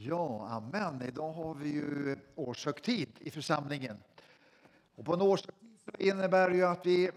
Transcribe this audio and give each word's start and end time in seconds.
Ja, 0.00 0.48
amen. 0.50 1.02
Idag 1.02 1.32
har 1.32 1.54
vi 1.54 1.68
ju 1.68 2.16
årshögtid 2.34 3.08
i 3.18 3.30
församlingen. 3.30 3.96
Och 4.94 5.04
på 5.04 5.14
en 5.14 5.22
årshögtid 5.22 5.78
så 5.84 5.90
innebär 5.98 6.50
det 6.50 6.56
ju 6.56 6.64
att 6.64 6.86
vi 6.86 7.10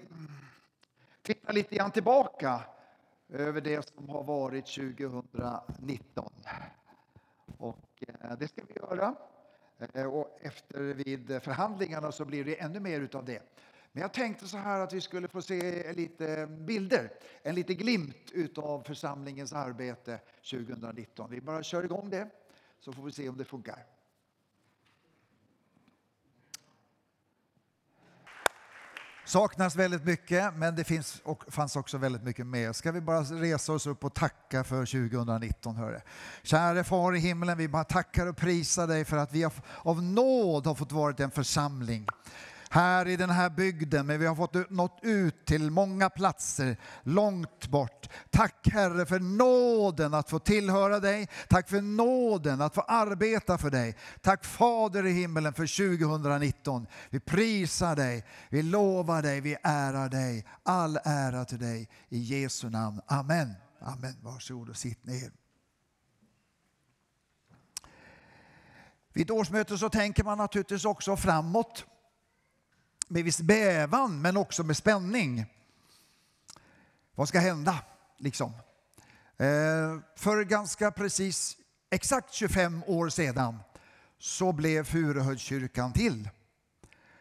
tittar 1.21 1.53
lite 1.53 1.75
grann 1.75 1.91
tillbaka 1.91 2.63
över 3.29 3.61
det 3.61 3.89
som 3.89 4.09
har 4.09 4.23
varit 4.23 4.65
2019. 4.65 6.33
Och 7.57 8.03
eh, 8.07 8.37
det 8.39 8.47
ska 8.47 8.61
vi 8.67 8.73
göra. 8.73 9.15
Eh, 9.93 10.05
och 10.05 10.37
efter 10.41 10.79
vid 10.79 11.41
förhandlingarna 11.43 12.11
så 12.11 12.25
blir 12.25 12.45
det 12.45 12.61
ännu 12.61 12.79
mer 12.79 13.01
utav 13.01 13.25
det. 13.25 13.41
Men 13.91 14.01
jag 14.01 14.13
tänkte 14.13 14.47
så 14.47 14.57
här 14.57 14.79
att 14.79 14.93
vi 14.93 15.01
skulle 15.01 15.27
få 15.27 15.41
se 15.41 15.93
lite 15.93 16.47
bilder, 16.47 17.11
en 17.43 17.55
liten 17.55 17.75
glimt 17.75 18.31
utav 18.31 18.83
församlingens 18.83 19.53
arbete 19.53 20.19
2019. 20.51 21.31
Vi 21.31 21.41
bara 21.41 21.63
kör 21.63 21.83
igång 21.83 22.09
det 22.09 22.29
så 22.85 22.93
får 22.93 23.03
vi 23.03 23.11
se 23.11 23.29
om 23.29 23.37
det 23.37 23.45
funkar. 23.45 23.85
saknas 29.31 29.75
väldigt 29.75 30.05
mycket, 30.05 30.55
men 30.55 30.75
det 30.75 30.83
finns 30.83 31.21
och 31.23 31.53
fanns 31.53 31.75
också 31.75 31.97
väldigt 31.97 32.23
mycket 32.23 32.47
mer. 32.47 32.73
Ska 32.73 32.91
vi 32.91 33.01
bara 33.01 33.21
resa 33.21 33.73
oss 33.73 33.87
upp 33.87 34.03
och 34.03 34.13
tacka 34.13 34.63
för 34.63 34.85
2019, 34.85 35.75
hörre. 35.75 36.01
Käre 36.43 36.83
Far 36.83 37.15
i 37.15 37.19
himlen, 37.19 37.57
vi 37.57 37.67
bara 37.67 37.83
tackar 37.83 38.27
och 38.27 38.37
prisar 38.37 38.87
dig 38.87 39.05
för 39.05 39.17
att 39.17 39.33
vi 39.33 39.49
av 39.77 40.03
nåd 40.03 40.67
har 40.67 40.75
fått 40.75 40.91
vara 40.91 41.15
en 41.17 41.31
församling 41.31 42.07
här 42.71 43.07
i 43.07 43.15
den 43.15 43.29
här 43.29 43.49
bygden, 43.49 44.07
men 44.07 44.19
vi 44.19 44.25
har 44.25 44.35
fått 44.35 44.69
nått 44.69 44.99
ut 45.01 45.45
till 45.45 45.71
många 45.71 46.09
platser 46.09 46.77
långt 47.03 47.67
bort. 47.67 48.09
Tack 48.29 48.67
Herre 48.67 49.05
för 49.05 49.19
nåden 49.19 50.13
att 50.13 50.29
få 50.29 50.39
tillhöra 50.39 50.99
dig. 50.99 51.29
Tack 51.49 51.69
för 51.69 51.81
nåden 51.81 52.61
att 52.61 52.75
få 52.75 52.81
arbeta 52.81 53.57
för 53.57 53.69
dig. 53.69 53.95
Tack 54.21 54.45
Fader 54.45 55.05
i 55.05 55.11
himmelen 55.11 55.53
för 55.53 55.97
2019. 55.97 56.87
Vi 57.09 57.19
prisar 57.19 57.95
dig, 57.95 58.25
vi 58.49 58.63
lovar 58.63 59.21
dig, 59.21 59.41
vi 59.41 59.57
ärar 59.63 60.09
dig. 60.09 60.45
All 60.63 60.99
ära 61.03 61.45
till 61.45 61.59
dig 61.59 61.89
i 62.09 62.19
Jesu 62.19 62.69
namn. 62.69 63.01
Amen. 63.07 63.53
Amen. 63.81 64.15
Varsågod 64.21 64.69
och 64.69 64.77
sitt 64.77 65.05
ner. 65.05 65.31
Vid 69.13 69.23
ett 69.23 69.31
årsmöte 69.31 69.77
så 69.77 69.89
tänker 69.89 70.23
man 70.23 70.37
naturligtvis 70.37 70.85
också 70.85 71.17
framåt 71.17 71.85
med 73.11 73.23
viss 73.23 73.41
bävan 73.41 74.21
men 74.21 74.37
också 74.37 74.63
med 74.63 74.77
spänning. 74.77 75.45
Vad 77.15 77.27
ska 77.27 77.39
hända? 77.39 77.79
Liksom. 78.17 78.51
Eh, 79.37 79.99
för 80.15 80.43
ganska 80.43 80.91
precis 80.91 81.57
exakt 81.89 82.33
25 82.33 82.83
år 82.87 83.09
sedan 83.09 83.59
så 84.19 84.51
blev 84.51 84.83
Furuhöjdskyrkan 84.83 85.93
till. 85.93 86.29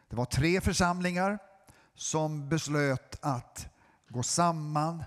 Det 0.08 0.16
var 0.16 0.24
tre 0.24 0.60
församlingar 0.60 1.38
som 1.94 2.48
beslöt 2.48 3.18
att 3.20 3.68
gå 4.08 4.22
samman 4.22 5.04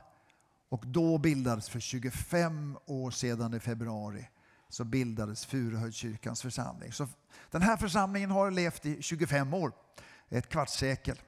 och 0.70 0.88
då 0.88 1.18
bildades 1.18 1.70
för 1.70 1.80
25 1.80 2.78
år 2.86 3.12
sedan 3.12 3.54
i 3.54 3.60
februari 3.60 4.30
så 4.70 4.84
bildades 4.84 5.46
Furuhöjdskyrkans 5.46 6.42
församling. 6.42 6.92
Så 6.92 7.08
den 7.52 7.62
här 7.62 7.78
församlingen 7.78 8.32
har 8.32 8.52
levt 8.52 8.86
i 8.86 9.02
25 9.02 9.54
år 9.54 9.72
ett 10.38 10.50
kvartssekel. 10.50 11.22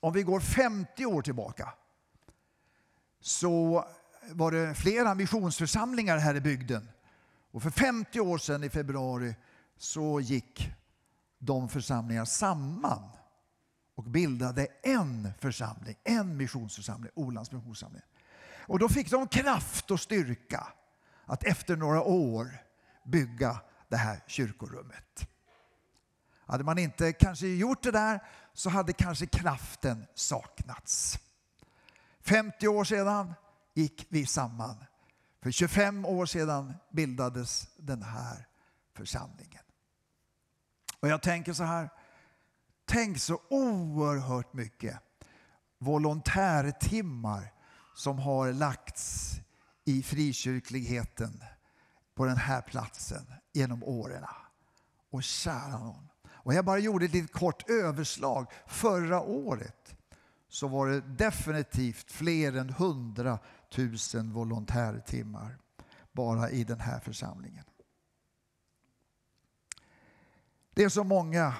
Om 0.00 0.12
vi 0.12 0.22
går 0.22 0.40
50 0.40 1.06
år 1.06 1.22
tillbaka 1.22 1.72
så 3.20 3.84
var 4.30 4.52
det 4.52 4.74
flera 4.74 5.14
missionsförsamlingar 5.14 6.18
här 6.18 6.34
i 6.34 6.40
bygden. 6.40 6.88
Och 7.50 7.62
för 7.62 7.70
50 7.70 8.20
år 8.20 8.38
sedan 8.38 8.64
i 8.64 8.70
februari 8.70 9.34
så 9.76 10.20
gick 10.20 10.72
de 11.38 11.68
församlingarna 11.68 12.26
samman 12.26 13.10
och 13.94 14.04
bildade 14.04 14.66
en 14.82 15.32
församling, 15.40 15.96
en 16.04 16.36
missionsförsamling, 16.36 17.10
Olands 17.14 17.52
missionsförsamling. 17.52 18.02
Och 18.66 18.78
då 18.78 18.88
fick 18.88 19.10
de 19.10 19.28
kraft 19.28 19.90
och 19.90 20.00
styrka 20.00 20.68
att 21.24 21.44
efter 21.44 21.76
några 21.76 22.02
år 22.02 22.58
bygga 23.04 23.60
det 23.88 23.96
här 23.96 24.24
kyrkorummet. 24.26 25.28
Hade 26.46 26.64
man 26.64 26.78
inte 26.78 27.12
kanske 27.12 27.46
gjort 27.46 27.82
det 27.82 27.90
där 27.90 28.20
så 28.52 28.70
hade 28.70 28.92
kanske 28.92 29.26
kraften 29.26 30.06
saknats. 30.14 31.18
50 32.20 32.68
år 32.68 32.84
sedan 32.84 33.34
gick 33.74 34.06
vi 34.08 34.26
samman. 34.26 34.84
För 35.42 35.50
25 35.50 36.04
år 36.04 36.26
sedan 36.26 36.74
bildades 36.90 37.68
den 37.76 38.02
här 38.02 38.46
församlingen. 38.94 39.62
Och 41.00 41.08
jag 41.08 41.22
tänker 41.22 41.52
så 41.52 41.64
här, 41.64 41.90
tänk 42.84 43.18
så 43.18 43.40
oerhört 43.50 44.52
mycket 44.52 44.98
volontärtimmar 45.78 47.52
som 47.94 48.18
har 48.18 48.52
lagts 48.52 49.34
i 49.84 50.02
frikyrkligheten 50.02 51.44
på 52.14 52.24
den 52.24 52.36
här 52.36 52.60
platsen 52.62 53.26
genom 53.52 53.84
åren. 53.84 54.24
Och 55.10 55.22
kära 55.22 55.78
någon, 55.78 56.08
och 56.44 56.54
jag 56.54 56.64
bara 56.64 56.78
gjorde 56.78 57.04
ett 57.04 57.12
litet 57.12 57.32
kort 57.32 57.70
överslag. 57.70 58.46
Förra 58.66 59.20
året 59.20 59.96
så 60.48 60.68
var 60.68 60.88
det 60.88 61.00
definitivt 61.00 62.10
fler 62.10 62.56
än 62.56 62.70
100 62.70 63.38
000 63.76 63.90
volontärtimmar 64.32 65.58
bara 66.12 66.50
i 66.50 66.64
den 66.64 66.80
här 66.80 67.00
församlingen. 67.00 67.64
Det 70.74 70.84
är 70.84 70.88
så 70.88 71.04
många 71.04 71.54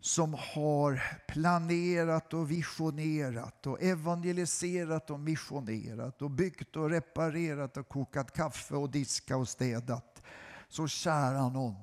som 0.00 0.34
har 0.34 1.02
planerat 1.28 2.34
och 2.34 2.50
visionerat 2.50 3.66
och 3.66 3.82
evangeliserat 3.82 5.10
och 5.10 5.20
missionerat 5.20 6.22
och 6.22 6.30
byggt 6.30 6.76
och 6.76 6.90
reparerat 6.90 7.76
och 7.76 7.88
kokat 7.88 8.32
kaffe 8.32 8.74
och 8.74 8.90
diskat 8.90 9.36
och 9.36 9.48
städat. 9.48 10.22
Så 10.68 10.88
kära 10.88 11.48
någon, 11.48 11.74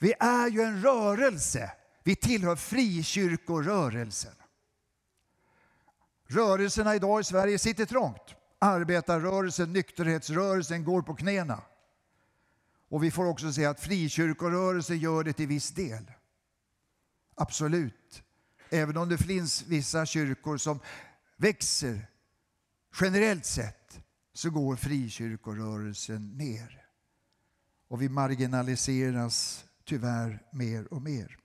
vi 0.00 0.14
är 0.20 0.48
ju 0.48 0.62
en 0.62 0.82
rörelse. 0.82 1.72
Vi 2.02 2.16
tillhör 2.16 2.56
frikyrkorörelsen. 2.56 4.34
Rörelserna 6.26 6.94
idag 6.94 7.20
i 7.20 7.24
Sverige 7.24 7.58
sitter 7.58 7.86
trångt. 7.86 8.34
Arbetarrörelsen, 8.58 9.72
nykterhetsrörelsen 9.72 10.84
går 10.84 11.02
på 11.02 11.14
knäna. 11.14 11.62
Och 12.88 13.04
vi 13.04 13.10
får 13.10 13.24
också 13.24 13.52
se 13.52 13.64
att 13.64 13.80
frikyrkorörelsen 13.80 14.98
gör 14.98 15.24
det 15.24 15.32
till 15.32 15.46
viss 15.46 15.70
del. 15.70 16.12
Absolut. 17.34 18.22
Även 18.70 18.96
om 18.96 19.08
det 19.08 19.18
finns 19.18 19.66
vissa 19.66 20.06
kyrkor 20.06 20.56
som 20.56 20.80
växer 21.36 22.06
generellt 23.00 23.44
sett 23.44 24.00
så 24.32 24.50
går 24.50 24.76
frikyrkorörelsen 24.76 26.36
ner. 26.36 26.86
Och 27.88 28.02
vi 28.02 28.08
marginaliseras 28.08 29.64
tyvärr 29.90 30.42
mer 30.50 30.92
och 30.92 31.02
mer. 31.02 31.38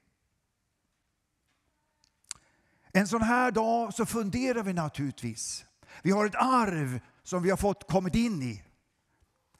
En 2.91 3.07
sån 3.07 3.21
här 3.21 3.51
dag 3.51 3.93
så 3.93 4.05
funderar 4.05 4.63
vi 4.63 4.73
naturligtvis. 4.73 5.65
Vi 6.03 6.11
har 6.11 6.25
ett 6.25 6.35
arv 6.35 6.99
som 7.23 7.43
vi 7.43 7.49
har 7.49 7.57
fått 7.57 7.91
kommit 7.91 8.15
in 8.15 8.43
i. 8.43 8.63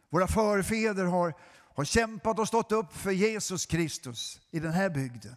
Våra 0.09 0.27
förfäder 0.27 1.05
har, 1.05 1.33
har 1.75 1.85
kämpat 1.85 2.39
och 2.39 2.47
stått 2.47 2.71
upp 2.71 2.93
för 2.93 3.11
Jesus 3.11 3.65
Kristus 3.65 4.41
i 4.51 4.59
den 4.59 4.71
här 4.71 4.89
bygden. 4.89 5.35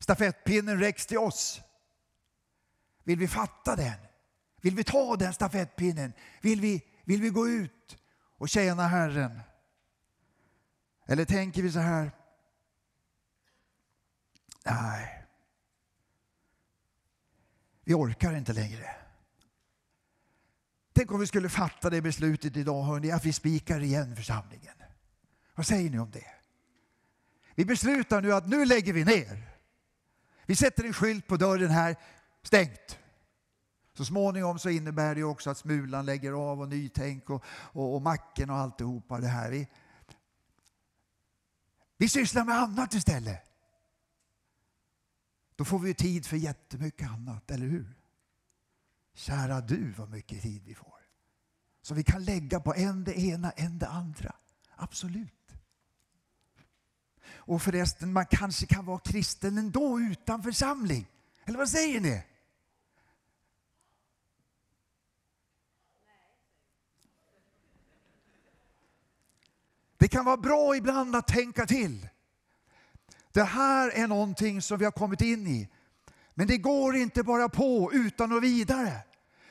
Stafettpinnen 0.00 0.78
räcks 0.78 1.06
till 1.06 1.18
oss. 1.18 1.60
Vill 3.04 3.18
vi 3.18 3.28
fatta 3.28 3.76
den? 3.76 3.98
Vill 4.60 4.76
vi 4.76 4.84
ta 4.84 5.16
den 5.16 5.34
stafettpinnen? 5.34 6.12
Vill 6.40 6.60
vi, 6.60 6.82
vill 7.04 7.22
vi 7.22 7.30
gå 7.30 7.48
ut 7.48 7.98
och 8.38 8.48
tjäna 8.48 8.88
Herren? 8.88 9.40
Eller 11.06 11.24
tänker 11.24 11.62
vi 11.62 11.72
så 11.72 11.78
här? 11.78 12.10
Nej. 14.64 15.24
Vi 17.84 17.94
orkar 17.94 18.36
inte 18.36 18.52
längre. 18.52 18.96
Tänk 20.92 21.12
om 21.12 21.20
vi 21.20 21.26
skulle 21.26 21.48
fatta 21.48 21.90
det 21.90 22.02
beslutet 22.02 22.56
idag, 22.56 22.82
hörni, 22.82 23.10
att 23.10 23.24
vi 23.24 23.32
spikar 23.32 23.80
igen 23.80 24.16
församlingen. 24.16 24.74
Vad 25.54 25.66
säger 25.66 25.90
ni 25.90 25.98
om 25.98 26.10
det? 26.10 26.26
Vi 27.54 27.64
beslutar 27.64 28.20
nu 28.20 28.32
att 28.32 28.48
nu 28.48 28.64
lägger 28.64 28.92
vi 28.92 29.04
ner. 29.04 29.48
Vi 30.46 30.56
sätter 30.56 30.84
en 30.84 30.92
skylt 30.92 31.26
på 31.26 31.36
dörren 31.36 31.70
här, 31.70 31.96
stängt. 32.42 32.98
Så 33.96 34.04
småningom 34.04 34.58
så 34.58 34.68
innebär 34.68 35.14
det 35.14 35.24
också 35.24 35.50
att 35.50 35.58
Smulan 35.58 36.06
lägger 36.06 36.32
av 36.32 36.60
och 36.60 36.68
Nytänk 36.68 37.30
och, 37.30 37.44
och, 37.48 37.94
och 37.94 38.02
Macken 38.02 38.50
och 38.50 38.56
alltihopa 38.56 39.20
det 39.20 39.26
här. 39.26 39.50
Vi, 39.50 39.68
vi 42.02 42.08
sysslar 42.08 42.44
med 42.44 42.58
annat 42.58 42.94
istället. 42.94 43.42
Då 45.56 45.64
får 45.64 45.78
vi 45.78 45.94
tid 45.94 46.26
för 46.26 46.36
jättemycket 46.36 47.10
annat, 47.10 47.50
eller 47.50 47.66
hur? 47.66 47.94
Kära 49.14 49.60
du 49.60 49.90
vad 49.90 50.10
mycket 50.10 50.42
tid 50.42 50.62
vi 50.64 50.74
får. 50.74 50.98
Så 51.82 51.86
som 51.86 51.96
vi 51.96 52.04
kan 52.04 52.24
lägga 52.24 52.60
på 52.60 52.74
en 52.74 53.04
det 53.04 53.18
ena, 53.18 53.50
en 53.50 53.78
det 53.78 53.88
andra. 53.88 54.34
Absolut. 54.76 55.54
Och 57.24 57.62
förresten, 57.62 58.12
man 58.12 58.26
kanske 58.26 58.66
kan 58.66 58.84
vara 58.84 58.98
kristen 58.98 59.58
ändå 59.58 60.00
utan 60.00 60.42
församling. 60.42 61.06
Eller 61.44 61.58
vad 61.58 61.68
säger 61.68 62.00
ni? 62.00 62.24
Kan 70.12 70.24
vara 70.24 70.36
bra 70.36 70.76
ibland 70.76 71.16
att 71.16 71.26
tänka 71.26 71.66
till. 71.66 72.08
Det 73.32 73.42
här 73.42 73.90
är 73.90 74.06
någonting 74.06 74.62
som 74.62 74.78
vi 74.78 74.84
har 74.84 74.92
kommit 74.92 75.20
in 75.20 75.46
i. 75.46 75.68
Men 76.34 76.46
det 76.46 76.58
går 76.58 76.96
inte 76.96 77.22
bara 77.22 77.48
på 77.48 77.90
utan 77.92 78.32
och 78.32 78.44
vidare. 78.44 78.92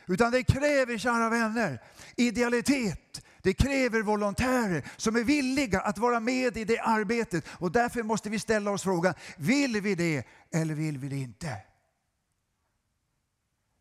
Utan 0.08 0.32
det 0.32 0.44
kräver, 0.44 0.98
kära 0.98 1.30
vänner, 1.30 1.82
idealitet. 2.18 3.26
Det 3.42 3.54
kräver 3.54 4.02
volontärer 4.02 4.92
som 4.98 5.16
är 5.16 5.24
villiga 5.24 5.82
att 5.82 5.98
vara 5.98 6.20
med 6.20 6.58
i 6.58 6.66
det 6.66 6.80
arbetet. 6.80 7.46
Och 7.50 7.72
därför 7.72 8.04
måste 8.04 8.30
vi 8.30 8.40
ställa 8.40 8.72
oss 8.72 8.84
frågan, 8.84 9.14
vill 9.38 9.82
vi 9.82 9.96
det 9.96 10.28
eller 10.52 10.74
vill 10.74 10.98
vi 10.98 11.10
det 11.10 11.18
inte? 11.18 11.58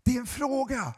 Det 0.02 0.16
är 0.16 0.20
en 0.20 0.26
fråga. 0.26 0.94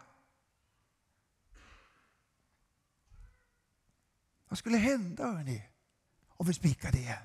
Vad 4.49 4.59
skulle 4.59 4.77
hända 4.77 5.27
hörni, 5.27 5.63
och 6.43 6.49
vi 6.49 6.55
spikade 6.55 6.99
igen? 6.99 7.23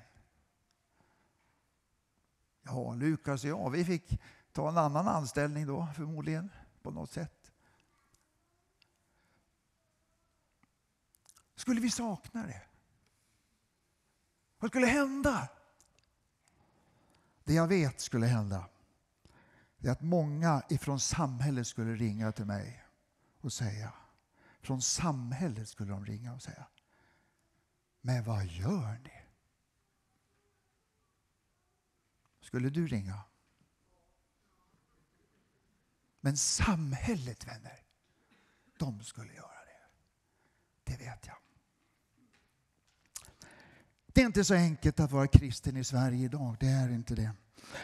Ja, 2.62 2.94
Lukas 2.94 3.44
och 3.44 3.50
jag, 3.50 3.70
vi 3.70 3.84
fick 3.84 4.20
ta 4.52 4.68
en 4.68 4.78
annan 4.78 5.08
anställning 5.08 5.66
då 5.66 5.88
förmodligen 5.96 6.50
på 6.82 6.90
något 6.90 7.12
sätt. 7.12 7.52
Skulle 11.54 11.80
vi 11.80 11.90
sakna 11.90 12.46
det? 12.46 12.62
Vad 14.58 14.70
skulle 14.70 14.86
hända? 14.86 15.48
Det 17.44 17.54
jag 17.54 17.68
vet 17.68 18.00
skulle 18.00 18.26
hända 18.26 18.68
är 19.78 19.90
att 19.90 20.02
många 20.02 20.62
ifrån 20.68 21.00
samhället 21.00 21.66
skulle 21.66 21.94
ringa 21.94 22.32
till 22.32 22.46
mig 22.46 22.84
och 23.40 23.52
säga, 23.52 23.92
från 24.60 24.82
samhället 24.82 25.68
skulle 25.68 25.92
de 25.92 26.06
ringa 26.06 26.34
och 26.34 26.42
säga, 26.42 26.66
men 28.00 28.24
vad 28.24 28.46
gör 28.46 29.00
ni? 29.04 29.22
Skulle 32.40 32.70
du 32.70 32.86
ringa? 32.86 33.20
Men 36.20 36.36
samhället, 36.36 37.46
vänner, 37.46 37.82
de 38.78 39.02
skulle 39.04 39.34
göra 39.34 39.64
det. 39.64 40.92
Det 40.92 41.04
vet 41.04 41.26
jag. 41.26 41.36
Det 44.06 44.22
är 44.22 44.26
inte 44.26 44.44
så 44.44 44.54
enkelt 44.54 45.00
att 45.00 45.12
vara 45.12 45.26
kristen 45.26 45.76
i 45.76 45.84
Sverige 45.84 46.24
idag. 46.24 46.56
Det 46.60 46.66
är 46.66 46.88
inte 46.88 47.14
det. 47.14 47.32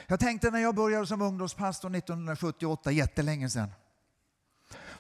Jag 0.07 0.21
tänkte 0.21 0.51
när 0.51 0.59
jag 0.59 0.75
började 0.75 1.07
som 1.07 1.23
ungdomspastor 1.23 1.97
1978, 1.97 2.93
jättelänge 2.93 3.51
sedan. 3.51 3.71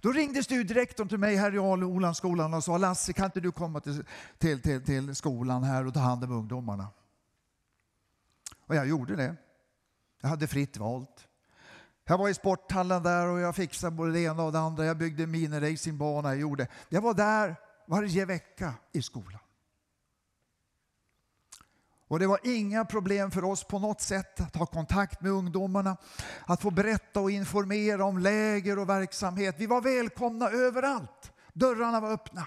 Då 0.04 0.12
ringde 0.12 0.42
studierektorn 0.42 1.08
till 1.08 1.18
mig 1.18 1.36
här 1.36 1.54
i 1.54 1.58
Olandsskolan 1.58 2.54
och 2.54 2.64
sa 2.64 2.78
Lasse, 2.78 3.12
kan 3.12 3.24
inte 3.24 3.40
du 3.40 3.52
komma 3.52 3.80
till, 3.80 4.04
till, 4.38 4.62
till, 4.62 4.84
till 4.84 5.14
skolan 5.14 5.62
här 5.62 5.86
och 5.86 5.94
ta 5.94 6.00
hand 6.00 6.24
om 6.24 6.32
ungdomarna? 6.32 6.88
Och 8.66 8.74
jag 8.74 8.88
gjorde 8.88 9.16
det. 9.16 9.36
Jag 10.20 10.28
hade 10.28 10.46
fritt 10.46 10.76
valt. 10.76 11.26
Jag 12.04 12.18
var 12.18 12.28
i 12.28 12.34
sporthallen 12.34 13.02
där 13.02 13.26
och 13.26 13.40
jag 13.40 13.56
fixade 13.56 13.96
både 13.96 14.12
det 14.12 14.20
ena 14.20 14.42
och 14.42 14.52
det 14.52 14.58
andra. 14.58 14.84
Jag 14.84 14.96
byggde 14.96 15.26
miniracingbana. 15.26 16.28
Jag, 16.28 16.40
gjorde. 16.40 16.68
jag 16.88 17.00
var 17.00 17.14
där 17.14 17.56
varje 17.86 18.24
vecka 18.24 18.74
i 18.92 19.02
skolan. 19.02 19.40
Och 22.14 22.20
det 22.20 22.26
var 22.26 22.40
inga 22.42 22.84
problem 22.84 23.30
för 23.30 23.44
oss 23.44 23.64
på 23.64 23.78
något 23.78 24.00
sätt 24.00 24.40
att 24.40 24.56
ha 24.56 24.66
kontakt 24.66 25.20
med 25.20 25.32
ungdomarna, 25.32 25.96
att 26.46 26.62
få 26.62 26.70
berätta 26.70 27.20
och 27.20 27.30
informera 27.30 28.04
om 28.04 28.18
läger 28.18 28.78
och 28.78 28.88
verksamhet. 28.88 29.54
Vi 29.58 29.66
var 29.66 29.80
välkomna 29.80 30.50
överallt. 30.50 31.32
Dörrarna 31.52 32.00
var 32.00 32.12
öppna. 32.12 32.46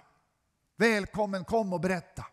Välkommen, 0.78 1.46
kom 1.46 1.74
och 1.74 1.82
berätta. 1.82 2.26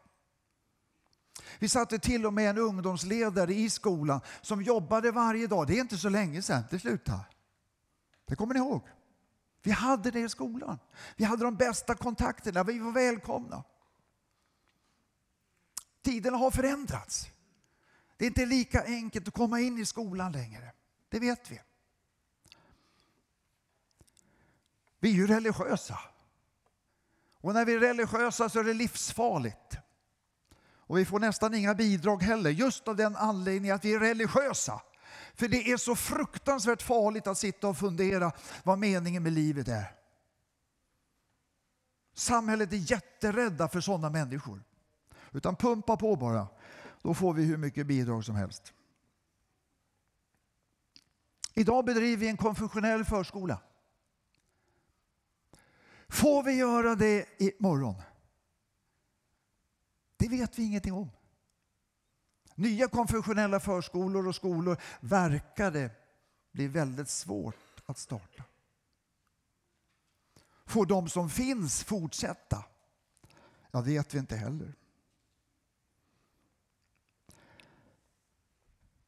Vi 1.59 1.69
satte 1.69 1.99
till 1.99 2.27
och 2.27 2.33
med 2.33 2.51
en 2.51 2.59
ungdomsledare 2.59 3.55
i 3.55 3.71
skolan 3.71 4.21
som 4.41 4.63
jobbade 4.63 5.11
varje 5.11 5.47
dag. 5.47 5.67
Det 5.67 5.77
är 5.77 5.81
inte 5.81 5.99
så 5.99 6.09
länge 6.09 6.43
sedan 6.43 6.63
det 6.71 6.79
slutade. 6.79 7.25
Det 8.27 8.37
kommer 8.37 8.55
ni 8.55 8.61
ihåg? 8.61 8.83
Vi 9.63 9.71
hade 9.71 10.11
det 10.11 10.21
i 10.21 10.29
skolan. 10.29 10.79
Vi 11.17 11.25
hade 11.25 11.45
de 11.45 11.57
bästa 11.57 11.95
kontakterna. 11.95 12.65
Vi 12.65 12.79
var 12.79 12.93
välkomna. 12.93 13.65
Tiderna 16.05 16.37
har 16.37 16.51
förändrats. 16.51 17.29
Det 18.17 18.25
är 18.25 18.27
inte 18.27 18.47
lika 18.47 18.85
enkelt 18.85 19.29
att 19.29 19.35
komma 19.35 19.61
in 19.61 19.79
i 19.79 19.87
skolan 19.87 20.33
längre. 20.33 20.73
Det 21.09 21.19
vet 21.19 21.51
vi. 21.51 21.61
Vi 25.01 25.11
är 25.11 25.15
ju 25.15 25.27
religiösa. 25.27 25.99
Och 27.41 27.55
när 27.55 27.65
vi 27.65 27.75
är 27.75 27.79
religiösa 27.79 28.49
så 28.49 28.61
är 28.61 28.65
det 28.65 28.75
livsfarligt. 28.75 29.77
Och 30.87 30.99
vi 30.99 31.05
får 31.05 31.19
nästan 31.19 31.55
inga 31.55 31.75
bidrag 31.75 32.23
heller, 32.23 32.51
just 32.51 32.89
av 32.89 32.97
den 32.97 33.17
anledningen 33.17 33.77
att 33.77 33.85
vi 33.85 33.95
är 33.95 34.01
religiösa. 34.01 34.81
För 35.35 35.49
det 35.49 35.73
är 35.73 35.77
så 35.77 35.97
fruktansvärt 35.97 36.83
farligt 36.83 37.27
att 37.27 37.39
sitta 37.39 37.69
och 37.69 37.79
fundera 37.79 38.33
vad 38.63 38.79
meningen 38.79 39.23
med 39.23 39.33
livet 39.33 39.69
är. 39.69 39.95
Samhället 42.15 42.73
är 42.73 42.91
jätterädda 42.91 43.69
för 43.69 43.81
sådana 43.81 44.11
människor. 44.11 44.63
Utan 45.35 45.57
pumpa 45.57 45.97
på 45.97 46.17
bara, 46.17 46.49
då 47.03 47.15
får 47.15 47.35
vi 47.35 47.45
hur 47.45 47.57
mycket 47.57 47.87
bidrag 47.87 48.25
som 48.25 48.35
helst. 48.35 48.73
Idag 51.55 51.85
bedriver 51.85 52.17
vi 52.17 52.29
en 52.29 52.37
konfessionell 52.37 53.05
förskola. 53.05 53.61
Får 56.09 56.43
vi 56.43 56.53
göra 56.53 56.95
det 56.95 57.43
imorgon? 57.43 58.03
Det 60.17 60.29
vet 60.29 60.59
vi 60.59 60.65
ingenting 60.65 60.93
om. 60.93 61.11
Nya 62.55 62.89
konfessionella 62.89 63.61
förskolor 63.61 64.29
och 64.29 64.35
skolor 64.35 64.77
verkade 65.01 65.91
bli 66.53 66.69
väldigt 66.69 67.09
svårt 67.09 67.83
att 67.87 67.99
starta. 67.99 68.45
Får 70.67 70.87
de 70.87 71.09
som 71.09 71.31
finns 71.31 71.85
fortsätta? 71.85 72.65
Ja, 73.71 73.81
det 73.81 73.91
vet 73.91 74.15
vi 74.15 74.19
inte 74.19 74.37
heller. 74.37 74.75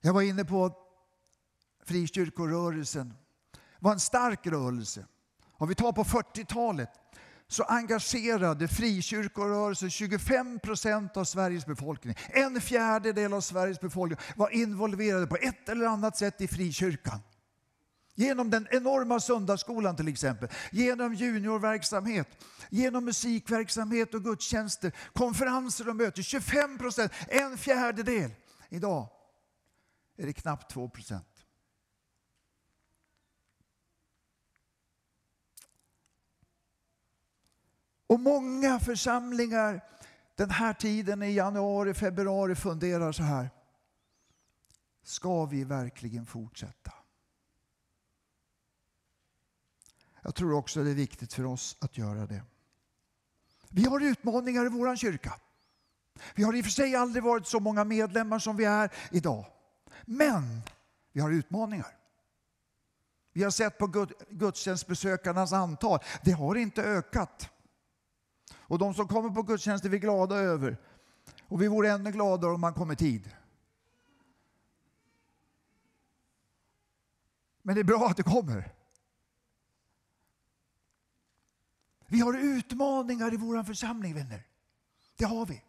Jag 0.06 0.12
var 0.12 0.22
inne 0.22 0.44
på 0.44 0.72
frikyrkorörelsen. 1.84 3.08
Det 3.52 3.58
var 3.78 3.92
en 3.92 4.00
stark 4.00 4.46
rörelse. 4.46 5.06
Om 5.58 5.68
vi 5.68 5.74
tar 5.74 5.92
på 5.92 6.04
40-talet 6.04 6.88
så 7.48 7.62
engagerade 7.62 8.68
frikyrkorörelsen 8.68 9.90
25 9.90 10.58
procent 10.58 11.16
av 11.16 11.24
Sveriges 11.24 11.66
befolkning. 11.66 12.14
En 12.28 12.60
fjärdedel 12.60 13.32
av 13.32 13.40
Sveriges 13.40 13.80
befolkning 13.80 14.18
var 14.36 14.50
involverade 14.50 15.26
på 15.26 15.36
ett 15.36 15.68
eller 15.68 15.86
annat 15.86 16.16
sätt 16.16 16.40
i 16.40 16.48
frikyrkan. 16.48 17.20
Genom 18.14 18.50
den 18.50 18.68
enorma 18.70 19.20
söndagsskolan 19.20 19.96
till 19.96 20.08
exempel, 20.08 20.48
genom 20.72 21.14
juniorverksamhet, 21.14 22.28
genom 22.70 23.04
musikverksamhet 23.04 24.14
och 24.14 24.24
gudstjänster, 24.24 24.92
konferenser 25.12 25.88
och 25.88 25.96
möten. 25.96 26.24
25 26.24 26.78
procent, 26.78 27.12
en 27.28 27.58
fjärdedel. 27.58 28.30
Idag 28.68 29.08
är 30.16 30.26
det 30.26 30.32
knappt 30.32 30.70
2 30.70 30.88
procent. 30.88 31.46
Och 38.06 38.20
många 38.20 38.80
församlingar 38.80 39.80
den 40.34 40.50
här 40.50 40.74
tiden 40.74 41.22
i 41.22 41.32
januari, 41.32 41.94
februari 41.94 42.54
funderar 42.54 43.12
så 43.12 43.22
här. 43.22 43.50
Ska 45.02 45.44
vi 45.44 45.64
verkligen 45.64 46.26
fortsätta? 46.26 46.92
Jag 50.22 50.34
tror 50.34 50.52
också 50.52 50.84
det 50.84 50.90
är 50.90 50.94
viktigt 50.94 51.32
för 51.32 51.44
oss 51.44 51.76
att 51.80 51.98
göra 51.98 52.26
det. 52.26 52.42
Vi 53.68 53.84
har 53.84 54.00
utmaningar 54.00 54.66
i 54.66 54.68
vår 54.68 54.96
kyrka. 54.96 55.40
Vi 56.34 56.42
har 56.42 56.54
i 56.56 56.60
och 56.60 56.64
för 56.64 56.72
sig 56.72 56.96
aldrig 56.96 57.24
varit 57.24 57.46
så 57.46 57.60
många 57.60 57.84
medlemmar 57.84 58.38
som 58.38 58.56
vi 58.56 58.64
är 58.64 58.92
idag. 59.10 59.55
Men 60.08 60.62
vi 61.12 61.20
har 61.20 61.30
utmaningar. 61.30 61.96
Vi 63.32 63.42
har 63.42 63.50
sett 63.50 63.78
på 63.78 64.06
gudstjänstbesökarnas 64.30 65.52
antal. 65.52 65.98
Det 66.24 66.32
har 66.32 66.54
inte 66.54 66.82
ökat. 66.82 67.50
Och 68.54 68.78
de 68.78 68.94
som 68.94 69.08
kommer 69.08 69.30
på 69.30 69.42
gudstjänst 69.42 69.84
är 69.84 69.88
vi 69.88 69.98
glada 69.98 70.36
över. 70.36 70.76
Och 71.48 71.62
vi 71.62 71.68
vore 71.68 71.90
ännu 71.90 72.12
gladare 72.12 72.52
om 72.52 72.60
man 72.60 72.74
kom 72.74 72.90
i 72.90 72.96
tid. 72.96 73.30
Men 77.62 77.74
det 77.74 77.80
är 77.80 77.84
bra 77.84 78.06
att 78.06 78.16
det 78.16 78.22
kommer. 78.22 78.72
Vi 82.06 82.20
har 82.20 82.38
utmaningar 82.38 83.34
i 83.34 83.36
vår 83.36 83.62
församling, 83.62 84.14
vänner. 84.14 84.46
Det 85.16 85.24
har 85.24 85.46
vi. 85.46 85.62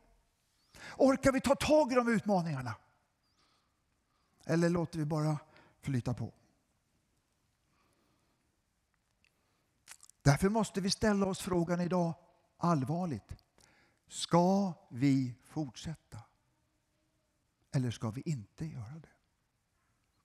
Orkar 0.97 1.31
vi 1.31 1.41
ta 1.41 1.55
tag 1.55 1.91
i 1.91 1.95
de 1.95 2.07
utmaningarna? 2.07 2.75
Eller 4.49 4.69
låter 4.69 4.99
vi 4.99 5.05
bara 5.05 5.37
flyta 5.81 6.13
på? 6.13 6.33
Därför 10.21 10.49
måste 10.49 10.81
vi 10.81 10.91
ställa 10.91 11.25
oss 11.25 11.39
frågan 11.39 11.81
idag 11.81 12.13
allvarligt. 12.57 13.35
Ska 14.07 14.73
vi 14.89 15.35
fortsätta? 15.43 16.19
Eller 17.71 17.91
ska 17.91 18.09
vi 18.09 18.21
inte 18.25 18.65
göra 18.65 18.99
det? 18.99 19.09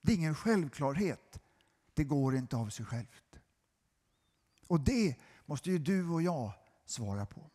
Det 0.00 0.12
är 0.12 0.16
ingen 0.16 0.34
självklarhet. 0.34 1.40
Det 1.94 2.04
går 2.04 2.36
inte 2.36 2.56
av 2.56 2.68
sig 2.68 2.86
självt. 2.86 3.40
Och 4.66 4.80
det 4.80 5.16
måste 5.46 5.70
ju 5.70 5.78
du 5.78 6.08
och 6.08 6.22
jag 6.22 6.52
svara 6.84 7.26
på. 7.26 7.50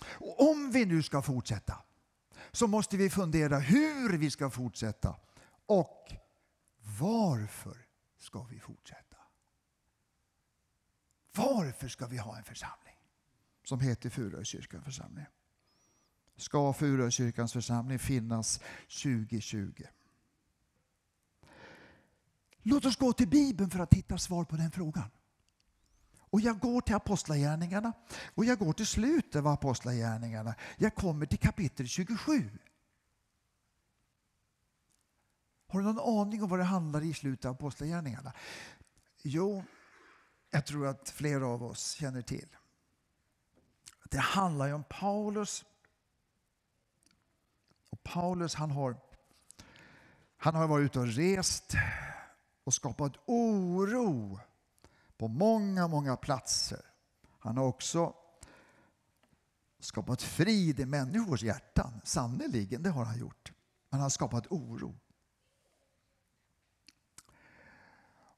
Och 0.00 0.50
om 0.50 0.70
vi 0.70 0.86
nu 0.86 1.02
ska 1.02 1.22
fortsätta 1.22 1.84
så 2.54 2.66
måste 2.66 2.96
vi 2.96 3.10
fundera 3.10 3.58
hur 3.58 4.18
vi 4.18 4.30
ska 4.30 4.50
fortsätta 4.50 5.16
och 5.66 6.12
varför 7.00 7.86
ska 8.18 8.42
vi 8.44 8.60
fortsätta? 8.60 9.16
Varför 11.36 11.88
ska 11.88 12.06
vi 12.06 12.18
ha 12.18 12.36
en 12.36 12.44
församling 12.44 12.96
som 13.64 13.80
heter 13.80 14.10
Furukyrkans 14.10 14.84
församling? 14.84 15.26
Ska 16.36 16.72
Furukyrkans 16.72 17.52
församling 17.52 17.98
finnas 17.98 18.60
2020? 19.02 19.82
Låt 22.62 22.84
oss 22.84 22.96
gå 22.96 23.12
till 23.12 23.28
Bibeln 23.28 23.70
för 23.70 23.78
att 23.78 23.94
hitta 23.94 24.18
svar 24.18 24.44
på 24.44 24.56
den 24.56 24.70
frågan. 24.70 25.10
Och 26.34 26.40
jag 26.40 26.58
går 26.58 26.80
till 26.80 26.94
Apostlagärningarna 26.94 27.92
och 28.34 28.44
jag 28.44 28.58
går 28.58 28.72
till 28.72 28.86
slutet 28.86 29.36
av 29.36 29.46
Apostlagärningarna. 29.46 30.54
Jag 30.76 30.94
kommer 30.94 31.26
till 31.26 31.38
kapitel 31.38 31.88
27. 31.88 32.50
Har 35.68 35.80
du 35.80 35.84
någon 35.84 36.20
aning 36.20 36.42
om 36.42 36.48
vad 36.48 36.58
det 36.58 36.64
handlar 36.64 37.04
i 37.04 37.14
slutet 37.14 37.44
av 37.44 37.52
Apostlagärningarna? 37.52 38.32
Jo, 39.22 39.64
jag 40.50 40.66
tror 40.66 40.86
att 40.86 41.10
flera 41.10 41.46
av 41.46 41.62
oss 41.62 41.92
känner 41.92 42.22
till. 42.22 42.48
Det 44.10 44.18
handlar 44.18 44.66
ju 44.66 44.72
om 44.72 44.84
Paulus. 44.84 45.64
Och 47.90 48.02
Paulus 48.02 48.54
han 48.54 48.70
har, 48.70 48.96
han 50.36 50.54
har 50.54 50.66
varit 50.66 50.84
ute 50.84 51.00
och 51.00 51.06
rest 51.06 51.74
och 52.64 52.74
skapat 52.74 53.12
oro 53.26 54.40
på 55.18 55.28
många, 55.28 55.88
många 55.88 56.16
platser. 56.16 56.80
Han 57.38 57.56
har 57.56 57.64
också 57.64 58.14
skapat 59.80 60.22
frid 60.22 60.80
i 60.80 60.86
människors 60.86 61.42
hjärtan. 61.42 62.00
Sannerligen, 62.04 62.82
det 62.82 62.90
har 62.90 63.04
han 63.04 63.18
gjort. 63.18 63.52
Men 63.90 64.00
han 64.00 64.02
har 64.02 64.10
skapat 64.10 64.46
oro. 64.46 64.94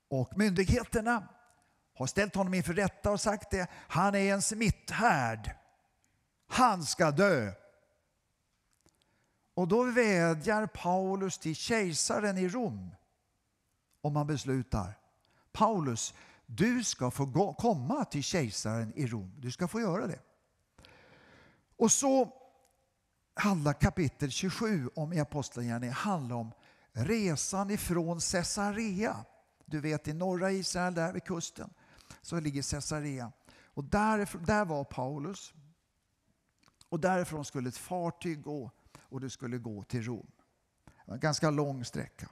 Och 0.09 0.39
myndigheterna 0.39 1.29
har 1.95 2.07
ställt 2.07 2.35
honom 2.35 2.55
inför 2.55 2.75
rätta 2.75 3.11
och 3.11 3.21
sagt 3.21 3.51
det. 3.51 3.71
Han 3.73 4.15
är 4.15 4.35
en 4.35 4.43
smitthärd. 4.43 5.51
Han 6.47 6.85
ska 6.85 7.11
dö. 7.11 7.53
Och 9.55 9.69
då 9.69 9.83
vädjar 9.83 10.67
Paulus 10.67 11.39
till 11.39 11.57
kejsaren 11.57 12.39
i 12.39 12.49
Rom 12.49 12.95
om 14.01 14.17
han 14.17 14.27
beslutar. 14.27 14.99
Paulus, 15.53 16.15
du 16.47 16.85
ska 16.85 17.11
få 17.11 17.25
gå, 17.25 17.55
komma 17.55 18.05
till 18.05 18.23
kejsaren 18.23 18.93
i 18.97 19.07
Rom. 19.07 19.33
Du 19.39 19.51
ska 19.51 19.69
få 19.69 19.81
göra 19.81 20.07
det. 20.07 20.21
Och 21.77 21.93
så 21.93 22.33
handlar 23.35 23.73
kapitel 23.73 24.31
27 24.31 24.91
om 24.95 25.13
i 25.13 25.21
Apostlagärningarna 25.21 25.97
handlar 25.97 26.37
om 26.37 26.53
resan 26.93 27.71
ifrån 27.71 28.21
Caesarea. 28.21 29.25
Du 29.65 29.81
vet 29.81 30.09
i 30.09 30.13
norra 30.13 30.51
Israel, 30.51 30.95
där 30.95 31.13
vid 31.13 31.25
kusten, 31.25 31.71
så 32.23 32.41
ligger 32.41 32.71
Caesarea. 32.71 33.33
Och 33.75 33.85
där, 33.85 34.47
där 34.47 34.65
var 34.65 34.85
Paulus. 34.85 35.55
Och 36.89 37.01
därifrån 37.01 37.45
skulle 37.45 37.69
ett 37.69 37.77
fartyg 37.77 38.43
gå 38.43 38.71
och 38.99 39.21
det 39.21 39.31
skulle 39.31 39.59
gå 39.59 39.83
till 39.83 40.03
Rom. 40.03 40.31
En 41.07 41.21
ganska 41.21 41.51
lång 41.51 41.85
sträcka. 41.85 42.29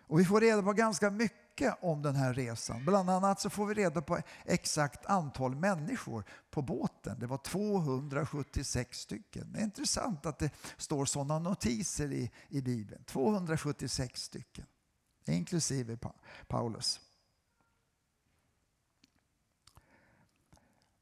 Och 0.00 0.20
vi 0.20 0.24
får 0.24 0.40
reda 0.40 0.62
på 0.62 0.72
ganska 0.72 1.10
mycket 1.10 1.47
om 1.80 2.02
den 2.02 2.16
här 2.16 2.34
resan. 2.34 2.84
Bland 2.84 3.10
annat 3.10 3.40
så 3.40 3.50
får 3.50 3.66
vi 3.66 3.74
reda 3.74 4.02
på 4.02 4.18
exakt 4.44 5.06
antal 5.06 5.54
människor 5.54 6.24
på 6.50 6.62
båten. 6.62 7.18
Det 7.18 7.26
var 7.26 7.38
276 7.38 9.00
stycken. 9.00 9.52
Det 9.52 9.58
är 9.58 9.64
intressant 9.64 10.26
att 10.26 10.38
det 10.38 10.50
står 10.76 11.04
sådana 11.04 11.38
notiser 11.38 12.12
i, 12.12 12.30
i 12.48 12.60
Bibeln. 12.60 13.04
276 13.04 14.22
stycken, 14.22 14.66
inklusive 15.26 15.98
Paulus. 16.46 17.00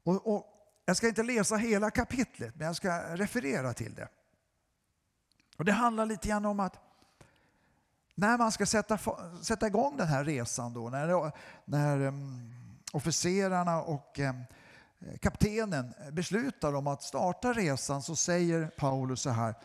Och, 0.03 0.35
och, 0.35 0.53
jag 0.85 0.97
ska 0.97 1.07
inte 1.07 1.23
läsa 1.23 1.55
hela 1.55 1.91
kapitlet, 1.91 2.55
men 2.55 2.67
jag 2.67 2.75
ska 2.75 3.15
referera 3.15 3.73
till 3.73 3.95
det. 3.95 4.07
Och 5.57 5.65
Det 5.65 5.71
handlar 5.71 6.05
lite 6.05 6.27
grann 6.27 6.45
om 6.45 6.59
att 6.59 6.86
när 8.19 8.37
man 8.37 8.51
ska 8.51 8.65
sätta, 8.65 8.99
sätta 9.41 9.67
igång 9.67 9.97
den 9.97 10.07
här 10.07 10.23
resan 10.23 10.73
då, 10.73 10.89
när, 10.89 11.31
när 11.65 12.01
um, 12.01 12.53
officerarna 12.91 13.81
och 13.81 14.19
um, 14.19 14.43
kaptenen 15.21 15.93
beslutar 16.11 16.75
om 16.75 16.87
att 16.87 17.03
starta 17.03 17.53
resan 17.53 18.01
så 18.01 18.15
säger 18.15 18.67
Paulus 18.67 19.21
så 19.21 19.29
här. 19.29 19.55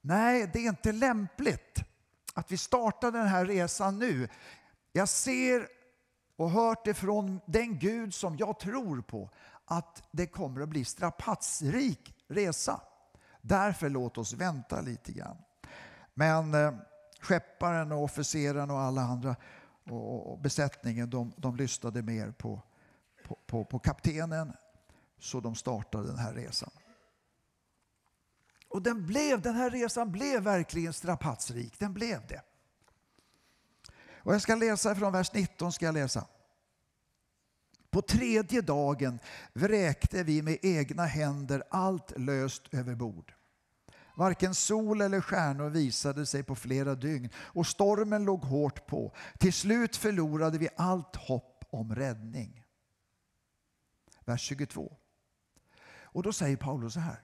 Nej, 0.00 0.50
det 0.52 0.58
är 0.58 0.68
inte 0.68 0.92
lämpligt 0.92 1.84
att 2.34 2.52
vi 2.52 2.56
startar 2.56 3.10
den 3.10 3.26
här 3.26 3.44
resan 3.46 3.98
nu. 3.98 4.28
Jag 4.92 5.08
ser 5.08 5.68
och 6.36 6.50
hört 6.50 6.86
ifrån 6.86 7.40
den 7.46 7.78
Gud 7.78 8.14
som 8.14 8.36
jag 8.36 8.58
tror 8.58 9.00
på 9.00 9.30
att 9.64 10.02
det 10.10 10.26
kommer 10.26 10.60
att 10.60 10.68
bli 10.68 10.84
strapatsrik 10.84 12.14
resa. 12.28 12.80
Därför 13.40 13.88
låt 13.88 14.18
oss 14.18 14.32
vänta 14.32 14.80
lite 14.80 15.12
grann. 15.12 15.36
Men 16.14 16.54
eh, 16.54 16.72
skepparen 17.24 17.92
och 17.92 18.02
officeren 18.02 18.70
och 18.70 18.80
alla 18.80 19.02
andra 19.02 19.36
och 19.90 20.38
besättningen 20.38 21.10
de, 21.10 21.32
de 21.36 21.56
lyssnade 21.56 22.02
mer 22.02 22.30
på, 22.30 22.62
på, 23.24 23.38
på, 23.46 23.64
på 23.64 23.78
kaptenen 23.78 24.52
så 25.18 25.40
de 25.40 25.54
startade 25.54 26.06
den 26.06 26.18
här 26.18 26.34
resan. 26.34 26.70
Och 28.68 28.82
den, 28.82 29.06
blev, 29.06 29.40
den 29.40 29.54
här 29.54 29.70
resan 29.70 30.12
blev 30.12 30.42
verkligen 30.42 30.92
strapatsrik. 30.92 31.78
Den 31.78 31.94
blev 31.94 32.26
det. 32.26 32.42
Och 34.16 34.34
jag 34.34 34.42
ska 34.42 34.54
läsa 34.54 34.94
från 34.94 35.12
vers 35.12 35.32
19. 35.32 35.72
ska 35.72 35.86
jag 35.86 35.94
läsa. 35.94 36.26
På 37.90 38.02
tredje 38.02 38.60
dagen 38.60 39.18
vräkte 39.52 40.22
vi 40.22 40.42
med 40.42 40.58
egna 40.62 41.04
händer 41.04 41.62
allt 41.70 42.18
löst 42.18 42.74
över 42.74 42.94
bord. 42.94 43.34
Varken 44.14 44.54
sol 44.54 45.00
eller 45.00 45.20
stjärnor 45.20 45.70
visade 45.70 46.26
sig 46.26 46.42
på 46.42 46.54
flera 46.54 46.94
dygn 46.94 47.30
och 47.36 47.66
stormen 47.66 48.24
låg 48.24 48.44
hårt 48.44 48.86
på. 48.86 49.12
Till 49.38 49.52
slut 49.52 49.96
förlorade 49.96 50.58
vi 50.58 50.68
allt 50.76 51.16
hopp 51.16 51.64
om 51.70 51.94
räddning. 51.94 52.64
Vers 54.24 54.40
22. 54.40 54.96
Och 56.02 56.22
då 56.22 56.32
säger 56.32 56.56
Paulus 56.56 56.94
så 56.94 57.00
här. 57.00 57.20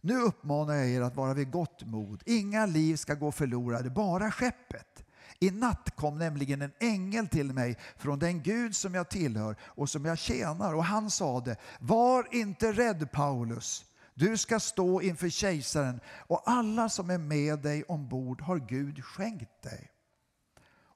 Nu 0.00 0.20
uppmanar 0.20 0.74
jag 0.74 0.88
er 0.88 1.00
att 1.00 1.16
vara 1.16 1.34
vid 1.34 1.50
gott 1.50 1.82
mod. 1.82 2.22
Inga 2.26 2.66
liv 2.66 2.96
ska 2.96 3.14
gå 3.14 3.32
förlorade, 3.32 3.90
bara 3.90 4.30
skeppet. 4.30 5.04
I 5.38 5.50
natt 5.50 5.96
kom 5.96 6.18
nämligen 6.18 6.62
en 6.62 6.72
ängel 6.80 7.28
till 7.28 7.52
mig 7.52 7.78
från 7.96 8.18
den 8.18 8.42
Gud 8.42 8.76
som 8.76 8.94
jag 8.94 9.08
tillhör 9.08 9.56
och 9.62 9.90
som 9.90 10.04
jag 10.04 10.18
tjänar 10.18 10.74
och 10.74 10.84
han 10.84 11.10
sade 11.10 11.56
Var 11.80 12.28
inte 12.30 12.72
rädd 12.72 13.12
Paulus. 13.12 13.84
Du 14.14 14.36
ska 14.36 14.60
stå 14.60 15.02
inför 15.02 15.28
kejsaren 15.28 16.00
och 16.06 16.42
alla 16.46 16.88
som 16.88 17.10
är 17.10 17.18
med 17.18 17.58
dig 17.58 17.84
ombord 17.84 18.40
har 18.40 18.58
Gud 18.58 19.04
skänkt 19.04 19.62
dig. 19.62 19.90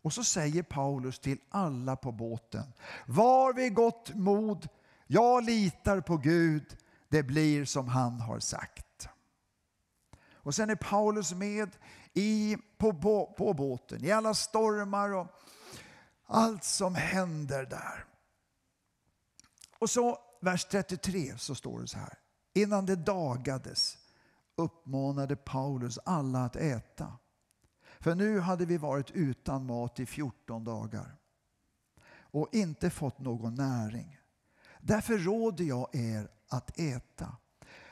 Och 0.03 0.13
så 0.13 0.25
säger 0.25 0.63
Paulus 0.63 1.19
till 1.19 1.39
alla 1.49 1.97
på 1.97 2.13
båten. 2.13 2.73
Var 3.07 3.53
vid 3.53 3.75
gott 3.75 4.15
mod. 4.15 4.69
Jag 5.07 5.45
litar 5.45 6.01
på 6.01 6.17
Gud. 6.17 6.77
Det 7.09 7.23
blir 7.23 7.65
som 7.65 7.89
han 7.89 8.21
har 8.21 8.39
sagt. 8.39 9.09
Och 10.33 10.55
sen 10.55 10.71
är 10.71 10.77
Paulus 10.77 11.33
med 11.33 11.77
i, 12.15 12.57
på, 12.79 12.93
på, 12.93 13.35
på 13.39 13.55
båten 13.55 14.05
i 14.05 14.11
alla 14.11 14.35
stormar 14.35 15.15
och 15.15 15.27
allt 16.27 16.65
som 16.65 16.95
händer 16.95 17.67
där. 17.67 18.05
Och 19.79 19.91
så 19.91 20.19
vers 20.41 20.65
33 20.65 21.39
så 21.39 21.55
står 21.55 21.81
det 21.81 21.87
så 21.87 21.99
här. 21.99 22.19
Innan 22.59 22.87
det 22.87 22.97
dagades 22.97 23.99
uppmanade 24.57 25.37
Paulus 25.37 25.99
alla 26.05 26.45
att 26.45 26.57
äta. 26.57 27.13
För 28.01 28.15
nu 28.15 28.41
hade 28.41 28.67
vi 28.67 28.77
varit 28.77 29.11
utan 29.11 29.67
mat 29.67 30.01
i 30.01 30.07
14 30.07 30.65
dagar 30.65 31.17
och 32.11 32.49
inte 32.53 32.91
fått 32.91 33.19
någon 33.19 33.55
näring. 33.55 34.19
Därför 34.81 35.19
råder 35.19 35.65
jag 35.65 35.95
er 35.95 36.29
att 36.49 36.79
äta. 36.79 37.37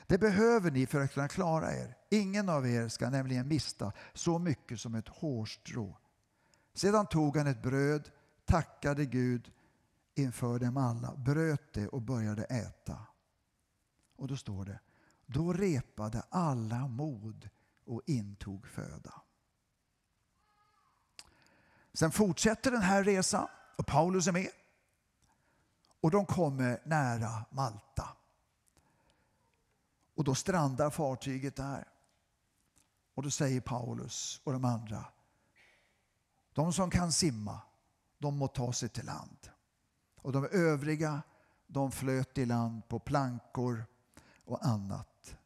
Det 0.06 0.18
behöver 0.18 0.70
ni 0.70 0.86
för 0.86 1.00
att 1.00 1.12
kunna 1.12 1.28
klara 1.28 1.74
er. 1.74 1.96
Ingen 2.10 2.48
av 2.48 2.66
er 2.66 2.88
ska 2.88 3.10
nämligen 3.10 3.48
mista 3.48 3.92
så 4.14 4.38
mycket 4.38 4.80
som 4.80 4.94
ett 4.94 5.08
hårstrå. 5.08 5.98
Sedan 6.74 7.06
tog 7.06 7.36
han 7.36 7.46
ett 7.46 7.62
bröd, 7.62 8.10
tackade 8.44 9.06
Gud 9.06 9.50
inför 10.14 10.58
dem 10.58 10.76
alla, 10.76 11.16
bröt 11.16 11.72
det 11.72 11.88
och 11.88 12.02
började 12.02 12.44
äta. 12.44 13.06
Och 14.16 14.28
då 14.28 14.36
står 14.36 14.64
det, 14.64 14.80
då 15.26 15.52
repade 15.52 16.22
alla 16.30 16.88
mod 16.88 17.48
och 17.84 18.02
intog 18.06 18.66
föda. 18.66 19.22
Sen 21.92 22.10
fortsätter 22.10 22.70
den 22.70 22.82
här 22.82 23.04
resan 23.04 23.48
och 23.76 23.86
Paulus 23.86 24.26
är 24.26 24.32
med. 24.32 24.50
Och 26.00 26.10
de 26.10 26.26
kommer 26.26 26.80
nära 26.84 27.44
Malta. 27.50 28.08
Och 30.14 30.24
då 30.24 30.34
strandar 30.34 30.90
fartyget 30.90 31.56
där. 31.56 31.88
Och 33.14 33.22
då 33.22 33.30
säger 33.30 33.60
Paulus 33.60 34.40
och 34.44 34.52
de 34.52 34.64
andra, 34.64 35.04
de 36.52 36.72
som 36.72 36.90
kan 36.90 37.12
simma, 37.12 37.60
de 38.18 38.36
må 38.36 38.48
ta 38.48 38.72
sig 38.72 38.88
till 38.88 39.06
land. 39.06 39.50
Och 40.16 40.32
de 40.32 40.48
övriga, 40.52 41.22
de 41.66 41.92
flöt 41.92 42.38
i 42.38 42.46
land 42.46 42.88
på 42.88 42.98
plankor 42.98 43.84
och 44.46 44.66
annat. 44.66 45.36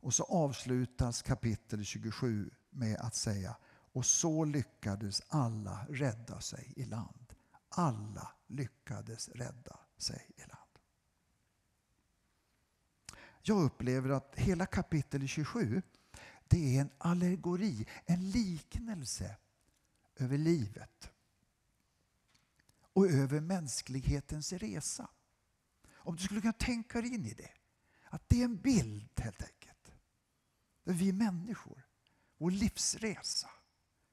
Och 0.00 0.14
så 0.14 0.24
avslutas 0.24 1.22
kapitel 1.22 1.84
27 1.84 2.50
med 2.70 2.96
att 3.00 3.14
säga 3.14 3.56
och 3.92 4.06
så 4.06 4.44
lyckades 4.44 5.22
alla 5.28 5.86
rädda 5.88 6.40
sig 6.40 6.72
i 6.76 6.84
land. 6.84 7.34
Alla 7.68 8.32
lyckades 8.46 9.28
rädda 9.28 9.80
sig 9.98 10.26
i 10.36 10.40
land. 10.40 10.78
Jag 13.42 13.62
upplever 13.62 14.10
att 14.10 14.32
hela 14.36 14.66
kapitel 14.66 15.28
27 15.28 15.82
det 16.48 16.76
är 16.76 16.80
en 16.80 16.90
allegori, 16.98 17.86
en 18.06 18.30
liknelse 18.30 19.36
över 20.16 20.38
livet 20.38 21.10
och 22.92 23.06
över 23.06 23.40
mänsklighetens 23.40 24.52
resa. 24.52 25.10
Om 25.90 26.16
du 26.16 26.22
skulle 26.22 26.40
kunna 26.40 26.52
tänka 26.52 27.00
dig 27.00 27.14
in 27.14 27.26
i 27.26 27.34
det. 27.34 27.50
Att 28.10 28.28
det 28.28 28.40
är 28.40 28.44
en 28.44 28.56
bild 28.56 29.10
helt 29.16 29.42
enkelt. 29.42 29.92
Där 30.84 30.92
vi 30.92 31.12
människor, 31.12 31.86
vår 32.38 32.50
livsresa, 32.50 33.50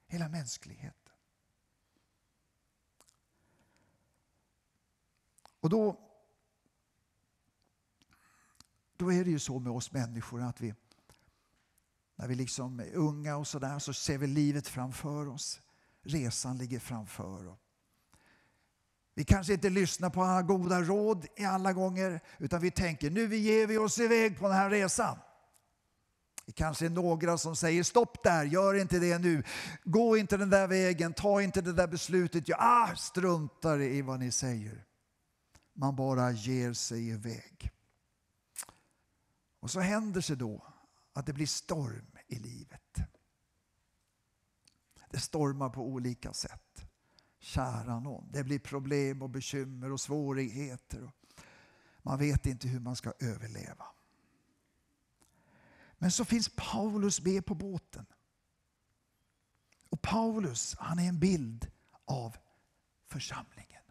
hela 0.08 0.30
mänskligheten. 0.30 1.14
Och 5.60 5.70
då, 5.70 6.00
då 8.98 9.14
är 9.14 9.24
det 9.24 9.32
ju 9.32 9.40
så 9.40 9.60
med 9.60 9.74
oss 9.74 9.92
människor 9.92 10.42
att 10.42 10.62
vi, 10.62 10.74
när 12.16 12.28
vi 12.28 12.36
liksom 12.36 12.80
är 12.80 12.94
unga 12.94 13.38
och 13.38 13.48
sådär, 13.48 13.80
så 13.80 13.94
ser 13.94 14.18
vi 14.18 14.28
livet 14.28 14.68
framför 14.68 15.28
oss. 15.28 15.62
Resan 16.02 16.58
ligger 16.58 16.80
framför. 16.80 17.48
oss. 17.48 17.65
Vi 19.18 19.24
kanske 19.24 19.54
inte 19.54 19.70
lyssnar 19.70 20.10
på 20.10 20.24
alla 20.24 20.42
goda 20.42 20.82
råd 20.82 21.26
i 21.36 21.46
alla 21.46 21.74
gånger, 21.74 22.20
utan 22.38 22.62
vi 22.62 22.72
tänker 22.72 23.10
nu 23.10 23.36
ger 23.36 23.68
vi 23.68 23.78
oss 23.78 24.00
iväg 24.00 24.40
på 24.40 24.48
den 24.48 24.58
här 24.58 24.70
resan. 24.70 25.18
Det 26.46 26.52
kanske 26.52 26.86
är 26.86 26.90
några 26.90 27.38
som 27.38 27.56
säger 27.56 27.84
stopp 27.84 28.24
där, 28.24 28.46
gör 28.46 28.74
inte 28.74 29.00
det 29.00 29.18
nu. 29.18 29.44
Gå 29.84 30.18
inte 30.18 30.38
den 30.38 30.50
där 30.50 30.68
vägen, 30.68 31.14
ta 31.14 31.42
inte 31.42 31.62
det 31.62 31.74
där 31.74 31.88
beslutet. 31.88 32.48
Jag 32.48 32.58
ah, 32.62 32.96
struntar 32.96 33.82
i 33.82 34.02
vad 34.02 34.20
ni 34.20 34.32
säger. 34.32 34.86
Man 35.74 35.96
bara 35.96 36.32
ger 36.32 36.74
sig 36.74 37.10
iväg. 37.10 37.72
Och 39.60 39.72
så 39.72 39.80
händer 39.80 40.22
sig 40.22 40.36
då 40.36 40.74
att 41.14 41.26
det 41.26 41.34
blir 41.34 41.48
storm 41.48 42.18
i 42.28 42.36
livet. 42.36 42.98
Det 45.10 45.20
stormar 45.20 45.70
på 45.70 45.82
olika 45.82 46.34
sätt. 46.34 46.65
Kära 47.46 48.00
någon. 48.00 48.32
Det 48.32 48.44
blir 48.44 48.60
problem 48.60 49.22
och 49.22 49.30
bekymmer 49.30 49.92
och 49.92 50.02
svårigheter. 50.02 51.12
Man 52.02 52.20
vet 52.20 52.46
inte 52.46 52.68
hur 52.68 52.80
man 52.80 52.96
ska 52.96 53.14
överleva. 53.20 53.86
Men 55.98 56.12
så 56.12 56.26
finns 56.26 56.50
Paulus 56.56 57.22
med 57.22 57.46
på 57.46 57.56
båten. 57.56 58.06
Och 59.90 60.02
Paulus 60.02 60.76
han 60.80 61.00
är 61.00 61.10
en 61.10 61.20
bild 61.20 61.72
av 62.06 62.38
församlingen. 63.08 63.84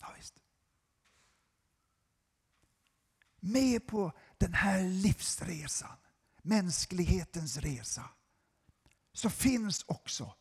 Ja, 0.00 0.12
visst. 0.16 0.42
Med 3.40 3.86
på 3.86 4.12
den 4.38 4.54
här 4.54 4.82
livsresan, 4.82 5.96
mänsklighetens 6.42 7.56
resa, 7.56 8.10
så 9.12 9.30
finns 9.30 9.84
också 9.88 10.34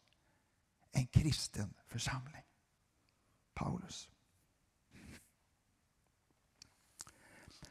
en 0.95 1.07
kristen 1.07 1.73
församling. 1.87 2.43
Paulus. 3.53 4.09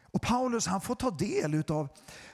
Och 0.01 0.23
Paulus 0.23 0.67
han 0.67 0.81
får 0.81 0.95
ta 0.95 1.11
del 1.11 1.55
utav, 1.55 1.89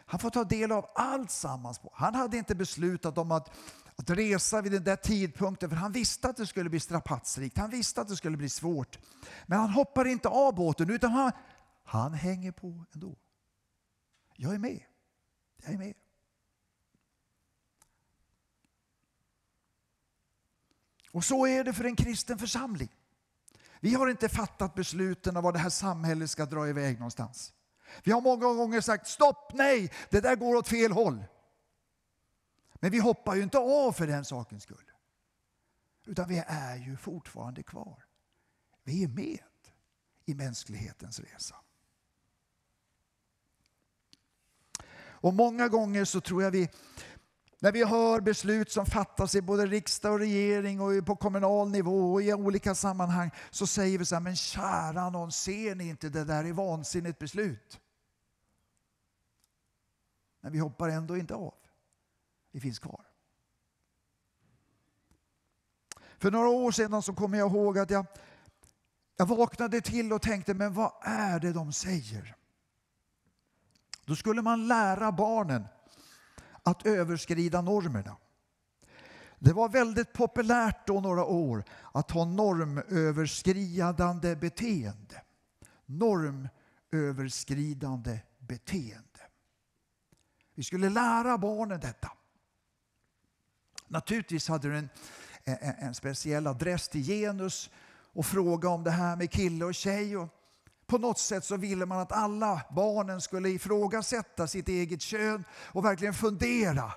han 0.07 0.21
får 0.21 0.31
ta 0.31 0.45
del 0.45 0.73
av 0.73 0.87
allt 0.95 1.31
sammans. 1.31 1.81
Han 1.93 2.15
hade 2.15 2.37
inte 2.37 2.55
beslutat 2.55 3.19
om 3.19 3.33
att, 3.33 3.51
att 3.97 4.11
resa 4.11 4.63
vid 4.63 4.73
den 4.73 4.85
där 4.85 4.97
tidpunkten 4.97 5.71
för 5.71 5.77
han 5.77 5.93
visste 5.93 6.29
att 6.29 6.37
det 6.37 6.47
skulle 6.47 6.71
bli 6.71 6.81
strapatsrikt. 6.81 7.59
Han 7.59 7.71
visste 7.71 8.01
att 8.01 8.09
det 8.09 8.17
skulle 8.17 8.37
bli 8.37 8.49
svårt. 8.49 8.99
Men 9.47 9.59
han 9.59 9.71
hoppar 9.71 10.05
inte 10.05 10.29
av 10.29 10.55
båten 10.55 10.91
utan 10.91 11.11
han, 11.11 11.33
han 11.85 12.15
hänger 12.15 12.53
på 12.53 12.85
ändå. 12.95 13.17
Jag 14.37 14.55
är 14.55 14.59
med. 14.59 14.83
Jag 15.63 15.75
är 15.75 15.79
med. 15.79 15.95
Och 21.13 21.25
så 21.25 21.47
är 21.47 21.65
det 21.65 21.73
för 21.73 21.85
en 21.85 21.97
kristen 21.97 22.39
församling. 22.39 22.89
Vi 23.81 23.95
har 23.95 24.09
inte 24.09 24.29
fattat 24.29 24.75
besluten 24.75 25.37
om 25.37 25.43
vad 25.43 25.55
det 25.55 25.59
här 25.59 25.71
samhället 25.71 26.31
ska 26.31 26.47
dra 26.47 26.69
iväg 26.69 26.99
någonstans. 26.99 27.53
Vi 28.05 28.13
har 28.13 28.21
många 28.21 28.47
gånger 28.47 28.81
sagt 28.81 29.09
stopp, 29.09 29.53
nej, 29.55 29.93
det 30.11 30.21
där 30.21 30.37
går 30.37 30.57
åt 30.57 30.69
fel 30.69 30.93
håll. 30.93 31.25
Men 32.75 32.91
vi 32.91 32.99
hoppar 32.99 33.35
ju 33.35 33.43
inte 33.43 33.59
av 33.59 33.93
för 33.93 34.07
den 34.07 34.25
sakens 34.25 34.63
skull. 34.63 34.91
Utan 36.07 36.29
vi 36.29 36.45
är 36.47 36.77
ju 36.77 36.97
fortfarande 36.97 37.63
kvar. 37.63 38.05
Vi 38.85 39.05
är 39.05 39.09
med 39.09 39.39
i 40.25 40.35
mänsklighetens 40.35 41.21
resa. 41.21 41.57
Och 45.23 45.35
många 45.35 45.69
gånger 45.69 46.05
så 46.05 46.21
tror 46.21 46.43
jag 46.43 46.51
vi, 46.51 46.69
när 47.63 47.73
vi 47.73 47.85
hör 47.85 48.21
beslut 48.21 48.73
som 48.73 48.87
fattas 48.87 49.35
i 49.35 49.43
både 49.43 49.67
riksdag 49.67 50.13
och 50.13 50.19
regering 50.19 50.81
och 50.81 51.07
på 51.07 51.17
kommunal 51.17 51.71
nivå 51.71 52.13
och 52.13 52.23
i 52.23 52.33
olika 52.35 52.75
sammanhang 52.75 53.31
så 53.51 53.67
säger 53.67 53.99
vi 53.99 54.05
så 54.05 54.15
här, 54.15 54.23
men 54.23 54.37
kära 54.37 55.11
någon, 55.11 55.33
ser 55.33 55.75
ni 55.75 55.89
inte 55.89 56.09
det 56.09 56.25
där 56.25 56.45
är 56.45 56.53
vansinnigt 56.53 57.19
beslut? 57.19 57.81
Men 60.41 60.53
vi 60.53 60.59
hoppar 60.59 60.89
ändå 60.89 61.17
inte 61.17 61.35
av. 61.35 61.55
Vi 62.53 62.61
finns 62.61 62.79
kvar. 62.79 63.07
För 66.19 66.31
några 66.31 66.49
år 66.49 66.73
sedan 66.73 67.03
så 67.03 67.15
kommer 67.15 67.39
jag 67.39 67.51
ihåg 67.51 67.79
att 67.79 67.91
jag, 67.91 68.07
jag 69.17 69.27
vaknade 69.27 69.81
till 69.81 70.13
och 70.13 70.23
tänkte, 70.23 70.55
men 70.55 70.75
vad 70.75 70.93
är 71.03 71.41
det 71.41 71.53
de 71.53 71.73
säger? 71.73 72.37
Då 74.05 74.17
skulle 74.17 74.43
man 74.43 74.69
lära 74.69 75.13
barnen 75.13 75.65
att 76.63 76.87
överskrida 76.87 77.61
normerna. 77.61 78.17
Det 79.39 79.53
var 79.53 79.69
väldigt 79.69 80.13
populärt 80.13 80.87
då 80.87 81.01
några 81.01 81.25
år 81.25 81.65
att 81.93 82.11
ha 82.11 82.25
normöverskridande 82.25 84.37
beteende. 84.37 85.23
Normöverskridande 85.87 88.21
beteende. 88.39 89.21
Vi 90.55 90.65
skulle 90.65 90.89
lära 90.89 91.39
barnen 91.39 91.81
detta. 91.81 92.13
Naturligtvis 93.89 94.49
hade 94.49 94.69
du 94.69 94.79
en, 94.79 94.89
en, 95.45 95.75
en 95.79 95.95
speciell 95.95 96.47
adress 96.47 96.89
till 96.89 97.03
genus 97.03 97.71
och 98.13 98.27
fråga 98.27 98.69
om 98.69 98.85
det 98.85 98.91
här 98.91 99.17
med 99.17 99.31
kille 99.31 99.65
och 99.65 99.75
tjej. 99.75 100.17
Och 100.17 100.29
på 100.91 100.99
något 100.99 101.19
sätt 101.19 101.45
så 101.45 101.57
ville 101.57 101.87
man 101.87 101.99
att 101.99 102.13
alla 102.13 102.61
barnen 102.71 103.21
skulle 103.21 103.49
ifrågasätta 103.49 104.47
sitt 104.47 104.69
eget 104.69 105.03
kön 105.03 105.45
och 105.67 105.85
verkligen 105.85 106.15
fundera 106.15 106.93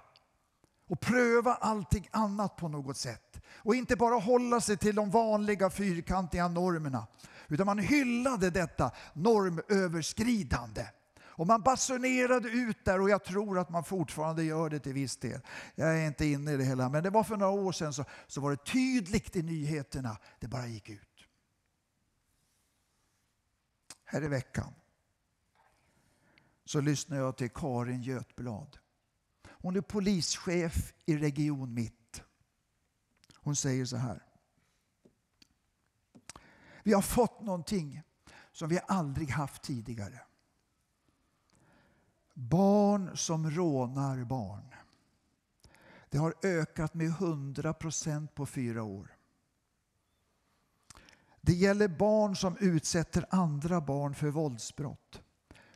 och 0.90 1.00
pröva 1.00 1.54
allting 1.54 2.08
annat 2.12 2.56
på 2.56 2.68
något 2.68 2.98
sätt. 2.98 3.42
Och 3.56 3.76
inte 3.76 3.96
bara 3.96 4.16
hålla 4.16 4.62
sig 4.62 4.78
till 4.78 4.96
de 4.96 5.10
vanliga 5.12 5.70
fyrkantiga 5.70 6.48
normerna. 6.48 7.08
Utan 7.48 7.66
man 7.66 7.80
hyllade 7.80 8.50
detta 8.50 8.92
normöverskridande. 9.14 10.86
Och 11.22 11.48
man 11.48 11.62
basunerade 11.62 12.50
ut 12.50 12.86
där 12.86 13.02
och 13.02 13.10
jag 13.10 13.24
tror 13.24 13.60
att 13.60 13.70
man 13.70 13.84
fortfarande 13.84 14.44
gör 14.44 14.70
det 14.70 14.80
till 14.80 14.94
viss 14.94 15.18
del. 15.18 15.42
Jag 15.76 16.00
är 16.00 16.08
inte 16.08 16.26
inne 16.26 16.52
i 16.52 16.58
det 16.58 16.64
hela, 16.64 16.90
men 16.90 17.04
det 17.04 17.10
var 17.10 17.24
för 17.24 17.38
några 17.38 17.52
år 17.52 17.72
sedan 17.72 17.94
så, 17.94 18.06
så 18.28 18.42
var 18.42 18.52
det 18.52 18.66
tydligt 18.66 19.36
i 19.36 19.42
nyheterna. 19.42 20.18
Det 20.40 20.48
bara 20.48 20.68
gick 20.68 20.90
ut 20.90 21.13
här 24.14 24.24
i 24.24 24.28
veckan 24.28 24.74
så 26.66 26.82
lyssnade 26.82 27.22
jag 27.22 27.38
till 27.38 27.50
Karin 27.50 28.02
Götblad. 28.02 28.78
Hon 29.48 29.76
är 29.76 29.82
polischef 29.82 30.94
i 31.06 31.18
Region 31.18 31.74
Mitt. 31.74 32.24
Hon 33.36 33.56
säger 33.56 33.86
så 33.86 33.98
här. 33.98 34.24
Vi 36.84 36.94
har 36.94 37.02
fått 37.02 37.42
någonting 37.42 38.02
som 38.52 38.70
vi 38.70 38.80
aldrig 38.88 39.30
haft 39.30 39.64
tidigare. 39.64 40.22
Barn 42.34 43.18
som 43.18 43.52
rånar 43.52 44.24
barn. 44.24 44.76
Det 46.10 46.18
har 46.18 46.34
ökat 46.44 46.94
med 46.94 47.08
100 47.08 47.74
procent 47.74 48.36
på 48.36 48.46
fyra 48.46 48.84
år. 48.84 49.16
Det 51.46 51.54
gäller 51.54 51.88
barn 51.88 52.36
som 52.36 52.58
utsätter 52.60 53.26
andra 53.30 53.82
barn 53.82 54.16
för 54.16 54.28
våldsbrott. 54.28 55.22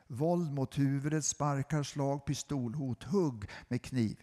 Våld 0.07 0.53
mot 0.53 0.77
huvudet, 0.77 1.25
sparkar, 1.25 1.83
slag, 1.83 2.25
pistolhot, 2.25 3.03
hugg 3.03 3.49
med 3.67 3.81
kniv. 3.81 4.19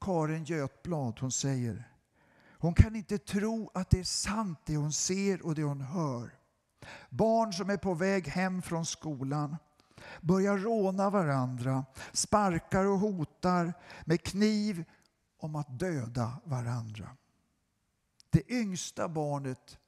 Karin 0.00 0.44
Götblad 0.44 1.18
hon 1.20 1.32
säger 1.32 1.90
hon 2.64 2.74
kan 2.74 2.96
inte 2.96 3.18
tro 3.18 3.70
att 3.74 3.90
det 3.90 3.98
är 3.98 4.04
sant 4.04 4.58
det 4.64 4.76
hon 4.76 4.92
ser 4.92 5.46
och 5.46 5.54
det 5.54 5.62
hon 5.62 5.80
hör. 5.80 6.38
Barn 7.10 7.52
som 7.52 7.70
är 7.70 7.76
på 7.76 7.94
väg 7.94 8.28
hem 8.28 8.62
från 8.62 8.86
skolan 8.86 9.56
börjar 10.20 10.58
råna 10.58 11.10
varandra, 11.10 11.84
sparkar 12.12 12.84
och 12.84 12.98
hotar 12.98 13.72
med 14.04 14.22
kniv 14.22 14.84
om 15.38 15.56
att 15.56 15.78
döda 15.78 16.40
varandra. 16.44 17.08
Det 18.30 18.52
yngsta 18.52 19.08
barnet 19.08 19.78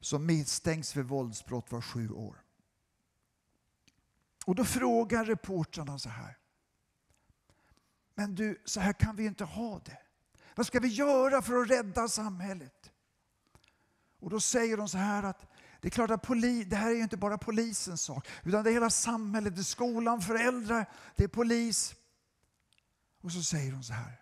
som 0.00 0.26
misstänks 0.26 0.92
för 0.92 1.02
våldsbrott 1.02 1.72
var 1.72 1.80
sju 1.80 2.10
år. 2.10 2.42
Och 4.46 4.54
då 4.54 4.64
frågar 4.64 5.24
reportrarna 5.24 5.98
så 5.98 6.08
här. 6.08 6.38
Men 8.14 8.34
du, 8.34 8.62
så 8.64 8.80
här 8.80 8.92
kan 8.92 9.16
vi 9.16 9.24
inte 9.26 9.44
ha 9.44 9.78
det. 9.78 9.98
Vad 10.54 10.66
ska 10.66 10.80
vi 10.80 10.88
göra 10.88 11.42
för 11.42 11.62
att 11.62 11.70
rädda 11.70 12.08
samhället? 12.08 12.90
Och 14.20 14.30
då 14.30 14.40
säger 14.40 14.76
de 14.76 14.88
så 14.88 14.98
här 14.98 15.22
att 15.22 15.46
det 15.80 15.88
är 15.88 15.90
klart 15.90 16.10
att 16.10 16.22
poli, 16.22 16.64
det 16.64 16.76
här 16.76 16.90
är 16.90 16.94
ju 16.94 17.02
inte 17.02 17.16
bara 17.16 17.38
polisens 17.38 18.02
sak, 18.02 18.28
utan 18.44 18.64
det 18.64 18.70
är 18.70 18.74
hela 18.74 18.90
samhället, 18.90 19.54
det 19.54 19.60
är 19.60 19.64
skolan, 19.64 20.20
föräldrar, 20.20 20.90
det 21.16 21.24
är 21.24 21.28
polis. 21.28 21.94
Och 23.20 23.32
så 23.32 23.42
säger 23.42 23.72
hon 23.72 23.84
så 23.84 23.92
här. 23.92 24.20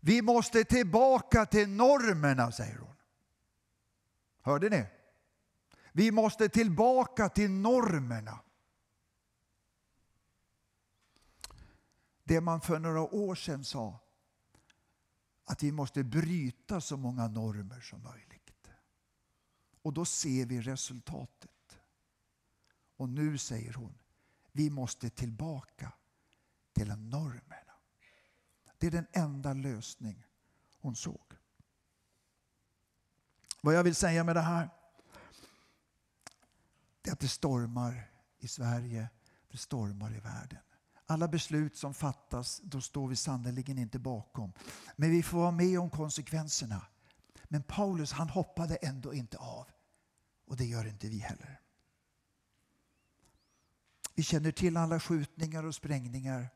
Vi 0.00 0.22
måste 0.22 0.64
tillbaka 0.64 1.46
till 1.46 1.68
normerna, 1.68 2.52
säger 2.52 2.78
hon. 2.78 2.85
Hörde 4.46 4.68
ni? 4.68 4.86
Vi 5.92 6.10
måste 6.10 6.48
tillbaka 6.48 7.28
till 7.28 7.50
normerna. 7.50 8.40
Det 12.24 12.40
man 12.40 12.60
för 12.60 12.78
några 12.78 13.02
år 13.02 13.34
sedan 13.34 13.64
sa, 13.64 13.98
att 15.44 15.62
vi 15.62 15.72
måste 15.72 16.04
bryta 16.04 16.80
så 16.80 16.96
många 16.96 17.28
normer 17.28 17.80
som 17.80 18.02
möjligt. 18.02 18.70
Och 19.82 19.92
då 19.92 20.04
ser 20.04 20.46
vi 20.46 20.60
resultatet. 20.60 21.78
Och 22.96 23.08
nu 23.08 23.38
säger 23.38 23.72
hon, 23.74 23.98
vi 24.52 24.70
måste 24.70 25.10
tillbaka 25.10 25.92
till 26.72 26.88
normerna. 26.88 27.72
Det 28.78 28.86
är 28.86 28.90
den 28.90 29.06
enda 29.12 29.52
lösning 29.52 30.24
hon 30.78 30.96
såg. 30.96 31.35
Vad 33.66 33.74
jag 33.74 33.84
vill 33.84 33.94
säga 33.94 34.24
med 34.24 34.36
det 34.36 34.40
här 34.40 34.70
är 37.02 37.12
att 37.12 37.20
det 37.20 37.28
stormar 37.28 38.10
i 38.38 38.48
Sverige, 38.48 39.08
det 39.50 39.58
stormar 39.58 40.16
i 40.16 40.20
världen. 40.20 40.58
Alla 41.06 41.28
beslut 41.28 41.76
som 41.76 41.94
fattas, 41.94 42.60
då 42.64 42.80
står 42.80 43.08
vi 43.08 43.16
sannerligen 43.16 43.78
inte 43.78 43.98
bakom. 43.98 44.52
Men 44.96 45.10
vi 45.10 45.22
får 45.22 45.38
vara 45.38 45.50
med 45.50 45.80
om 45.80 45.90
konsekvenserna. 45.90 46.86
Men 47.44 47.62
Paulus 47.62 48.12
han 48.12 48.28
hoppade 48.28 48.76
ändå 48.76 49.14
inte 49.14 49.38
av. 49.38 49.66
Och 50.46 50.56
det 50.56 50.64
gör 50.64 50.86
inte 50.86 51.08
vi 51.08 51.18
heller. 51.18 51.60
Vi 54.14 54.22
känner 54.22 54.52
till 54.52 54.76
alla 54.76 55.00
skjutningar 55.00 55.64
och 55.64 55.74
sprängningar. 55.74 56.48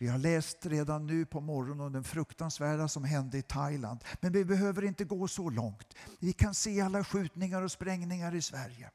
Vi 0.00 0.08
har 0.08 0.18
läst 0.18 0.66
redan 0.66 1.06
nu 1.06 1.26
på 1.26 1.40
morgonen 1.40 1.80
om 1.86 1.92
den 1.92 2.04
fruktansvärda 2.04 2.88
som 2.88 3.04
hände 3.04 3.38
i 3.38 3.42
Thailand. 3.42 4.04
Men 4.20 4.32
vi 4.32 4.44
behöver 4.44 4.84
inte 4.84 5.04
gå 5.04 5.28
så 5.28 5.50
långt. 5.50 5.94
Vi 6.18 6.32
kan 6.32 6.54
se 6.54 6.80
alla 6.80 7.04
skjutningar 7.04 7.62
och 7.62 7.72
sprängningar 7.72 8.34
i 8.34 8.42
Sverige. 8.42 8.90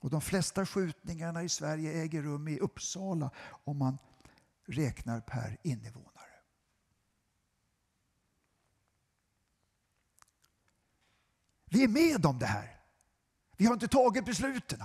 Och 0.00 0.10
de 0.10 0.20
flesta 0.20 0.66
skjutningarna 0.66 1.42
i 1.42 1.48
Sverige 1.48 2.02
äger 2.02 2.22
rum 2.22 2.48
i 2.48 2.58
Uppsala 2.58 3.30
om 3.64 3.78
man 3.78 3.98
räknar 4.66 5.20
per 5.20 5.56
invånare. 5.62 6.42
Vi 11.64 11.84
är 11.84 11.88
med 11.88 12.26
om 12.26 12.38
det 12.38 12.46
här. 12.46 12.80
Vi 13.56 13.66
har 13.66 13.74
inte 13.74 13.88
tagit 13.88 14.24
besluten, 14.24 14.82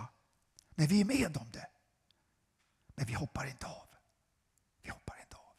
men 0.69 0.87
vi 0.87 1.01
är 1.01 1.05
med 1.05 1.37
om 1.37 1.51
det. 1.51 1.67
Men 2.95 3.05
vi 3.05 3.13
hoppar 3.13 3.45
inte 3.45 3.67
av. 3.67 3.85
Vi 4.85 4.91
hoppar 4.91 5.19
inte 5.21 5.35
av. 5.35 5.55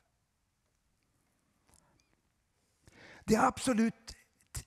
Det 3.26 3.34
har 3.34 3.46
absolut 3.46 4.16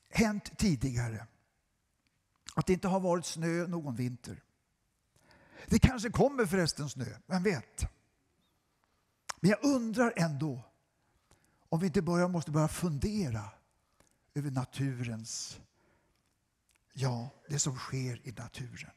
hänt 0.10 0.58
tidigare 0.58 1.28
att 2.56 2.66
det 2.66 2.74
inte 2.74 2.88
har 2.88 3.00
varit 3.00 3.26
snö 3.26 3.68
någon 3.68 3.96
vinter. 3.96 4.44
Det 5.66 5.80
kanske 5.80 6.10
kommer 6.10 6.46
förresten 6.46 6.90
snö, 6.90 7.06
vem 7.26 7.44
vet? 7.44 7.86
Men 9.40 9.50
jag 9.50 9.64
undrar 9.64 10.14
ändå 10.16 10.62
om 11.70 11.80
vi 11.80 11.88
inte 11.88 12.02
börjar, 12.02 12.28
måste 12.28 12.52
börja 12.52 12.68
fundera 12.68 13.44
över 14.34 14.52
naturens, 14.52 15.60
ja, 16.94 17.30
det 17.50 17.60
som 17.60 17.76
sker 17.76 18.28
i 18.28 18.32
naturen. 18.32 18.92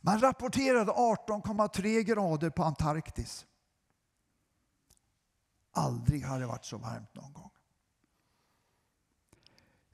Man 0.00 0.20
rapporterade 0.20 0.92
18,3 0.92 2.00
grader 2.00 2.50
på 2.50 2.64
Antarktis. 2.64 3.46
Aldrig 5.72 6.24
har 6.24 6.40
det 6.40 6.46
varit 6.46 6.64
så 6.64 6.78
varmt 6.78 7.14
någon 7.14 7.32
gång. 7.32 7.50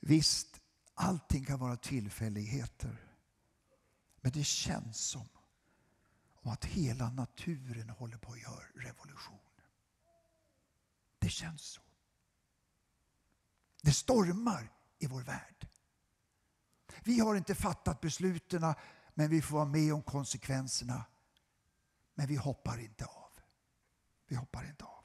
Visst, 0.01 0.61
allting 0.95 1.45
kan 1.45 1.59
vara 1.59 1.77
tillfälligheter. 1.77 3.07
Men 4.21 4.33
det 4.33 4.45
känns 4.45 4.99
som 4.99 5.29
om 6.43 6.53
att 6.53 6.65
hela 6.65 7.11
naturen 7.11 7.91
håller 7.91 8.17
på 8.17 8.33
att 8.33 8.43
göra 8.43 8.65
revolution. 8.75 9.39
Det 11.19 11.29
känns 11.29 11.63
så. 11.63 11.83
Det 13.83 13.93
stormar 13.93 14.73
i 14.99 15.07
vår 15.07 15.23
värld. 15.23 15.69
Vi 17.05 17.21
har 17.21 17.35
inte 17.35 17.55
fattat 17.55 18.01
besluten 18.01 18.75
men 19.15 19.31
vi 19.31 19.43
får 19.43 19.57
vara 19.57 19.65
med 19.65 19.95
om 19.95 20.03
konsekvenserna. 20.03 21.05
Men 22.15 22.27
vi 22.27 22.37
hoppar 22.37 22.79
inte 22.79 23.05
av. 23.05 23.31
Vi 24.27 24.37
hoppar 24.37 24.65
inte 24.65 24.85
av. 24.85 25.00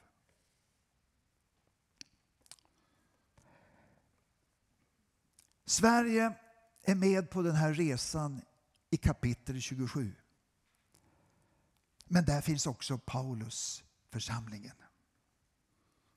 Sverige 5.65 6.33
är 6.83 6.95
med 6.95 7.29
på 7.29 7.41
den 7.41 7.55
här 7.55 7.73
resan 7.73 8.41
i 8.89 8.97
kapitel 8.97 9.61
27. 9.61 10.15
Men 12.05 12.25
där 12.25 12.41
finns 12.41 12.67
också 12.67 12.97
Paulus 12.97 13.83
församlingen. 14.11 14.75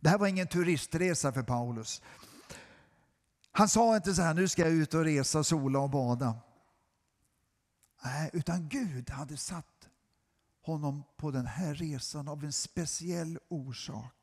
Det 0.01 0.09
här 0.09 0.19
var 0.19 0.27
ingen 0.27 0.47
turistresa 0.47 1.33
för 1.33 1.43
Paulus. 1.43 2.03
Han 3.53 3.69
sa 3.69 3.97
inte 3.97 4.15
så 4.15 4.23
här, 4.23 4.35
nu 4.35 4.49
ska 4.49 4.63
jag 4.63 4.73
ut 4.73 4.95
och 4.95 5.05
resa, 5.05 5.45
sola 5.45 5.79
och 5.79 5.91
bada. 5.91 6.41
Nej, 8.05 8.31
utan 8.33 8.69
Gud 8.69 9.11
hade 9.11 9.37
satt 9.37 9.89
honom 10.63 11.05
på 11.17 11.31
den 11.31 11.47
här 11.47 11.75
resan 11.75 12.29
av 12.29 12.45
en 12.45 12.53
speciell 12.53 13.39
orsak. 13.49 14.18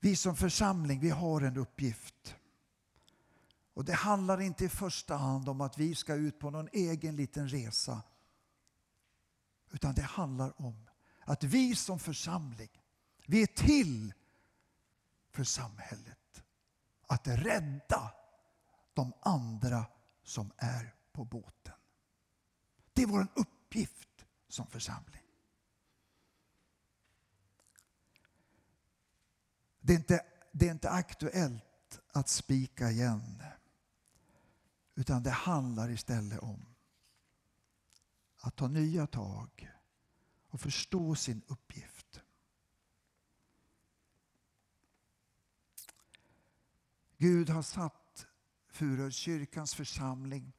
Vi 0.00 0.16
som 0.16 0.36
församling, 0.36 1.00
vi 1.00 1.10
har 1.10 1.40
en 1.40 1.56
uppgift. 1.56 2.36
Och 3.74 3.84
det 3.84 3.94
handlar 3.94 4.40
inte 4.40 4.64
i 4.64 4.68
första 4.68 5.16
hand 5.16 5.48
om 5.48 5.60
att 5.60 5.78
vi 5.78 5.94
ska 5.94 6.14
ut 6.14 6.38
på 6.38 6.50
någon 6.50 6.68
egen 6.72 7.16
liten 7.16 7.48
resa. 7.48 8.02
Utan 9.70 9.94
det 9.94 10.02
handlar 10.02 10.60
om 10.60 10.90
att 11.20 11.44
vi 11.44 11.76
som 11.76 11.98
församling, 11.98 12.82
vi 13.26 13.42
är 13.42 13.46
till 13.46 14.14
för 15.30 15.44
samhället. 15.44 16.42
Att 17.06 17.28
rädda 17.28 18.14
de 18.94 19.12
andra 19.20 19.86
som 20.22 20.52
är 20.56 20.94
på 21.12 21.24
båten. 21.24 21.74
Det 22.92 23.02
är 23.02 23.06
vår 23.06 23.26
uppgift 23.34 24.26
som 24.48 24.66
församling. 24.66 25.19
Det 29.80 29.92
är 29.92 29.96
inte, 29.96 30.24
det 30.52 30.68
är 30.68 30.72
inte 30.72 30.90
aktuellt 30.90 32.00
att 32.12 32.28
spika 32.28 32.90
igen. 32.90 33.42
Utan 34.94 35.22
det 35.22 35.30
handlar 35.30 35.90
istället 35.90 36.38
om 36.38 36.66
att 38.40 38.56
ta 38.56 38.68
nya 38.68 39.06
tag 39.06 39.70
och 40.48 40.60
förstå 40.60 41.14
sin 41.14 41.42
uppgift. 41.46 42.20
Gud 47.18 47.50
har 47.50 47.62
satt 47.62 48.26
Furukyrkans 48.68 49.74
församling 49.74 50.52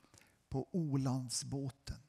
på 0.50 0.68
Olandsbåten. 0.72 2.02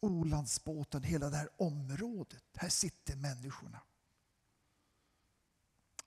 Olandsbåten, 0.00 1.02
hela 1.02 1.30
det 1.30 1.36
här 1.36 1.48
området. 1.56 2.44
Här 2.54 2.68
sitter 2.68 3.16
människorna. 3.16 3.80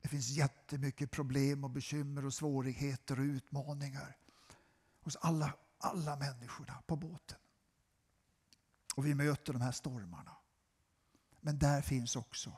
Det 0.02 0.08
finns 0.08 0.30
jättemycket 0.30 1.12
problem 1.12 1.64
och 1.64 1.70
bekymmer 1.70 2.26
och 2.26 2.34
svårigheter 2.34 3.20
och 3.20 3.24
utmaningar 3.24 4.18
hos 5.02 5.16
alla, 5.16 5.54
alla 5.78 6.16
människorna 6.16 6.84
på 6.88 6.96
båten. 6.96 7.38
Och 8.96 9.06
vi 9.06 9.16
möter 9.16 9.54
de 9.54 9.62
här 9.62 9.72
stormarna. 9.72 10.36
Men 11.42 11.60
där 11.60 11.82
finns 11.82 12.16
också 12.16 12.58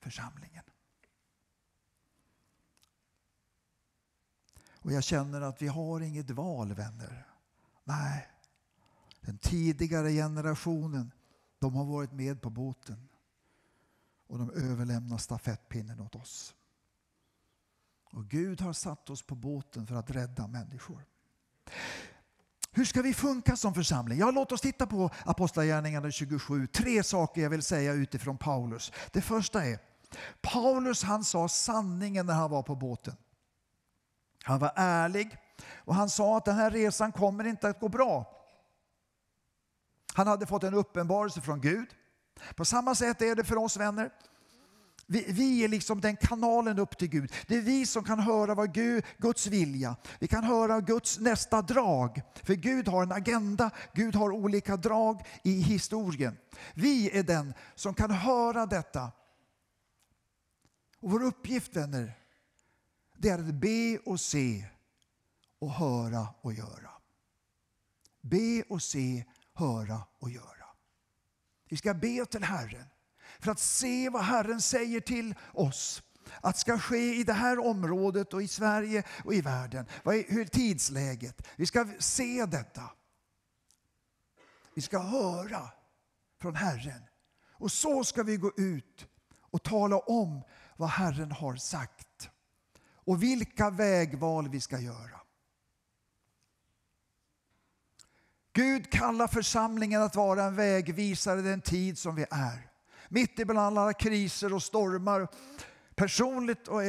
församlingen. 0.00 0.64
Och 4.70 4.92
jag 4.92 5.04
känner 5.04 5.40
att 5.40 5.62
vi 5.62 5.68
har 5.68 6.00
inget 6.00 6.30
val, 6.30 6.74
vänner. 6.74 7.26
Nej, 7.84 8.28
den 9.20 9.38
tidigare 9.38 10.10
generationen, 10.12 11.12
de 11.58 11.74
har 11.74 11.84
varit 11.84 12.12
med 12.12 12.42
på 12.42 12.50
båten. 12.50 13.08
Och 14.28 14.38
de 14.38 14.50
överlämnar 14.50 15.18
stafettpinnen 15.18 16.00
åt 16.00 16.14
oss. 16.14 16.54
Och 18.12 18.24
Gud 18.28 18.60
har 18.60 18.72
satt 18.72 19.10
oss 19.10 19.22
på 19.22 19.34
båten 19.34 19.86
för 19.86 19.94
att 19.94 20.10
rädda 20.10 20.46
människor. 20.46 21.04
Hur 22.72 22.84
ska 22.84 23.02
vi 23.02 23.14
funka 23.14 23.56
som 23.56 23.74
församling? 23.74 24.18
Ja, 24.18 24.30
låt 24.30 24.52
oss 24.52 24.60
titta 24.60 24.86
på 24.86 25.10
Apostlagärningarna 25.24 26.10
27. 26.10 26.66
Tre 26.66 27.02
saker 27.02 27.42
jag 27.42 27.50
vill 27.50 27.62
säga 27.62 27.92
utifrån 27.92 28.38
Paulus. 28.38 28.92
Det 29.12 29.20
första 29.22 29.64
är, 29.64 29.78
Paulus 30.40 31.02
han 31.02 31.24
sa 31.24 31.48
sanningen 31.48 32.26
när 32.26 32.34
han 32.34 32.50
var 32.50 32.62
på 32.62 32.74
båten. 32.74 33.16
Han 34.42 34.58
var 34.58 34.72
ärlig 34.76 35.36
och 35.74 35.94
han 35.94 36.10
sa 36.10 36.36
att 36.36 36.44
den 36.44 36.54
här 36.54 36.70
resan 36.70 37.12
kommer 37.12 37.44
inte 37.44 37.68
att 37.68 37.80
gå 37.80 37.88
bra. 37.88 38.34
Han 40.14 40.26
hade 40.26 40.46
fått 40.46 40.64
en 40.64 40.74
uppenbarelse 40.74 41.40
från 41.40 41.60
Gud. 41.60 41.88
På 42.56 42.64
samma 42.64 42.94
sätt 42.94 43.22
är 43.22 43.34
det 43.34 43.44
för 43.44 43.56
oss 43.56 43.76
vänner. 43.76 44.10
Vi, 45.10 45.24
vi, 45.28 45.64
är 45.64 45.68
liksom 45.68 46.00
den 46.00 46.16
kanalen 46.16 46.78
upp 46.78 46.98
till 46.98 47.08
Gud. 47.08 47.32
Det 47.46 47.56
är 47.56 47.60
vi 47.60 47.86
som 47.86 48.04
kan 48.04 48.20
höra 48.20 48.54
vad 48.54 48.74
Gud, 48.74 49.04
Guds 49.18 49.46
vilja. 49.46 49.96
Vi 50.18 50.28
kan 50.28 50.44
höra 50.44 50.80
Guds 50.80 51.18
nästa 51.18 51.62
drag. 51.62 52.22
För 52.42 52.54
Gud 52.54 52.88
har 52.88 53.02
en 53.02 53.12
agenda, 53.12 53.70
Gud 53.92 54.14
har 54.14 54.30
olika 54.30 54.76
drag 54.76 55.26
i 55.44 55.60
historien. 55.60 56.36
Vi 56.74 57.18
är 57.18 57.22
den 57.22 57.54
som 57.74 57.94
kan 57.94 58.10
höra 58.10 58.66
detta. 58.66 59.12
Och 61.00 61.10
vår 61.10 61.24
uppgift 61.24 61.76
vänner, 61.76 62.12
det 63.16 63.28
är 63.28 63.38
att 63.38 63.54
be 63.54 63.98
och 64.04 64.20
se 64.20 64.64
och 65.58 65.70
höra 65.70 66.28
och 66.40 66.52
göra. 66.52 66.90
Be 68.20 68.62
och 68.68 68.82
se, 68.82 69.24
höra 69.54 70.00
och 70.18 70.30
göra. 70.30 70.57
Vi 71.68 71.76
ska 71.76 71.94
be 71.94 72.26
till 72.26 72.44
Herren 72.44 72.86
för 73.40 73.50
att 73.50 73.58
se 73.58 74.08
vad 74.08 74.22
Herren 74.22 74.60
säger 74.60 75.00
till 75.00 75.34
oss 75.52 76.02
att 76.40 76.58
ska 76.58 76.78
ske 76.78 77.14
i 77.14 77.24
det 77.24 77.32
här 77.32 77.58
området 77.58 78.34
och 78.34 78.42
i 78.42 78.48
Sverige 78.48 79.02
och 79.24 79.34
i 79.34 79.40
världen. 79.40 79.86
Vad 80.02 80.14
är, 80.14 80.24
hur 80.28 80.40
är 80.40 80.44
tidsläget? 80.44 81.46
Vi 81.56 81.66
ska 81.66 81.86
se 81.98 82.46
detta. 82.46 82.90
Vi 84.74 84.82
ska 84.82 84.98
höra 84.98 85.70
från 86.40 86.54
Herren. 86.54 87.02
Och 87.50 87.72
så 87.72 88.04
ska 88.04 88.22
vi 88.22 88.36
gå 88.36 88.52
ut 88.56 89.06
och 89.40 89.62
tala 89.62 89.98
om 89.98 90.42
vad 90.76 90.88
Herren 90.88 91.32
har 91.32 91.56
sagt. 91.56 92.30
Och 92.94 93.22
vilka 93.22 93.70
vägval 93.70 94.48
vi 94.48 94.60
ska 94.60 94.78
göra. 94.78 95.20
Gud 98.58 98.90
kallar 98.90 99.26
församlingen 99.26 100.02
att 100.02 100.16
vara 100.16 100.44
en 100.44 100.56
vägvisare 100.56 101.42
den 101.42 101.60
tid 101.60 101.98
som 101.98 102.14
vi 102.14 102.26
är. 102.30 102.70
Mitt 103.08 103.38
ibland 103.38 103.78
alla 103.78 103.92
kriser 103.92 104.54
och 104.54 104.62
stormar, 104.62 105.28
personligt 105.94 106.68
och, 106.68 106.80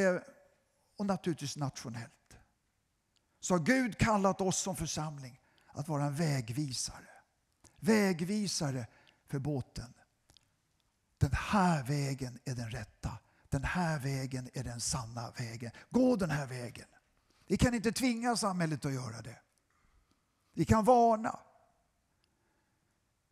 och 0.98 1.06
naturligtvis 1.06 1.56
nationellt. 1.56 2.36
Så 3.40 3.54
har 3.54 3.58
Gud 3.58 3.98
kallat 3.98 4.40
oss 4.40 4.58
som 4.58 4.76
församling 4.76 5.40
att 5.66 5.88
vara 5.88 6.04
en 6.04 6.14
vägvisare. 6.14 7.10
Vägvisare 7.76 8.86
för 9.28 9.38
båten. 9.38 9.94
Den 11.18 11.32
här 11.32 11.82
vägen 11.82 12.38
är 12.44 12.54
den 12.54 12.70
rätta. 12.70 13.18
Den 13.48 13.64
här 13.64 13.98
vägen 13.98 14.48
är 14.54 14.64
den 14.64 14.80
sanna 14.80 15.30
vägen. 15.30 15.70
Gå 15.90 16.16
den 16.16 16.30
här 16.30 16.46
vägen. 16.46 16.86
Vi 17.46 17.56
kan 17.56 17.74
inte 17.74 17.92
tvinga 17.92 18.36
samhället 18.36 18.84
att 18.84 18.92
göra 18.92 19.22
det. 19.22 19.38
Vi 20.54 20.64
kan 20.64 20.84
varna. 20.84 21.40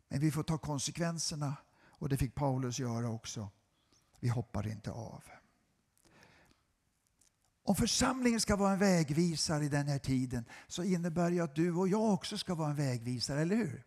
Men 0.09 0.19
vi 0.19 0.31
får 0.31 0.43
ta 0.43 0.57
konsekvenserna 0.57 1.55
och 1.89 2.09
det 2.09 2.17
fick 2.17 2.35
Paulus 2.35 2.79
göra 2.79 3.09
också. 3.09 3.49
Vi 4.19 4.29
hoppar 4.29 4.67
inte 4.67 4.91
av. 4.91 5.23
Om 7.63 7.75
församlingen 7.75 8.41
ska 8.41 8.55
vara 8.55 8.71
en 8.71 8.79
vägvisare 8.79 9.65
i 9.65 9.69
den 9.69 9.87
här 9.87 9.99
tiden 9.99 10.45
så 10.67 10.83
innebär 10.83 11.31
det 11.31 11.39
att 11.39 11.55
du 11.55 11.73
och 11.73 11.87
jag 11.87 12.13
också 12.13 12.37
ska 12.37 12.55
vara 12.55 12.69
en 12.69 12.75
vägvisare, 12.75 13.41
eller 13.41 13.55
hur? 13.55 13.83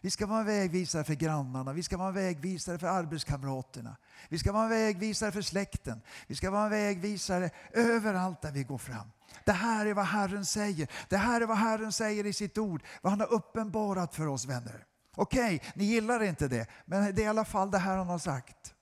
Vi 0.00 0.10
ska 0.10 0.26
vara 0.26 0.40
en 0.40 0.46
vägvisare 0.46 1.04
för 1.04 1.14
grannarna, 1.14 1.72
vi 1.72 1.82
ska 1.82 1.96
vara 1.96 2.08
en 2.08 2.14
vägvisare 2.14 2.78
för 2.78 2.86
arbetskamraterna. 2.86 3.96
Vi 4.28 4.38
ska 4.38 4.52
vara 4.52 4.64
en 4.64 4.70
vägvisare 4.70 5.32
för 5.32 5.42
släkten. 5.42 6.00
Vi 6.26 6.34
ska 6.34 6.50
vara 6.50 6.64
en 6.64 6.70
vägvisare 6.70 7.50
överallt 7.72 8.42
där 8.42 8.52
vi 8.52 8.62
går 8.62 8.78
fram. 8.78 9.10
Det 9.44 9.52
här 9.52 9.86
är 9.86 9.94
vad 9.94 10.06
Herren 10.06 10.46
säger. 10.46 10.90
Det 11.08 11.16
här 11.16 11.40
är 11.40 11.46
vad 11.46 11.56
Herren 11.56 11.92
säger 11.92 12.26
i 12.26 12.32
sitt 12.32 12.58
ord. 12.58 12.82
Vad 13.02 13.12
han 13.12 13.20
har 13.20 13.32
uppenbarat 13.32 14.14
för 14.14 14.26
oss 14.26 14.44
vänner. 14.44 14.86
Okej, 15.18 15.56
okay, 15.56 15.70
ni 15.74 15.84
gillar 15.84 16.22
inte 16.22 16.48
det, 16.48 16.66
men 16.84 17.14
det 17.14 17.22
är 17.22 17.24
i 17.24 17.28
alla 17.28 17.44
fall 17.44 17.70
det 17.70 17.78
här 17.78 17.96
han 17.96 18.06
har 18.06 18.18
sagt. 18.18 18.74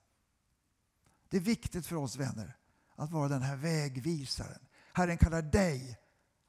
Det 1.29 1.37
är 1.37 1.41
viktigt 1.41 1.85
för 1.85 1.95
oss 1.95 2.15
vänner 2.15 2.57
att 2.95 3.11
vara 3.11 3.27
den 3.27 3.41
här 3.41 3.55
vägvisaren. 3.55 4.67
Herren 4.93 5.17
kallar 5.17 5.41
dig 5.41 5.99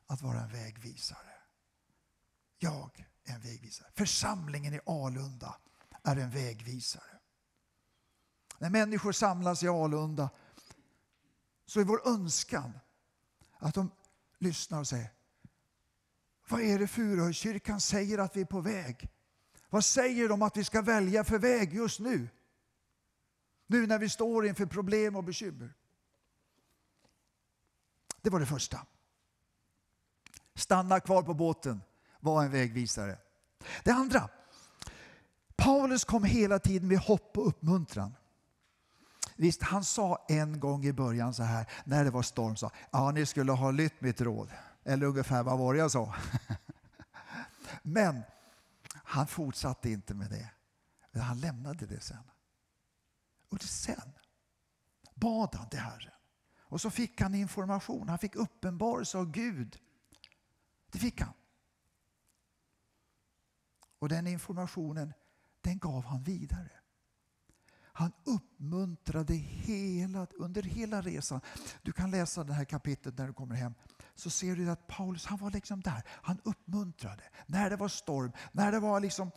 att 0.06 0.22
vara 0.22 0.40
en 0.40 0.48
vägvisare. 0.48 1.32
Jag 2.58 3.06
är 3.24 3.34
en 3.34 3.40
vägvisare. 3.40 3.88
Församlingen 3.94 4.74
i 4.74 4.80
Alunda 4.86 5.56
är 6.02 6.16
en 6.16 6.30
vägvisare. 6.30 7.18
När 8.58 8.70
människor 8.70 9.12
samlas 9.12 9.62
i 9.62 9.68
Alunda 9.68 10.30
så 11.66 11.80
är 11.80 11.84
vår 11.84 12.08
önskan 12.08 12.78
att 13.58 13.74
de 13.74 13.90
lyssnar 14.38 14.80
och 14.80 14.88
säger 14.88 15.10
Vad 16.48 16.60
är 16.60 16.78
det 16.78 16.88
Furuhöjdskyrkan 16.88 17.80
säger 17.80 18.18
att 18.18 18.36
vi 18.36 18.40
är 18.40 18.44
på 18.44 18.60
väg? 18.60 19.10
Vad 19.70 19.84
säger 19.84 20.28
de 20.28 20.42
att 20.42 20.56
vi 20.56 20.64
ska 20.64 20.82
välja 20.82 21.24
för 21.24 21.38
väg 21.38 21.74
just 21.74 22.00
nu? 22.00 22.28
Nu 23.66 23.86
när 23.86 23.98
vi 23.98 24.08
står 24.08 24.46
inför 24.46 24.66
problem 24.66 25.16
och 25.16 25.24
bekymmer. 25.24 25.74
Det 28.22 28.30
var 28.30 28.40
det 28.40 28.46
första. 28.46 28.80
Stanna 30.54 31.00
kvar 31.00 31.22
på 31.22 31.34
båten 31.34 31.82
var 32.20 32.44
en 32.44 32.50
vägvisare. 32.50 33.18
Det 33.84 33.90
andra. 33.90 34.28
Paulus 35.56 36.04
kom 36.04 36.24
hela 36.24 36.58
tiden 36.58 36.88
med 36.88 36.98
hopp 36.98 37.38
och 37.38 37.48
uppmuntran. 37.48 38.14
Visst, 39.36 39.62
han 39.62 39.84
sa 39.84 40.24
en 40.28 40.60
gång 40.60 40.84
i 40.84 40.92
början 40.92 41.34
så 41.34 41.42
här, 41.42 41.66
när 41.84 42.04
det 42.04 42.10
var 42.10 42.22
storm, 42.22 42.56
sa 42.56 42.70
ja 42.90 43.10
ni 43.10 43.26
skulle 43.26 43.52
ha 43.52 43.70
lytt 43.70 44.00
mitt 44.00 44.20
råd. 44.20 44.50
Eller 44.84 45.06
ungefär 45.06 45.42
vad 45.42 45.58
var 45.58 45.74
det 45.74 45.80
jag 45.80 45.90
sa? 45.90 46.14
Men 47.82 48.22
han 49.08 49.26
fortsatte 49.26 49.90
inte 49.90 50.14
med 50.14 50.30
det. 50.30 50.50
Han 51.20 51.40
lämnade 51.40 51.86
det 51.86 52.00
sen. 52.00 52.30
Och 53.48 53.62
sen 53.62 54.12
bad 55.14 55.54
han 55.54 55.68
till 55.68 55.78
Herren. 55.78 56.12
Och 56.58 56.80
så 56.80 56.90
fick 56.90 57.20
han 57.20 57.34
information. 57.34 58.08
Han 58.08 58.18
fick 58.18 58.36
uppenbarelse 58.36 59.18
av 59.18 59.30
Gud. 59.30 59.78
Det 60.90 60.98
fick 60.98 61.20
han. 61.20 61.32
Och 63.98 64.08
den 64.08 64.26
informationen, 64.26 65.12
den 65.60 65.78
gav 65.78 66.04
han 66.04 66.22
vidare. 66.22 66.70
Han 67.76 68.12
uppmuntrade 68.24 69.34
hela, 69.34 70.26
under 70.26 70.62
hela 70.62 71.02
resan. 71.02 71.40
Du 71.82 71.92
kan 71.92 72.10
läsa 72.10 72.44
det 72.44 72.52
här 72.52 72.64
kapitlet 72.64 73.18
när 73.18 73.26
du 73.26 73.32
kommer 73.32 73.54
hem 73.54 73.74
så 74.16 74.30
ser 74.30 74.56
du 74.56 74.70
att 74.70 74.86
Paulus 74.86 75.26
han 75.26 75.38
var 75.38 75.50
liksom 75.50 75.80
där. 75.80 76.02
Han 76.08 76.40
uppmuntrade. 76.42 77.22
När 77.46 77.70
det 77.70 77.76
var 77.76 77.88
storm, 77.88 78.32
när 78.52 78.72
det 78.72 78.80
var 78.80 79.00
liksom, 79.00 79.30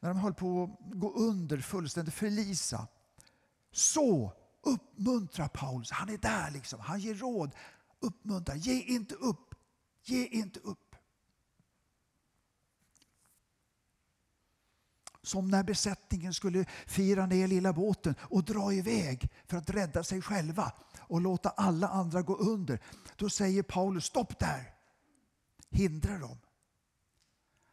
när 0.00 0.08
de 0.08 0.18
höll 0.18 0.34
på 0.34 0.62
att 0.62 0.98
gå 1.00 1.12
under 1.12 1.58
fullständigt, 1.58 2.14
förlisa. 2.14 2.86
Så 3.72 4.32
uppmuntrar 4.62 5.48
Paulus. 5.48 5.90
Han 5.90 6.08
är 6.08 6.18
där 6.18 6.50
liksom. 6.50 6.80
Han 6.80 7.00
ger 7.00 7.14
råd 7.14 7.54
uppmuntra. 8.02 8.56
Ge 8.56 8.82
inte 8.82 9.14
upp. 9.14 9.54
Ge 10.04 10.26
inte 10.26 10.60
upp. 10.60 10.96
Som 15.22 15.48
när 15.48 15.62
besättningen 15.62 16.34
skulle 16.34 16.64
fira 16.86 17.26
ner 17.26 17.48
lilla 17.48 17.72
båten 17.72 18.14
och 18.20 18.44
dra 18.44 18.72
iväg 18.72 19.30
för 19.46 19.56
att 19.56 19.70
rädda 19.70 20.04
sig 20.04 20.22
själva 20.22 20.72
och 21.12 21.20
låta 21.20 21.50
alla 21.50 21.88
andra 21.88 22.22
gå 22.22 22.36
under. 22.36 22.80
Då 23.16 23.30
säger 23.30 23.62
Paulus 23.62 24.04
stopp 24.04 24.38
där. 24.38 24.74
Hindra 25.70 26.18
dem. 26.18 26.38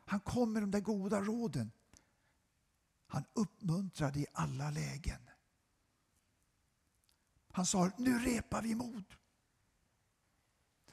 Han 0.06 0.20
kom 0.20 0.54
med 0.54 0.64
de 0.64 0.72
där 0.72 0.80
goda 0.80 1.22
råden. 1.22 1.72
Han 3.08 3.26
uppmuntrade 3.34 4.20
i 4.20 4.26
alla 4.34 4.70
lägen. 4.70 5.30
Han 7.52 7.66
sa, 7.66 7.92
nu 7.98 8.20
repar 8.20 8.62
vi 8.62 8.76
mod. 8.76 9.16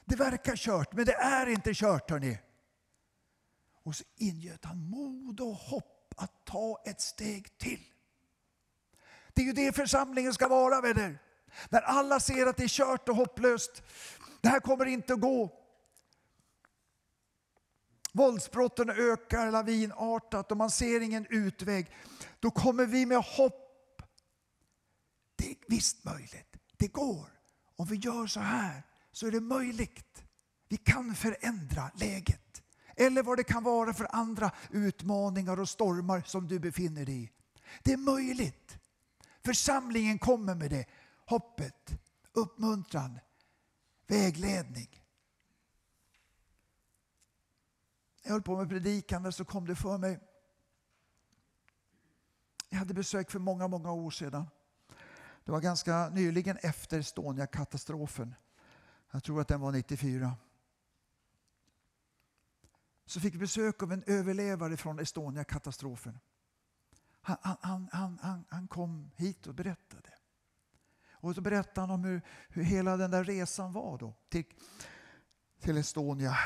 Det 0.05 0.15
verkar 0.15 0.55
kört, 0.55 0.93
men 0.93 1.05
det 1.05 1.15
är 1.15 1.47
inte 1.47 1.73
kört 1.73 2.09
hörni. 2.09 2.39
Och 3.83 3.95
så 3.95 4.03
ingöt 4.15 4.65
han 4.65 4.89
mod 4.89 5.39
och 5.39 5.55
hopp 5.55 6.13
att 6.17 6.45
ta 6.45 6.81
ett 6.85 7.01
steg 7.01 7.57
till. 7.57 7.93
Det 9.33 9.41
är 9.41 9.45
ju 9.45 9.53
det 9.53 9.75
församlingen 9.75 10.33
ska 10.33 10.47
vara 10.47 10.81
vänner. 10.81 11.26
När 11.69 11.81
alla 11.81 12.19
ser 12.19 12.45
att 12.45 12.57
det 12.57 12.63
är 12.63 12.67
kört 12.67 13.09
och 13.09 13.15
hopplöst. 13.15 13.83
Det 14.41 14.49
här 14.49 14.59
kommer 14.59 14.85
inte 14.85 15.13
att 15.13 15.21
gå. 15.21 15.53
Våldsbrotten 18.11 18.89
ökar 18.89 19.51
lavinartat 19.51 20.51
och 20.51 20.57
man 20.57 20.71
ser 20.71 21.01
ingen 21.01 21.27
utväg. 21.29 21.91
Då 22.39 22.51
kommer 22.51 22.85
vi 22.85 23.05
med 23.05 23.17
hopp. 23.17 24.01
Det 25.35 25.49
är 25.49 25.55
visst 25.67 26.03
möjligt. 26.03 26.55
Det 26.77 26.87
går. 26.87 27.25
Om 27.75 27.87
vi 27.87 27.95
gör 27.95 28.27
så 28.27 28.39
här 28.39 28.83
så 29.11 29.27
är 29.27 29.31
det 29.31 29.41
möjligt. 29.41 30.23
Vi 30.69 30.77
kan 30.77 31.15
förändra 31.15 31.91
läget. 31.95 32.63
Eller 32.95 33.23
vad 33.23 33.37
det 33.37 33.43
kan 33.43 33.63
vara 33.63 33.93
för 33.93 34.07
andra 34.11 34.51
utmaningar 34.71 35.59
och 35.59 35.69
stormar 35.69 36.21
som 36.25 36.47
du 36.47 36.59
befinner 36.59 37.05
dig 37.05 37.23
i. 37.23 37.31
Det 37.83 37.93
är 37.93 37.97
möjligt. 37.97 38.77
Församlingen 39.45 40.19
kommer 40.19 40.55
med 40.55 40.69
det. 40.69 40.85
Hoppet, 41.27 41.99
uppmuntran, 42.33 43.19
vägledning. 44.07 45.03
jag 48.27 48.33
höll 48.33 48.41
på 48.41 48.57
med 48.57 48.69
predikande 48.69 49.31
så 49.31 49.45
kom 49.45 49.67
det 49.67 49.75
för 49.75 49.97
mig. 49.97 50.19
Jag 52.69 52.77
hade 52.77 52.93
besök 52.93 53.31
för 53.31 53.39
många, 53.39 53.67
många 53.67 53.91
år 53.91 54.11
sedan. 54.11 54.47
Det 55.43 55.51
var 55.51 55.61
ganska 55.61 56.09
nyligen 56.09 56.57
efter 56.57 56.99
Estonia-katastrofen. 56.99 58.35
Jag 59.11 59.23
tror 59.23 59.41
att 59.41 59.47
den 59.47 59.61
var 59.61 59.71
94. 59.71 60.35
Så 63.05 63.19
fick 63.19 63.33
vi 63.33 63.39
besök 63.39 63.83
av 63.83 63.91
en 63.91 64.03
överlevare 64.07 64.77
från 64.77 64.99
Estonia-katastrofen. 64.99 66.19
Han, 67.21 67.37
han, 67.41 67.89
han, 67.91 68.19
han, 68.21 68.45
han 68.49 68.67
kom 68.67 69.11
hit 69.15 69.47
och 69.47 69.55
berättade. 69.55 70.16
Och 71.27 71.35
så 71.35 71.41
berättade 71.41 71.81
han 71.81 71.91
om 71.91 72.03
hur, 72.03 72.21
hur 72.49 72.63
hela 72.63 72.97
den 72.97 73.11
där 73.11 73.23
resan 73.23 73.73
var 73.73 73.97
då 73.97 74.13
till, 74.29 74.45
till 75.59 75.77
Estonia 75.77 76.37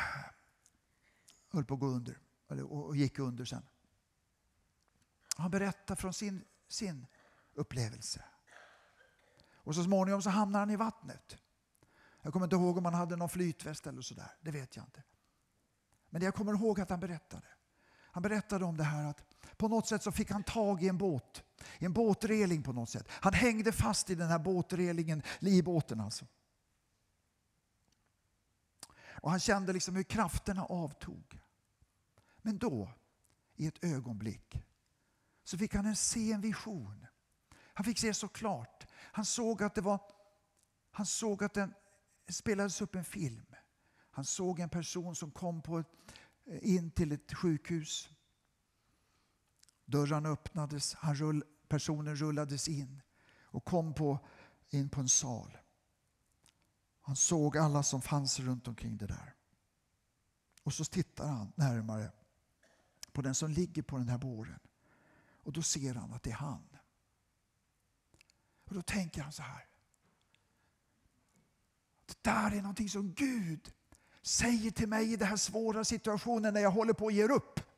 höll 1.51 1.65
på 1.65 1.73
att 1.73 1.79
gå 1.79 1.85
under, 1.85 2.17
och 2.63 2.95
gick 2.95 3.19
under 3.19 3.45
sen. 3.45 3.65
Han 5.37 5.51
berättar 5.51 5.95
från 5.95 6.13
sin, 6.13 6.43
sin 6.67 7.07
upplevelse. 7.53 8.23
Och 9.53 9.75
så 9.75 9.83
småningom 9.83 10.21
så 10.21 10.29
hamnar 10.29 10.59
han 10.59 10.69
i 10.69 10.75
vattnet. 10.75 11.37
Jag 12.21 12.33
kommer 12.33 12.45
inte 12.45 12.55
ihåg 12.55 12.77
om 12.77 12.85
han 12.85 12.93
hade 12.93 13.15
någon 13.15 13.29
flytväst 13.29 13.87
eller 13.87 14.01
sådär. 14.01 14.31
Det 14.41 14.51
vet 14.51 14.75
jag 14.75 14.85
inte. 14.85 15.03
Men 16.09 16.21
jag 16.21 16.35
kommer 16.35 16.53
ihåg 16.53 16.79
att 16.79 16.89
han 16.89 16.99
berättade. 16.99 17.47
Han 18.11 18.23
berättade 18.23 18.65
om 18.65 18.77
det 18.77 18.83
här 18.83 19.05
att 19.05 19.30
på 19.57 19.67
något 19.67 19.87
sätt 19.87 20.03
så 20.03 20.11
fick 20.11 20.31
han 20.31 20.43
tag 20.43 20.83
i 20.83 20.87
en 20.87 20.97
båt. 20.97 21.43
I 21.79 21.85
en 21.85 21.93
båtreling 21.93 22.63
på 22.63 22.73
något 22.73 22.89
sätt. 22.89 23.07
Han 23.09 23.33
hängde 23.33 23.71
fast 23.71 24.09
i 24.09 24.15
den 24.15 24.27
här 24.27 24.39
båtrelingen, 24.39 25.23
livbåten 25.39 25.99
alltså. 25.99 26.25
Och 29.21 29.31
han 29.31 29.39
kände 29.39 29.73
liksom 29.73 29.95
hur 29.95 30.03
krafterna 30.03 30.65
avtog. 30.65 31.39
Men 32.41 32.57
då, 32.57 32.91
i 33.55 33.67
ett 33.67 33.83
ögonblick, 33.83 34.63
så 35.43 35.57
fick 35.57 35.75
han 35.75 35.95
se 35.95 36.31
en 36.31 36.41
vision. 36.41 37.05
Han 37.73 37.85
fick 37.85 37.99
se 37.99 38.13
så 38.13 38.27
klart. 38.27 38.87
Han 38.93 39.25
såg 39.25 39.63
att 39.63 39.75
det 39.75 39.81
var 39.81 39.99
han 40.91 41.05
såg 41.05 41.43
att 41.43 41.53
den 41.53 41.73
spelades 42.29 42.81
upp 42.81 42.95
en 42.95 43.05
film. 43.05 43.55
Han 44.11 44.25
såg 44.25 44.59
en 44.59 44.69
person 44.69 45.15
som 45.15 45.31
kom 45.31 45.61
på 45.61 45.79
ett, 45.79 45.87
in 46.61 46.91
till 46.91 47.11
ett 47.11 47.33
sjukhus. 47.33 48.09
Dörrarna 49.91 50.29
öppnades, 50.29 50.93
han 50.93 51.15
rull, 51.15 51.43
personen 51.67 52.15
rullades 52.15 52.67
in 52.67 53.01
och 53.41 53.65
kom 53.65 53.93
på, 53.93 54.19
in 54.69 54.89
på 54.89 55.01
en 55.01 55.09
sal. 55.09 55.57
Han 57.01 57.15
såg 57.15 57.57
alla 57.57 57.83
som 57.83 58.01
fanns 58.01 58.39
runt 58.39 58.67
omkring 58.67 58.97
det 58.97 59.07
där. 59.07 59.35
Och 60.63 60.73
så 60.73 60.85
tittar 60.85 61.27
han 61.27 61.53
närmare 61.55 62.11
på 63.11 63.21
den 63.21 63.35
som 63.35 63.49
ligger 63.49 63.81
på 63.81 63.97
den 63.97 64.09
här 64.09 64.17
båren. 64.17 64.59
Och 65.43 65.53
då 65.53 65.61
ser 65.61 65.93
han 65.93 66.13
att 66.13 66.23
det 66.23 66.31
är 66.31 66.35
han. 66.35 66.67
Och 68.63 68.75
då 68.75 68.81
tänker 68.81 69.21
han 69.21 69.31
så 69.31 69.41
här. 69.41 69.67
Det 72.05 72.23
där 72.23 72.51
är 72.51 72.61
någonting 72.61 72.89
som 72.89 73.13
Gud 73.13 73.73
säger 74.21 74.71
till 74.71 74.87
mig 74.87 75.13
i 75.13 75.15
den 75.15 75.27
här 75.27 75.37
svåra 75.37 75.83
situationen 75.85 76.53
när 76.53 76.61
jag 76.61 76.71
håller 76.71 76.93
på 76.93 77.07
att 77.07 77.13
ge 77.13 77.23
upp. 77.23 77.70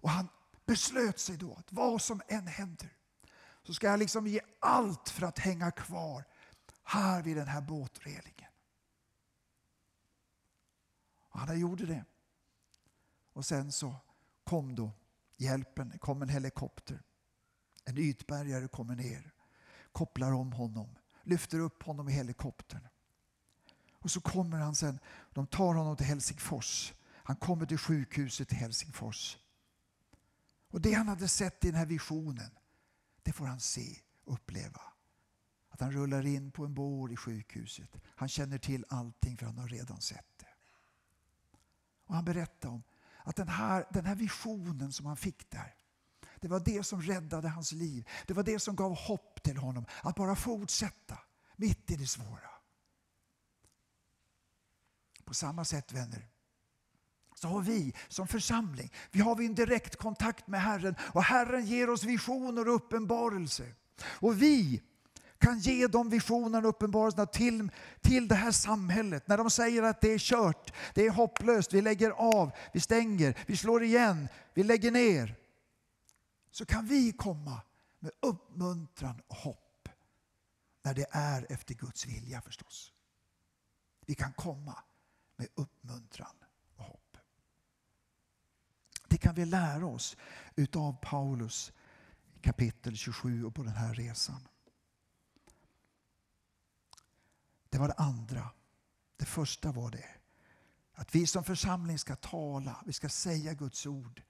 Och 0.00 0.10
han 0.10 0.28
beslöt 0.66 1.18
sig 1.18 1.36
då 1.36 1.54
att 1.54 1.72
vad 1.72 2.02
som 2.02 2.22
än 2.28 2.46
händer 2.46 2.96
så 3.62 3.74
ska 3.74 3.86
jag 3.86 3.98
liksom 3.98 4.26
ge 4.26 4.40
allt 4.60 5.08
för 5.08 5.26
att 5.26 5.38
hänga 5.38 5.70
kvar 5.70 6.24
här 6.84 7.22
vid 7.22 7.36
den 7.36 7.48
här 7.48 7.60
båtrelingen. 7.60 8.50
Och 11.30 11.40
han 11.40 11.60
gjorde 11.60 11.86
det. 11.86 12.04
Och 13.32 13.46
sen 13.46 13.72
så 13.72 13.94
kom 14.44 14.74
då 14.74 14.90
hjälpen, 15.36 15.98
kom 15.98 16.22
en 16.22 16.28
helikopter. 16.28 17.02
En 17.84 17.98
ytbärgare 17.98 18.68
kommer 18.68 18.96
ner, 18.96 19.32
kopplar 19.92 20.32
om 20.32 20.52
honom, 20.52 20.98
lyfter 21.22 21.58
upp 21.58 21.82
honom 21.82 22.08
i 22.08 22.12
helikoptern. 22.12 22.88
Och 23.92 24.10
så 24.10 24.20
kommer 24.20 24.58
han 24.58 24.74
sen, 24.74 24.98
de 25.32 25.46
tar 25.46 25.74
honom 25.74 25.96
till 25.96 26.06
Helsingfors. 26.06 26.94
Han 27.02 27.36
kommer 27.36 27.66
till 27.66 27.78
sjukhuset 27.78 28.52
i 28.52 28.54
Helsingfors. 28.54 29.38
Och 30.70 30.80
det 30.80 30.92
han 30.92 31.08
hade 31.08 31.28
sett 31.28 31.64
i 31.64 31.70
den 31.70 31.78
här 31.78 31.86
visionen, 31.86 32.50
det 33.22 33.32
får 33.32 33.46
han 33.46 33.60
se 33.60 33.96
och 34.24 34.34
uppleva. 34.34 34.82
Att 35.68 35.80
han 35.80 35.92
rullar 35.92 36.26
in 36.26 36.50
på 36.50 36.64
en 36.64 36.74
bår 36.74 37.12
i 37.12 37.16
sjukhuset. 37.16 37.96
Han 38.04 38.28
känner 38.28 38.58
till 38.58 38.84
allting 38.88 39.36
för 39.36 39.46
han 39.46 39.58
har 39.58 39.68
redan 39.68 40.00
sett 40.00 40.38
det. 40.38 40.46
Och 42.04 42.14
han 42.14 42.24
berättar 42.24 42.68
om 42.68 42.82
att 43.24 43.36
den 43.36 43.48
här, 43.48 43.86
den 43.90 44.06
här 44.06 44.14
visionen 44.14 44.92
som 44.92 45.06
han 45.06 45.16
fick 45.16 45.50
där, 45.50 45.74
det 46.40 46.48
var 46.48 46.60
det 46.60 46.84
som 46.84 47.02
räddade 47.02 47.48
hans 47.48 47.72
liv. 47.72 48.08
Det 48.26 48.34
var 48.34 48.42
det 48.42 48.58
som 48.58 48.76
gav 48.76 48.94
hopp 48.94 49.42
till 49.42 49.56
honom. 49.56 49.86
Att 50.02 50.14
bara 50.14 50.36
fortsätta 50.36 51.18
mitt 51.56 51.90
i 51.90 51.96
det 51.96 52.06
svåra. 52.06 52.50
På 55.24 55.34
samma 55.34 55.64
sätt 55.64 55.92
vänner, 55.92 56.28
så 57.40 57.48
har 57.48 57.60
vi 57.60 57.92
som 58.08 58.28
församling, 58.28 58.92
vi 59.10 59.20
har 59.20 59.36
vi 59.36 59.46
en 59.46 59.54
direkt 59.54 59.96
kontakt 59.96 60.46
med 60.46 60.62
Herren 60.62 60.94
och 61.00 61.22
Herren 61.22 61.66
ger 61.66 61.90
oss 61.90 62.04
visioner 62.04 62.68
och 62.68 62.74
uppenbarelser. 62.74 63.74
Och 64.02 64.42
vi 64.42 64.82
kan 65.38 65.58
ge 65.58 65.86
de 65.86 66.10
visionerna 66.10 66.58
och 66.58 66.68
uppenbarelserna 66.68 67.26
till, 67.26 67.70
till 68.00 68.28
det 68.28 68.34
här 68.34 68.50
samhället. 68.52 69.28
När 69.28 69.38
de 69.38 69.50
säger 69.50 69.82
att 69.82 70.00
det 70.00 70.12
är 70.12 70.18
kört, 70.18 70.72
det 70.94 71.06
är 71.06 71.10
hopplöst, 71.10 71.72
vi 71.72 71.80
lägger 71.80 72.10
av, 72.10 72.50
vi 72.72 72.80
stänger, 72.80 73.38
vi 73.46 73.56
slår 73.56 73.82
igen, 73.82 74.28
vi 74.54 74.62
lägger 74.62 74.90
ner. 74.90 75.36
Så 76.50 76.64
kan 76.64 76.86
vi 76.86 77.12
komma 77.12 77.60
med 77.98 78.12
uppmuntran 78.20 79.22
och 79.26 79.36
hopp. 79.36 79.88
När 80.84 80.94
det 80.94 81.06
är 81.10 81.46
efter 81.52 81.74
Guds 81.74 82.06
vilja 82.06 82.40
förstås. 82.40 82.92
Vi 84.06 84.14
kan 84.14 84.32
komma 84.32 84.82
med 85.36 85.48
uppmuntran. 85.54 86.39
Det 89.10 89.18
kan 89.18 89.34
vi 89.34 89.44
lära 89.44 89.86
oss 89.86 90.16
utav 90.56 90.96
Paulus 91.02 91.72
kapitel 92.40 92.96
27 92.96 93.44
och 93.44 93.54
på 93.54 93.62
den 93.62 93.72
här 93.72 93.94
resan. 93.94 94.48
Det 97.68 97.78
var 97.78 97.88
det 97.88 97.94
andra. 97.94 98.50
Det 99.16 99.24
första 99.24 99.72
var 99.72 99.90
det 99.90 100.04
att 100.94 101.14
vi 101.14 101.26
som 101.26 101.44
församling 101.44 101.98
ska 101.98 102.16
tala, 102.16 102.82
vi 102.86 102.92
ska 102.92 103.08
säga 103.08 103.54
Guds 103.54 103.86
ord. 103.86 104.22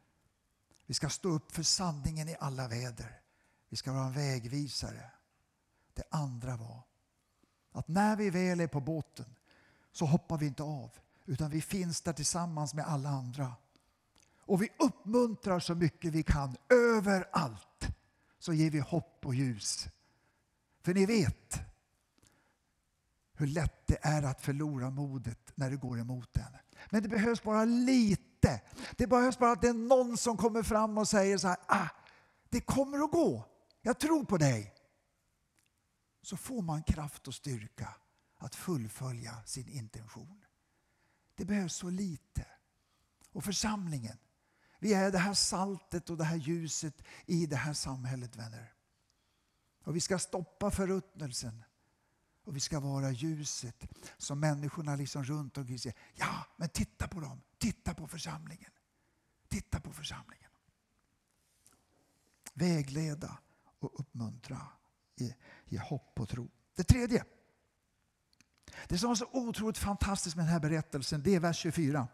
Vi 0.87 0.95
ska 0.95 1.09
stå 1.09 1.29
upp 1.29 1.53
för 1.53 1.63
sanningen 1.63 2.29
i 2.29 2.37
alla 2.41 2.69
väder. 2.69 3.21
Vi 3.69 3.77
ska 3.77 3.93
vara 3.93 4.07
en 4.07 4.13
vägvisare. 4.13 5.11
Det 5.95 6.05
andra 6.11 6.57
var 6.57 6.83
att 7.73 7.89
när 7.89 8.17
vi 8.17 8.31
väl 8.31 8.61
är 8.61 8.67
på 8.67 8.81
båten 8.81 9.37
så 9.93 10.07
hoppar 10.07 10.39
vi 10.39 10.47
inte 10.47 10.63
av 10.63 10.91
utan 11.25 11.51
vi 11.51 11.61
finns 11.61 12.01
där 12.01 12.13
tillsammans 12.13 12.75
med 12.75 12.85
alla 12.85 13.09
andra. 13.09 13.55
Och 14.51 14.63
vi 14.63 14.69
uppmuntrar 14.79 15.61
så 15.61 15.75
mycket 15.75 16.13
vi 16.13 16.23
kan 16.23 16.57
överallt. 16.69 17.89
Så 18.39 18.53
ger 18.53 18.71
vi 18.71 18.79
hopp 18.79 19.27
och 19.27 19.35
ljus. 19.35 19.89
För 20.83 20.95
ni 20.95 21.07
vet 21.07 21.61
hur 23.33 23.47
lätt 23.47 23.87
det 23.87 23.99
är 24.03 24.23
att 24.23 24.41
förlora 24.41 24.91
modet 24.91 25.53
när 25.55 25.71
det 25.71 25.77
går 25.77 26.01
emot 26.01 26.37
en. 26.37 26.57
Men 26.91 27.03
det 27.03 27.09
behövs 27.09 27.43
bara 27.43 27.65
lite. 27.65 28.63
Det 28.97 29.07
behövs 29.07 29.39
bara 29.39 29.53
att 29.53 29.63
det 29.63 29.69
är 29.69 29.75
någon 29.75 30.17
som 30.17 30.37
kommer 30.37 30.63
fram 30.63 30.99
och 30.99 31.09
säger 31.09 31.39
så 31.39 31.49
här. 31.49 31.59
Ah, 31.67 31.89
det 32.49 32.61
kommer 32.61 33.05
att 33.05 33.11
gå. 33.11 33.45
Jag 33.83 33.99
tror 33.99 34.25
på 34.25 34.37
dig. 34.37 34.75
Så 36.23 36.37
får 36.37 36.63
man 36.63 36.83
kraft 36.83 37.29
och 37.29 37.35
styrka 37.35 37.95
att 38.39 38.55
fullfölja 38.55 39.43
sin 39.47 39.69
intention. 39.69 40.45
Det 41.35 41.45
behövs 41.45 41.75
så 41.75 41.91
lite. 41.91 42.47
Och 43.33 43.45
församlingen, 43.45 44.19
vi 44.81 44.95
är 44.95 45.13
det 45.13 45.19
här 45.19 45.35
saltet 45.35 46.11
och 46.11 46.17
det 46.17 46.25
här 46.25 46.37
ljuset 46.37 47.03
i 47.27 47.47
det 47.47 47.57
här 47.57 47.73
samhället 47.73 48.37
vänner. 48.37 48.73
Och 49.85 49.97
vi 49.97 50.01
ska 50.01 50.19
stoppa 50.19 50.71
förruttnelsen. 50.71 51.65
Och 52.45 52.57
vi 52.57 52.61
ska 52.61 52.81
vara 52.81 53.11
ljuset 53.11 53.87
som 54.19 54.41
människorna 54.41 54.97
liksom 54.97 55.25
runt 55.25 55.59
omkring 55.59 55.79
säger, 55.79 55.99
ja 56.15 56.47
men 56.57 56.69
titta 56.69 57.09
på 57.09 57.21
dem, 57.21 57.43
titta 57.59 57.95
på 57.95 58.09
församlingen. 58.09 58.71
Titta 59.49 59.81
på 59.81 59.93
församlingen. 59.93 60.51
Vägleda 62.55 63.39
och 63.79 64.01
uppmuntra, 64.01 64.67
ge, 65.17 65.35
i 65.67 65.77
hopp 65.77 66.21
och 66.21 66.29
tro. 66.29 66.51
Det 66.75 66.85
tredje, 66.85 67.25
det 68.89 68.99
som 68.99 69.11
är 69.11 69.15
så 69.15 69.29
otroligt 69.33 69.79
fantastiskt 69.79 70.37
med 70.37 70.45
den 70.45 70.53
här 70.53 70.61
berättelsen, 70.61 71.23
det 71.23 71.35
är 71.35 71.41
vers 71.41 71.57
24. 71.57 72.09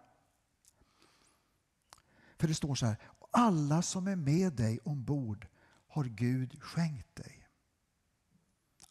För 2.39 2.49
det 2.49 2.55
står 2.55 2.74
så 2.74 2.87
här, 2.87 2.97
alla 3.30 3.82
som 3.82 4.07
är 4.07 4.16
med 4.16 4.53
dig 4.53 4.78
ombord 4.78 5.49
har 5.89 6.05
Gud 6.05 6.62
skänkt 6.62 7.16
dig. 7.16 7.49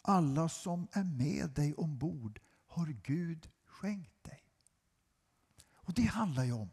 Alla 0.01 0.49
som 0.49 0.87
är 0.91 1.03
med 1.03 1.49
dig 1.49 1.73
ombord 1.73 2.39
har 2.67 2.87
Gud 2.87 3.49
skänkt 3.65 4.23
dig. 4.23 4.43
Och 5.75 5.93
Det 5.93 6.03
handlar 6.05 6.43
ju 6.43 6.53
om 6.53 6.69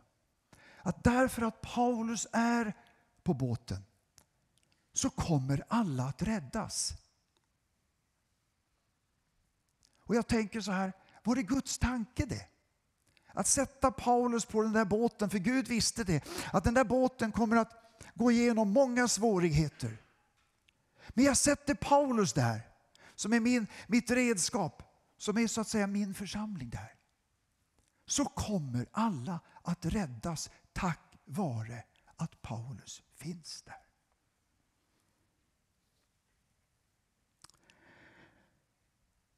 att 0.83 1.05
därför 1.05 1.43
att 1.43 1.61
Paulus 1.61 2.27
är 2.33 2.77
på 3.23 3.35
båten 3.35 3.85
så 4.93 5.11
kommer 5.11 5.65
alla 5.69 6.05
att 6.05 6.23
räddas. 6.23 6.95
Och 10.05 10.15
jag 10.15 10.27
tänker 10.27 10.61
så 10.61 10.73
här, 10.73 10.93
var 11.25 11.35
det 11.35 11.43
Guds 11.43 11.79
tanke 11.79 12.27
det? 12.27 12.49
Att 13.35 13.47
sätta 13.47 13.91
Paulus 13.91 14.45
på 14.45 14.63
den 14.63 14.73
där 14.73 14.85
båten, 14.85 15.31
för 15.31 15.39
Gud 15.39 15.69
visste 15.69 16.05
det, 16.05 16.25
att 16.53 16.65
den 16.65 16.75
där 16.75 16.85
båten 16.85 17.33
kommer 17.33 17.57
att 17.57 18.01
gå 18.15 18.31
igenom 18.31 18.71
många 18.71 19.09
svårigheter. 19.09 19.97
Men 21.09 21.25
jag 21.25 21.37
sätter 21.37 21.75
Paulus 21.75 22.33
där, 22.33 22.61
som 23.15 23.33
är 23.33 23.41
min, 23.41 23.67
mitt 23.87 24.11
redskap, 24.11 24.83
som 25.19 25.39
är 25.39 25.47
så 25.47 25.61
att 25.61 25.69
säga 25.69 25.87
min 25.87 26.15
församling 26.15 26.71
där. 26.71 26.95
Så 28.07 28.25
kommer 28.25 28.87
alla 28.93 29.41
att 29.63 29.87
räddas 29.87 30.51
tack 30.73 31.19
vare 31.25 31.85
att 32.17 32.43
Paulus 32.43 33.03
finns 33.15 33.63
där. 33.63 33.83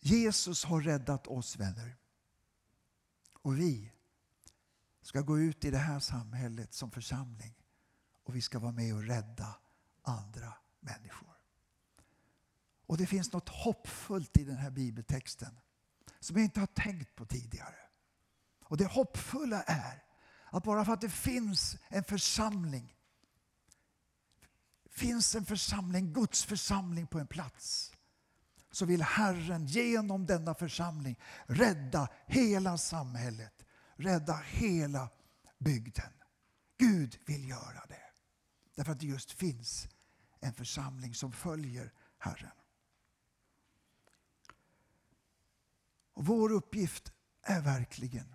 Jesus 0.01 0.65
har 0.65 0.81
räddat 0.81 1.27
oss 1.27 1.57
vänner. 1.57 1.97
Och 3.45 3.59
vi 3.59 3.93
ska 5.03 5.21
gå 5.21 5.39
ut 5.39 5.65
i 5.65 5.71
det 5.71 5.79
här 5.79 6.01
samhället 6.01 6.75
som 6.75 6.91
församling 6.91 7.55
och 8.23 8.37
vi 8.37 8.43
ska 8.43 8.59
vara 8.59 8.73
med 8.73 8.95
och 8.95 9.03
rädda 9.03 9.57
andra 10.03 10.55
människor. 10.81 11.35
Och 12.87 12.97
det 12.97 13.07
finns 13.07 13.33
något 13.33 13.49
hoppfullt 13.49 14.37
i 14.37 14.45
den 14.45 14.57
här 14.57 14.71
bibeltexten 14.71 15.61
som 16.21 16.37
jag 16.37 16.45
inte 16.45 16.61
har 16.61 16.67
tänkt 16.67 17.15
på 17.15 17.27
tidigare. 17.27 17.77
Och 18.65 18.77
det 18.77 18.87
hoppfulla 18.87 19.63
är 19.63 20.03
att 20.45 20.65
bara 20.65 20.85
för 20.85 20.93
att 20.93 21.01
det 21.01 21.11
finns 21.11 21.77
en 21.89 22.05
församling 22.05 22.97
finns 24.91 25.35
en 25.35 25.45
församling, 25.45 26.13
Guds 26.13 26.45
församling 26.45 27.07
på 27.07 27.19
en 27.19 27.27
plats 27.27 27.94
så 28.75 28.85
vill 28.85 29.03
Herren 29.03 29.67
genom 29.67 30.27
denna 30.27 30.55
församling 30.55 31.19
rädda 31.47 32.09
hela 32.27 32.79
samhället, 32.79 33.65
rädda 33.97 34.37
hela 34.37 35.09
bygden. 35.59 36.13
Gud 36.79 37.19
vill 37.27 37.49
göra 37.49 37.87
det. 37.89 38.11
Därför 38.75 38.93
att 38.93 39.01
det 39.01 39.07
just 39.07 39.33
finns 39.33 39.89
en 40.41 40.55
församling 40.55 41.15
som 41.15 41.33
följer 41.33 41.93
Herren. 42.19 42.51
Och 46.15 46.27
vår 46.27 46.53
uppgift 46.53 47.13
är 47.43 47.61
verkligen 47.61 48.35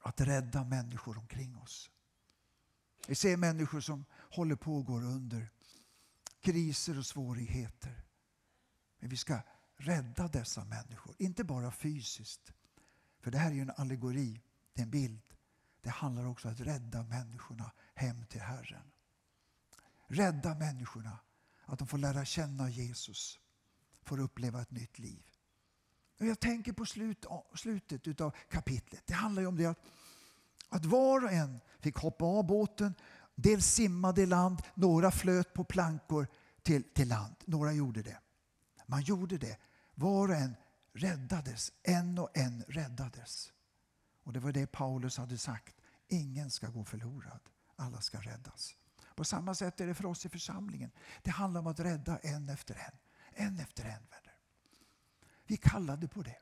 att 0.00 0.20
rädda 0.20 0.64
människor 0.64 1.18
omkring 1.18 1.56
oss. 1.56 1.90
Vi 3.06 3.14
ser 3.14 3.36
människor 3.36 3.80
som 3.80 4.04
håller 4.30 4.56
på 4.56 4.78
att 4.78 4.86
gå 4.86 5.00
under 5.00 5.50
kriser 6.40 6.98
och 6.98 7.06
svårigheter. 7.06 8.04
Men 9.02 9.10
vi 9.10 9.16
ska 9.16 9.38
rädda 9.76 10.28
dessa 10.28 10.64
människor, 10.64 11.14
inte 11.18 11.44
bara 11.44 11.70
fysiskt. 11.70 12.52
För 13.20 13.30
det 13.30 13.38
här 13.38 13.50
är 13.50 13.54
ju 13.54 13.60
en 13.60 13.72
allegori, 13.76 14.40
det 14.74 14.80
är 14.80 14.84
en 14.84 14.90
bild. 14.90 15.22
Det 15.80 15.90
handlar 15.90 16.24
också 16.24 16.48
om 16.48 16.54
att 16.54 16.60
rädda 16.60 17.02
människorna 17.02 17.72
hem 17.94 18.26
till 18.26 18.40
Herren. 18.40 18.92
Rädda 20.06 20.54
människorna, 20.54 21.18
att 21.64 21.78
de 21.78 21.88
får 21.88 21.98
lära 21.98 22.24
känna 22.24 22.70
Jesus, 22.70 23.38
får 24.02 24.20
uppleva 24.20 24.62
ett 24.62 24.70
nytt 24.70 24.98
liv. 24.98 25.22
Och 26.20 26.26
jag 26.26 26.40
tänker 26.40 26.72
på 26.72 26.86
slut, 26.86 27.26
slutet 27.54 28.20
av 28.20 28.30
kapitlet. 28.50 29.02
Det 29.06 29.14
handlar 29.14 29.42
ju 29.42 29.48
om 29.48 29.56
det 29.56 29.66
att, 29.66 29.80
att 30.68 30.84
var 30.84 31.24
och 31.24 31.32
en 31.32 31.60
fick 31.80 31.96
hoppa 31.96 32.24
av 32.24 32.46
båten. 32.46 32.94
Dels 33.34 33.66
simmade 33.66 34.22
i 34.22 34.26
land, 34.26 34.62
några 34.74 35.10
flöt 35.10 35.54
på 35.54 35.64
plankor 35.64 36.26
till, 36.62 36.82
till 36.94 37.08
land. 37.08 37.34
Några 37.44 37.72
gjorde 37.72 38.02
det. 38.02 38.18
Man 38.92 39.02
gjorde 39.02 39.38
det. 39.38 39.58
Var 39.94 40.28
och 40.28 40.34
en 40.34 40.56
räddades. 40.92 41.72
En 41.82 42.18
och 42.18 42.36
en 42.36 42.64
räddades. 42.68 43.52
Och 44.24 44.32
det 44.32 44.40
var 44.40 44.52
det 44.52 44.66
Paulus 44.66 45.16
hade 45.16 45.38
sagt. 45.38 45.76
Ingen 46.08 46.50
ska 46.50 46.68
gå 46.68 46.84
förlorad. 46.84 47.40
Alla 47.76 48.00
ska 48.00 48.20
räddas. 48.20 48.76
På 49.14 49.24
samma 49.24 49.54
sätt 49.54 49.80
är 49.80 49.86
det 49.86 49.94
för 49.94 50.06
oss 50.06 50.26
i 50.26 50.28
församlingen. 50.28 50.90
Det 51.22 51.30
handlar 51.30 51.60
om 51.60 51.66
att 51.66 51.80
rädda 51.80 52.18
en 52.18 52.48
efter 52.48 52.74
en. 52.74 52.98
En 53.46 53.58
efter 53.58 53.84
en 53.84 53.90
vänner. 53.90 54.36
Vi 55.46 55.56
kallade 55.56 56.08
på 56.08 56.22
det. 56.22 56.38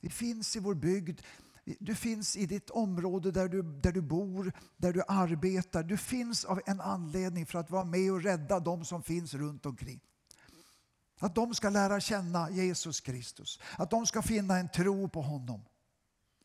Vi 0.00 0.10
finns 0.10 0.56
i 0.56 0.58
vår 0.58 0.74
bygd. 0.74 1.20
Du 1.64 1.94
finns 1.94 2.36
i 2.36 2.46
ditt 2.46 2.70
område 2.70 3.30
där 3.30 3.48
du, 3.48 3.62
där 3.62 3.92
du 3.92 4.00
bor, 4.02 4.52
där 4.76 4.92
du 4.92 5.02
arbetar. 5.08 5.82
Du 5.82 5.96
finns 5.96 6.44
av 6.44 6.60
en 6.66 6.80
anledning 6.80 7.46
för 7.46 7.58
att 7.58 7.70
vara 7.70 7.84
med 7.84 8.12
och 8.12 8.22
rädda 8.22 8.60
de 8.60 8.84
som 8.84 9.02
finns 9.02 9.34
runt 9.34 9.66
omkring. 9.66 10.00
Att 11.18 11.34
de 11.34 11.54
ska 11.54 11.70
lära 11.70 12.00
känna 12.00 12.50
Jesus 12.50 13.00
Kristus. 13.00 13.60
Att 13.76 13.90
de 13.90 14.06
ska 14.06 14.22
finna 14.22 14.58
en 14.58 14.68
tro 14.68 15.08
på 15.08 15.22
honom. 15.22 15.64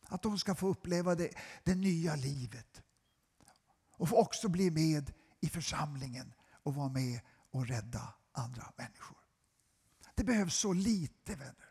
Att 0.07 0.21
de 0.21 0.39
ska 0.39 0.55
få 0.55 0.67
uppleva 0.67 1.15
det, 1.15 1.29
det 1.63 1.75
nya 1.75 2.15
livet. 2.15 2.81
Och 3.97 4.09
få 4.09 4.15
också 4.15 4.49
bli 4.49 4.71
med 4.71 5.13
i 5.39 5.49
församlingen 5.49 6.33
och 6.63 6.75
vara 6.75 6.89
med 6.89 7.19
och 7.51 7.67
rädda 7.67 8.13
andra 8.31 8.71
människor. 8.77 9.17
Det 10.15 10.23
behövs 10.23 10.55
så 10.55 10.73
lite 10.73 11.35
vänner. 11.35 11.69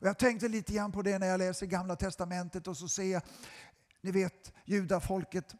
Och 0.00 0.06
jag 0.06 0.18
tänkte 0.18 0.48
lite 0.48 0.72
grann 0.72 0.92
på 0.92 1.02
det 1.02 1.18
när 1.18 1.26
jag 1.26 1.38
läser 1.38 1.66
Gamla 1.66 1.96
Testamentet 1.96 2.66
och 2.66 2.76
så 2.76 2.88
ser 2.88 3.12
jag, 3.12 3.22
ni 4.00 4.10
vet 4.10 4.52
judafolket 4.64 5.54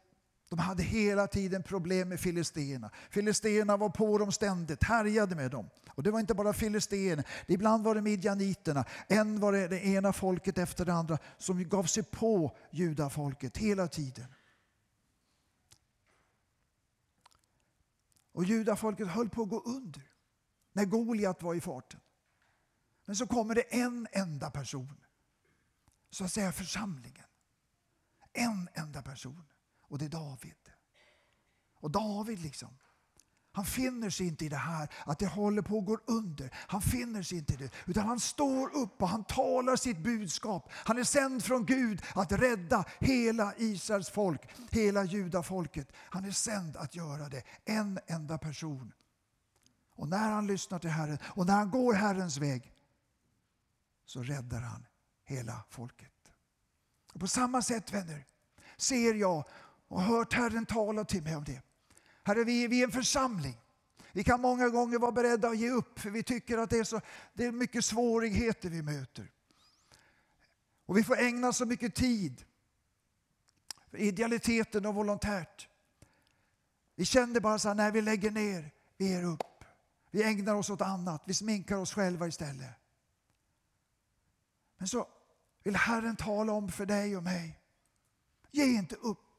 de 0.49 0.59
hade 0.59 0.83
hela 0.83 1.27
tiden 1.27 1.63
problem 1.63 2.09
med 2.09 2.19
filisterna. 2.19 2.91
Filisterna 3.09 3.77
var 3.77 3.89
på 3.89 4.17
dem 4.17 4.31
ständigt, 4.31 4.83
härjade 4.83 5.35
med 5.35 5.51
dem. 5.51 5.69
Och 5.95 6.03
det 6.03 6.11
var 6.11 6.19
inte 6.19 6.33
bara 6.33 6.53
filistéerna, 6.53 7.23
ibland 7.47 7.83
var 7.83 7.95
det 7.95 8.01
midjaniterna. 8.01 8.85
Än 9.07 9.39
var 9.39 9.51
det, 9.51 9.67
det 9.67 9.85
ena 9.85 10.13
folket 10.13 10.57
efter 10.57 10.85
det 10.85 10.93
andra 10.93 11.17
som 11.37 11.69
gav 11.69 11.83
sig 11.83 12.03
på 12.03 12.57
judafolket 12.71 13.57
hela 13.57 13.87
tiden. 13.87 14.25
Och 18.31 18.45
judafolket 18.45 19.07
höll 19.07 19.29
på 19.29 19.41
att 19.41 19.49
gå 19.49 19.59
under 19.59 20.11
när 20.71 20.85
Goliat 20.85 21.41
var 21.41 21.55
i 21.55 21.61
farten. 21.61 21.99
Men 23.05 23.15
så 23.15 23.27
kommer 23.27 23.55
det 23.55 23.61
en 23.61 24.07
enda 24.11 24.51
person, 24.51 25.05
så 26.09 26.23
att 26.23 26.31
säga 26.31 26.51
församlingen. 26.51 27.25
En 28.33 28.69
enda 28.73 29.01
person 29.01 29.45
och 29.81 29.97
det 29.97 30.05
är 30.05 30.09
David. 30.09 30.71
Och 31.73 31.91
David 31.91 32.39
liksom, 32.39 32.77
han 33.55 33.65
finner 33.65 34.09
sig 34.09 34.27
inte 34.27 34.45
i 34.45 34.49
det 34.49 34.55
här, 34.55 34.89
att 35.05 35.19
det 35.19 35.27
håller 35.27 35.61
på 35.61 35.77
att 35.77 35.85
gå 35.85 35.97
under. 36.05 36.49
Han 36.53 36.81
finner 36.81 37.23
sig 37.23 37.37
inte 37.37 37.53
i 37.53 37.55
det. 37.55 37.69
Utan 37.85 38.05
han 38.05 38.19
står 38.19 38.75
upp 38.75 39.01
och 39.01 39.09
han 39.09 39.23
talar 39.23 39.75
sitt 39.75 39.97
budskap. 39.97 40.69
Han 40.71 40.97
är 40.97 41.03
sänd 41.03 41.43
från 41.43 41.65
Gud 41.65 42.01
att 42.15 42.31
rädda 42.31 42.85
hela 42.99 43.53
Israels 43.57 44.09
folk, 44.09 44.41
hela 44.71 45.03
judafolket. 45.03 45.91
Han 45.95 46.25
är 46.25 46.31
sänd 46.31 46.77
att 46.77 46.95
göra 46.95 47.29
det. 47.29 47.43
En 47.65 47.99
enda 48.07 48.37
person. 48.37 48.93
Och 49.95 50.07
när 50.07 50.31
han 50.31 50.47
lyssnar 50.47 50.79
till 50.79 50.89
Herren 50.89 51.17
och 51.23 51.45
när 51.45 51.55
han 51.55 51.71
går 51.71 51.93
Herrens 51.93 52.37
väg 52.37 52.73
så 54.05 54.23
räddar 54.23 54.61
han 54.61 54.85
hela 55.23 55.63
folket. 55.69 56.31
Och 57.13 57.19
på 57.19 57.27
samma 57.27 57.61
sätt 57.61 57.93
vänner 57.93 58.25
ser 58.77 59.13
jag 59.13 59.43
och 59.87 60.01
har 60.01 60.17
hört 60.17 60.33
Herren 60.33 60.65
tala 60.65 61.05
till 61.05 61.23
mig 61.23 61.35
om 61.35 61.43
det. 61.43 61.61
Herre, 62.25 62.43
vi, 62.43 62.67
vi 62.67 62.79
är 62.79 62.85
en 62.85 62.91
församling. 62.91 63.57
Vi 64.11 64.23
kan 64.23 64.41
många 64.41 64.69
gånger 64.69 64.99
vara 64.99 65.11
beredda 65.11 65.47
att 65.47 65.57
ge 65.57 65.69
upp 65.69 65.99
för 65.99 66.09
vi 66.09 66.23
tycker 66.23 66.57
att 66.57 66.69
det 66.69 66.77
är, 66.77 66.83
så, 66.83 67.01
det 67.33 67.45
är 67.45 67.51
mycket 67.51 67.85
svårigheter 67.85 68.69
vi 68.69 68.81
möter. 68.81 69.31
Och 70.85 70.97
vi 70.97 71.03
får 71.03 71.17
ägna 71.17 71.53
så 71.53 71.65
mycket 71.65 71.95
tid 71.95 72.45
för 73.91 73.97
idealiteten 73.97 74.85
och 74.85 74.95
volontärt. 74.95 75.69
Vi 76.95 77.05
kände 77.05 77.41
bara 77.41 77.59
så 77.59 77.67
här, 77.67 77.75
när 77.75 77.91
vi 77.91 78.01
lägger 78.01 78.31
ner, 78.31 78.71
vi 78.97 79.07
ger 79.07 79.23
upp. 79.23 79.63
Vi 80.11 80.23
ägnar 80.23 80.55
oss 80.55 80.69
åt 80.69 80.81
annat, 80.81 81.23
vi 81.25 81.33
sminkar 81.33 81.77
oss 81.77 81.93
själva 81.93 82.27
istället. 82.27 82.71
Men 84.77 84.87
så 84.87 85.07
vill 85.63 85.75
Herren 85.75 86.15
tala 86.15 86.53
om 86.53 86.71
för 86.71 86.85
dig 86.85 87.17
och 87.17 87.23
mig. 87.23 87.59
Ge 88.51 88.63
inte 88.63 88.95
upp. 88.95 89.34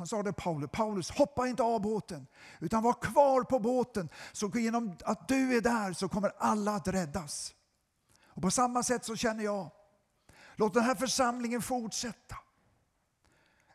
Han 0.00 0.06
sa 0.06 0.22
det 0.22 0.32
Paulus, 0.32 0.70
Paulus 0.72 1.10
hoppa 1.10 1.48
inte 1.48 1.62
av 1.62 1.80
båten 1.80 2.26
utan 2.60 2.82
var 2.82 2.92
kvar 2.92 3.42
på 3.42 3.58
båten. 3.58 4.08
Så 4.32 4.50
genom 4.54 4.96
att 5.04 5.28
du 5.28 5.56
är 5.56 5.60
där 5.60 5.92
så 5.92 6.08
kommer 6.08 6.32
alla 6.38 6.74
att 6.74 6.88
räddas. 6.88 7.54
Och 8.26 8.42
på 8.42 8.50
samma 8.50 8.82
sätt 8.82 9.04
så 9.04 9.16
känner 9.16 9.44
jag, 9.44 9.70
låt 10.56 10.74
den 10.74 10.82
här 10.82 10.94
församlingen 10.94 11.62
fortsätta. 11.62 12.36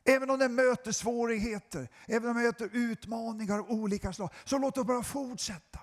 Även 0.03 0.30
om 0.30 0.39
den 0.39 0.55
möter 0.55 0.91
svårigheter, 0.91 1.89
även 2.07 2.30
om 2.30 2.36
den 2.36 2.43
möter 2.43 2.69
utmaningar 2.73 3.59
av 3.59 3.71
olika 3.71 4.13
slag, 4.13 4.30
så 4.43 4.57
låt 4.57 4.78
oss 4.78 4.86
bara 4.86 5.03
fortsätta. 5.03 5.80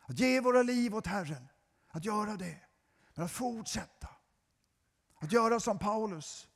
Att 0.00 0.18
ge 0.18 0.40
våra 0.40 0.62
liv 0.62 0.94
åt 0.94 1.06
Herren, 1.06 1.48
att 1.90 2.04
göra 2.04 2.36
det. 2.36 2.56
Men 3.14 3.24
att 3.24 3.32
fortsätta. 3.32 4.08
Att 5.20 5.32
göra 5.32 5.60
som 5.60 5.78
Paulus. 5.78 6.48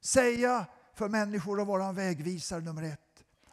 Säga 0.00 0.66
för 0.94 1.08
människor 1.08 1.60
och 1.60 1.66
vara 1.66 1.84
en 1.84 1.94
vägvisare 1.94 2.60
nummer 2.60 2.82
ett. 2.82 3.00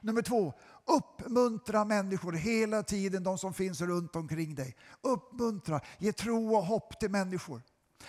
Nummer 0.01 0.21
två, 0.21 0.53
uppmuntra 0.85 1.85
människor 1.85 2.33
hela 2.33 2.83
tiden, 2.83 3.23
de 3.23 3.37
som 3.37 3.53
finns 3.53 3.81
runt 3.81 4.15
omkring 4.15 4.55
dig. 4.55 4.75
Uppmuntra, 5.01 5.81
ge 5.97 6.13
tro 6.13 6.55
och 6.55 6.65
hopp 6.65 6.99
till 6.99 7.11
människor. 7.11 7.61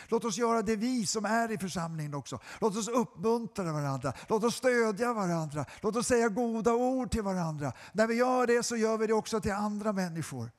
Låt 0.09 0.25
oss 0.25 0.39
göra 0.39 0.63
det 0.63 0.77
vi 0.77 1.07
som 1.07 1.25
är 1.25 1.51
i 1.51 1.59
församlingen 1.59 2.15
också. 2.15 2.41
Låt 2.61 2.77
oss 2.77 2.89
uppmuntra 2.89 3.73
varandra, 3.73 4.13
låt 4.29 4.45
oss 4.45 4.57
stödja 4.57 5.13
varandra, 5.13 5.65
låt 5.81 5.97
oss 5.97 6.07
säga 6.07 6.29
goda 6.29 6.75
ord 6.75 7.11
till 7.11 7.23
varandra. 7.23 7.73
När 7.93 8.07
vi 8.07 8.15
gör 8.15 8.47
det 8.47 8.63
så 8.63 8.77
gör 8.77 8.99
vi 8.99 9.07
det 9.07 9.13
också 9.13 9.41
till 9.41 9.53
andra 9.53 9.93
människor. 9.93 10.51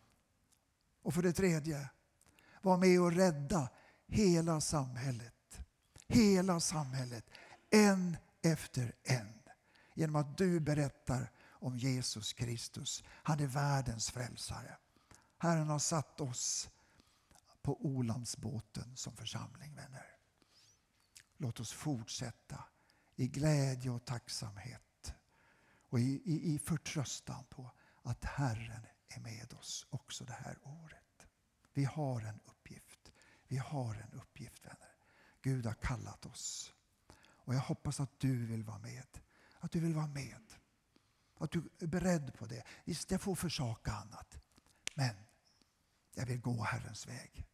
Och 1.03 1.13
för 1.13 1.21
det 1.21 1.33
tredje, 1.33 1.89
var 2.61 2.77
med 2.77 3.01
och 3.01 3.11
rädda 3.11 3.69
hela 4.07 4.61
samhället. 4.61 5.33
Hela 6.07 6.59
samhället, 6.59 7.25
en 7.69 8.17
efter 8.43 8.95
en. 9.03 9.39
Genom 9.95 10.15
att 10.15 10.37
du 10.37 10.59
berättar 10.59 11.31
om 11.63 11.77
Jesus 11.77 12.33
Kristus. 12.33 13.03
Han 13.07 13.39
är 13.39 13.47
världens 13.47 14.11
frälsare. 14.11 14.77
Herren 15.37 15.69
har 15.69 15.79
satt 15.79 16.21
oss 16.21 16.69
på 17.61 17.85
Olandsbåten 17.85 18.97
som 18.97 19.17
församling, 19.17 19.75
vänner. 19.75 20.05
Låt 21.37 21.59
oss 21.59 21.73
fortsätta 21.73 22.63
i 23.15 23.27
glädje 23.27 23.91
och 23.91 24.05
tacksamhet 24.05 25.13
och 25.89 25.99
i, 25.99 26.21
i, 26.25 26.55
i 26.55 26.59
förtröstan 26.59 27.45
på 27.49 27.71
att 28.03 28.23
Herren 28.23 28.85
är 29.07 29.19
med 29.19 29.53
oss 29.53 29.87
också 29.89 30.25
det 30.25 30.33
här 30.33 30.57
året. 30.63 31.27
Vi 31.73 31.83
har 31.83 32.21
en 32.21 32.39
uppgift. 32.45 33.11
Vi 33.47 33.57
har 33.57 33.95
en 33.95 34.19
uppgift, 34.19 34.65
vänner. 34.65 34.95
Gud 35.41 35.65
har 35.65 35.73
kallat 35.73 36.25
oss. 36.25 36.73
Och 37.45 37.55
jag 37.55 37.59
hoppas 37.59 37.99
att 37.99 38.19
du 38.19 38.45
vill 38.45 38.63
vara 38.63 38.77
med. 38.77 39.19
Att 39.59 39.71
du 39.71 39.79
vill 39.79 39.93
vara 39.93 40.07
med. 40.07 40.53
Att 41.37 41.51
du 41.51 41.69
är 41.79 41.87
beredd 41.87 42.33
på 42.33 42.45
det. 42.45 42.63
Visst, 42.85 43.11
jag 43.11 43.21
får 43.21 43.35
försaka 43.35 43.91
annat. 43.91 44.37
Men 44.95 45.15
jag 46.13 46.25
vill 46.25 46.41
gå 46.41 46.63
Herrens 46.63 47.07
väg. 47.07 47.47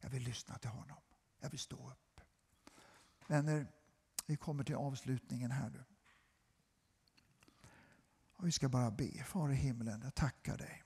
Jag 0.00 0.10
vill 0.10 0.22
lyssna 0.22 0.58
till 0.58 0.70
honom. 0.70 1.00
Jag 1.40 1.50
vill 1.50 1.60
stå 1.60 1.90
upp. 1.90 2.20
Vänner, 3.26 3.66
vi 4.26 4.36
kommer 4.36 4.64
till 4.64 4.74
avslutningen 4.74 5.50
här 5.50 5.70
nu. 5.70 5.84
Och 8.36 8.46
vi 8.46 8.52
ska 8.52 8.68
bara 8.68 8.90
be. 8.90 9.24
Far 9.24 9.52
i 9.52 9.54
himlen, 9.54 10.02
jag 10.02 10.14
tackar 10.14 10.58
dig. 10.58 10.82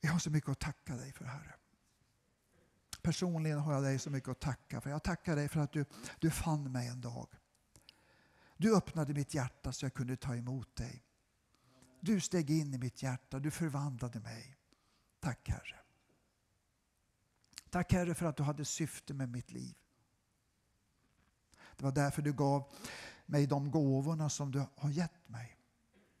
Vi 0.00 0.08
har 0.08 0.18
så 0.18 0.30
mycket 0.30 0.50
att 0.50 0.60
tacka 0.60 0.96
dig 0.96 1.12
för, 1.12 1.24
Herre. 1.24 1.54
Personligen 3.06 3.58
har 3.58 3.72
jag 3.72 3.82
dig 3.82 3.98
så 3.98 4.10
mycket 4.10 4.28
att 4.28 4.40
tacka 4.40 4.80
för. 4.80 4.90
Jag 4.90 5.02
tackar 5.02 5.36
dig 5.36 5.48
för 5.48 5.60
att 5.60 5.72
du, 5.72 5.84
du 6.20 6.30
fann 6.30 6.72
mig 6.72 6.88
en 6.88 7.00
dag. 7.00 7.28
Du 8.56 8.76
öppnade 8.76 9.14
mitt 9.14 9.34
hjärta 9.34 9.72
så 9.72 9.84
jag 9.84 9.94
kunde 9.94 10.16
ta 10.16 10.36
emot 10.36 10.76
dig. 10.76 11.04
Du 12.00 12.20
steg 12.20 12.50
in 12.50 12.74
i 12.74 12.78
mitt 12.78 13.02
hjärta, 13.02 13.38
du 13.38 13.50
förvandlade 13.50 14.20
mig. 14.20 14.56
Tack 15.20 15.48
Herre. 15.48 15.76
Tack 17.70 17.92
Herre 17.92 18.14
för 18.14 18.26
att 18.26 18.36
du 18.36 18.42
hade 18.42 18.64
syfte 18.64 19.14
med 19.14 19.28
mitt 19.28 19.52
liv. 19.52 19.74
Det 21.76 21.84
var 21.84 21.92
därför 21.92 22.22
du 22.22 22.32
gav 22.32 22.72
mig 23.26 23.46
de 23.46 23.70
gåvorna 23.70 24.30
som 24.30 24.50
du 24.50 24.66
har 24.76 24.90
gett 24.90 25.28
mig. 25.28 25.55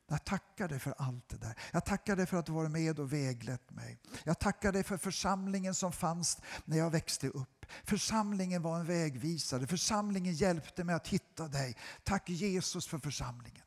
Jag 0.08 0.24
tackar 0.24 0.68
dig 0.68 0.78
för 0.78 0.94
allt 0.98 1.28
det 1.28 1.36
där. 1.36 1.58
Jag 1.72 1.84
tackar 1.84 2.16
dig 2.16 2.26
för 2.26 2.36
att 2.36 2.46
du 2.46 2.52
varit 2.52 2.70
med 2.70 2.98
och 2.98 3.12
väglett 3.12 3.70
mig. 3.70 3.98
Jag 4.24 4.38
tackar 4.38 4.72
dig 4.72 4.82
för 4.82 4.96
församlingen 4.96 5.74
som 5.74 5.92
fanns 5.92 6.38
när 6.64 6.78
jag 6.78 6.90
växte 6.90 7.28
upp. 7.28 7.66
Församlingen 7.84 8.62
var 8.62 8.80
en 8.80 8.86
vägvisare. 8.86 9.66
Församlingen 9.66 10.34
hjälpte 10.34 10.84
mig 10.84 10.94
att 10.94 11.08
hitta 11.08 11.48
dig. 11.48 11.76
Tack 12.04 12.28
Jesus 12.28 12.86
för 12.86 12.98
församlingen. 12.98 13.64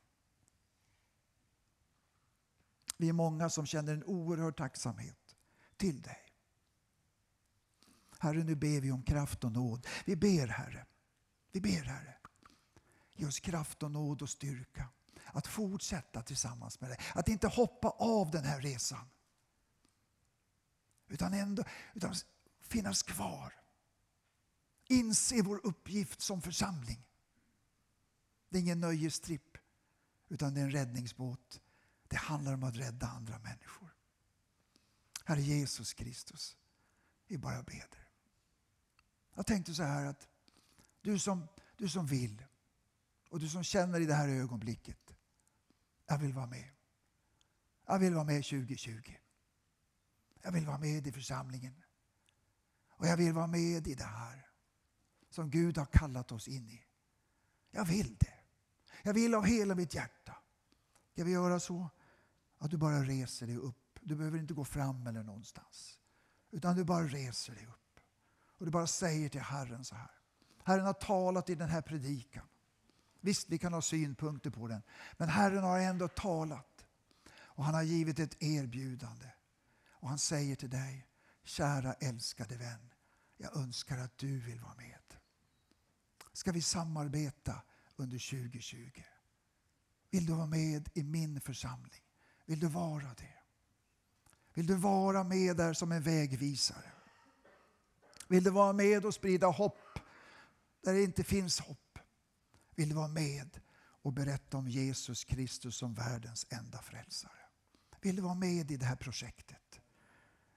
Vi 2.97 3.09
är 3.09 3.13
många 3.13 3.49
som 3.49 3.65
känner 3.65 3.93
en 3.93 4.03
oerhörd 4.03 4.57
tacksamhet 4.57 5.35
till 5.77 6.01
dig. 6.01 6.17
Herre, 8.19 8.43
nu 8.43 8.55
ber 8.55 8.81
vi 8.81 8.91
om 8.91 9.03
kraft 9.03 9.43
och 9.43 9.51
nåd. 9.51 9.87
Vi 10.05 10.15
ber, 10.15 10.47
Herre. 10.47 10.85
Vi 11.51 11.61
ber, 11.61 11.83
Herre. 11.83 12.17
Ge 13.13 13.27
oss 13.27 13.39
kraft 13.39 13.83
och 13.83 13.91
nåd 13.91 14.21
och 14.21 14.29
styrka 14.29 14.89
att 15.33 15.47
fortsätta 15.47 16.21
tillsammans 16.21 16.81
med 16.81 16.89
dig. 16.89 16.99
Att 17.13 17.27
inte 17.27 17.47
hoppa 17.47 17.89
av 17.89 18.31
den 18.31 18.43
här 18.43 18.61
resan. 18.61 19.09
Utan 21.07 21.33
ändå 21.33 21.63
utan 21.93 22.15
finnas 22.61 23.03
kvar. 23.03 23.53
Inse 24.87 25.41
vår 25.41 25.61
uppgift 25.63 26.21
som 26.21 26.41
församling. 26.41 27.05
Det 28.49 28.57
är 28.57 28.61
ingen 28.61 28.79
nöjestripp, 28.79 29.57
utan 30.29 30.53
det 30.53 30.59
är 30.59 30.63
en 30.63 30.71
räddningsbåt. 30.71 31.61
Det 32.07 32.17
handlar 32.17 32.53
om 32.53 32.63
att 32.63 32.75
rädda 32.75 33.07
andra 33.07 33.39
människor. 33.39 33.95
Herre 35.25 35.41
Jesus 35.41 35.93
Kristus, 35.93 36.57
vi 37.27 37.37
bara 37.37 37.63
ber. 37.63 37.87
Jag 39.35 39.45
tänkte 39.45 39.73
så 39.73 39.83
här 39.83 40.05
att 40.05 40.27
du 41.01 41.19
som, 41.19 41.47
du 41.77 41.89
som 41.89 42.05
vill 42.07 42.45
och 43.29 43.39
du 43.39 43.49
som 43.49 43.63
känner 43.63 43.99
i 43.99 44.05
det 44.05 44.13
här 44.13 44.29
ögonblicket 44.29 45.08
jag 46.09 46.17
vill 46.17 46.33
vara 46.33 46.47
med. 46.47 46.69
Jag 47.85 47.99
vill 47.99 48.13
vara 48.13 48.25
med 48.25 48.43
2020. 48.43 49.15
Jag 50.41 50.51
vill 50.51 50.65
vara 50.65 50.77
med 50.77 51.07
i 51.07 51.11
församlingen. 51.11 51.83
Och 52.89 53.07
jag 53.07 53.17
vill 53.17 53.33
vara 53.33 53.47
med 53.47 53.87
i 53.87 53.95
det 53.95 54.03
här 54.03 54.49
som 55.29 55.49
Gud 55.49 55.77
har 55.77 55.85
kallat 55.85 56.31
oss 56.31 56.47
in 56.47 56.69
i. 56.69 56.85
Jag 57.71 57.85
vill 57.85 58.15
det. 58.19 58.33
Jag 59.03 59.13
vill 59.13 59.35
av 59.35 59.45
hela 59.45 59.75
mitt 59.75 59.93
hjärta. 59.93 60.35
Ska 61.13 61.23
vi 61.23 61.31
göra 61.31 61.59
så 61.59 61.89
att 62.57 62.71
du 62.71 62.77
bara 62.77 63.03
reser 63.03 63.47
dig 63.47 63.57
upp? 63.57 63.99
Du 64.01 64.15
behöver 64.15 64.39
inte 64.39 64.53
gå 64.53 64.65
fram 64.65 65.07
eller 65.07 65.23
någonstans. 65.23 65.99
Utan 66.51 66.75
du 66.75 66.83
bara 66.83 67.03
reser 67.03 67.55
dig 67.55 67.65
upp. 67.65 67.99
Och 68.57 68.65
du 68.65 68.71
bara 68.71 68.87
säger 68.87 69.29
till 69.29 69.41
Herren 69.41 69.85
så 69.85 69.95
här. 69.95 70.11
Herren 70.63 70.85
har 70.85 70.93
talat 70.93 71.49
i 71.49 71.55
den 71.55 71.69
här 71.69 71.81
predikan. 71.81 72.47
Visst, 73.21 73.49
vi 73.49 73.57
kan 73.57 73.73
ha 73.73 73.81
synpunkter 73.81 74.49
på 74.49 74.67
den. 74.67 74.81
Men 75.17 75.29
Herren 75.29 75.63
har 75.63 75.79
ändå 75.79 76.07
talat. 76.07 76.85
Och 77.59 77.63
han 77.63 77.73
har 77.73 77.83
givit 77.83 78.19
ett 78.19 78.43
erbjudande. 78.43 79.29
Och 79.89 80.09
han 80.09 80.19
säger 80.19 80.55
till 80.55 80.69
dig, 80.69 81.07
kära 81.43 81.93
älskade 81.93 82.57
vän, 82.57 82.93
jag 83.37 83.57
önskar 83.57 83.97
att 83.97 84.17
du 84.17 84.39
vill 84.39 84.59
vara 84.59 84.75
med. 84.75 84.99
Ska 86.33 86.51
vi 86.51 86.61
samarbeta 86.61 87.61
under 87.95 88.29
2020? 88.29 89.01
Vill 90.11 90.25
du 90.25 90.33
vara 90.33 90.45
med 90.45 90.89
i 90.93 91.03
min 91.03 91.41
församling? 91.41 92.03
Vill 92.45 92.59
du 92.59 92.67
vara 92.67 93.13
det? 93.17 93.39
Vill 94.53 94.67
du 94.67 94.75
vara 94.75 95.23
med 95.23 95.57
där 95.57 95.73
som 95.73 95.91
en 95.91 96.01
vägvisare? 96.01 96.91
Vill 98.27 98.43
du 98.43 98.49
vara 98.49 98.73
med 98.73 99.05
och 99.05 99.13
sprida 99.13 99.47
hopp 99.47 99.99
där 100.83 100.93
det 100.93 101.03
inte 101.03 101.23
finns 101.23 101.59
hopp? 101.59 101.88
Vill 102.79 102.89
du 102.89 102.95
vara 102.95 103.07
med 103.07 103.59
och 104.01 104.13
berätta 104.13 104.57
om 104.57 104.67
Jesus 104.67 105.23
Kristus 105.23 105.75
som 105.75 105.93
världens 105.93 106.47
enda 106.49 106.81
frälsare? 106.81 107.41
Vill 108.01 108.15
du 108.15 108.21
vara 108.21 108.35
med 108.35 108.71
i 108.71 108.77
det 108.77 108.85
här 108.85 108.95
projektet? 108.95 109.79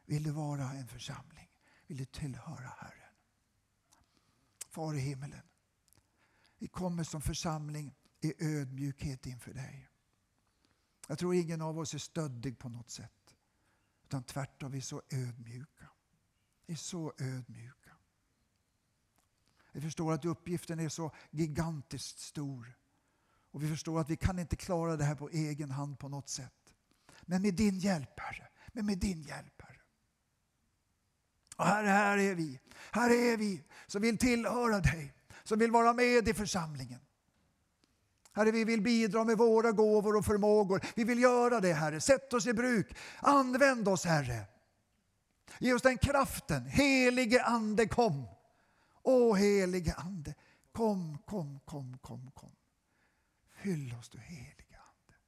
Vill 0.06 0.22
du 0.22 0.30
vara 0.30 0.72
en 0.72 0.88
församling? 0.88 1.48
Vill 1.86 1.96
du 1.96 2.04
tillhöra 2.04 2.74
Herren? 2.78 3.14
Far 4.68 4.94
i 4.94 4.98
himmelen, 4.98 5.42
vi 6.58 6.68
kommer 6.68 7.04
som 7.04 7.22
församling 7.22 7.94
i 8.20 8.44
ödmjukhet 8.44 9.26
inför 9.26 9.54
dig. 9.54 9.88
Jag 11.08 11.18
tror 11.18 11.34
ingen 11.34 11.62
av 11.62 11.78
oss 11.78 11.94
är 11.94 11.98
stöddig 11.98 12.58
på 12.58 12.68
något 12.68 12.90
sätt. 12.90 13.34
Utan 14.04 14.24
tvärtom, 14.24 14.72
vi 14.72 14.78
är 14.78 14.82
så 14.82 15.02
ödmjuka. 15.10 15.88
Vi 16.66 16.72
är 16.72 16.78
så 16.78 17.12
ödmjuka. 17.18 17.81
Vi 19.72 19.80
förstår 19.80 20.12
att 20.12 20.24
uppgiften 20.24 20.80
är 20.80 20.88
så 20.88 21.10
gigantiskt 21.30 22.18
stor. 22.18 22.76
Och 23.50 23.62
vi 23.62 23.68
förstår 23.68 24.00
att 24.00 24.10
vi 24.10 24.16
kan 24.16 24.38
inte 24.38 24.56
klara 24.56 24.96
det 24.96 25.04
här 25.04 25.14
på 25.14 25.28
egen 25.28 25.70
hand 25.70 25.98
på 25.98 26.08
något 26.08 26.28
sätt. 26.28 26.74
Men 27.22 27.42
med 27.42 27.54
din 27.54 27.78
hjälp, 27.78 28.20
Herre. 28.20 28.48
Men 28.68 28.86
med 28.86 28.98
din 28.98 29.22
hjälp, 29.22 29.62
Herre. 29.62 29.80
Och 31.56 31.64
Herre, 31.64 31.86
här 31.86 32.18
är 32.18 32.34
vi. 32.34 32.60
Här 32.90 33.10
är 33.10 33.36
vi 33.36 33.62
som 33.86 34.02
vill 34.02 34.18
tillhöra 34.18 34.80
dig. 34.80 35.14
Som 35.44 35.58
vill 35.58 35.70
vara 35.70 35.92
med 35.92 36.28
i 36.28 36.34
församlingen. 36.34 37.00
Herre, 38.32 38.50
vi 38.50 38.64
vill 38.64 38.82
bidra 38.82 39.24
med 39.24 39.38
våra 39.38 39.72
gåvor 39.72 40.16
och 40.16 40.24
förmågor. 40.24 40.80
Vi 40.96 41.04
vill 41.04 41.22
göra 41.22 41.60
det, 41.60 41.72
Herre. 41.72 42.00
Sätt 42.00 42.32
oss 42.32 42.46
i 42.46 42.52
bruk. 42.52 42.96
Använd 43.18 43.88
oss, 43.88 44.04
Herre. 44.04 44.44
Ge 45.58 45.74
oss 45.74 45.82
den 45.82 45.98
kraften. 45.98 46.66
Helige 46.66 47.42
Ande, 47.42 47.88
kom. 47.88 48.26
Å, 49.02 49.34
helige 49.34 49.94
Ande, 49.94 50.34
kom, 50.72 51.18
kom, 51.26 51.60
kom, 51.64 51.98
kom, 51.98 52.30
kom. 52.30 52.56
Fyll 53.62 53.94
oss, 53.98 54.08
du 54.08 54.18
helige 54.18 54.78
Ande. 54.78 55.18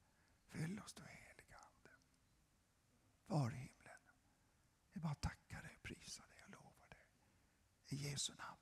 Fyll 0.47 0.79
oss, 0.79 0.93
du 0.93 1.03
helige 1.03 1.57
Ande. 1.57 1.95
Var 3.27 3.51
i 3.51 3.55
himlen. 3.55 4.01
Vi 4.93 4.99
bara 4.99 5.15
tackar 5.15 5.61
dig, 5.61 5.79
prisar 5.81 6.25
dig 6.27 6.43
och 6.43 6.51
lovar 6.51 6.89
dig. 6.89 7.07
I 7.87 7.95
Jesu 7.95 8.33
namn. 8.33 8.54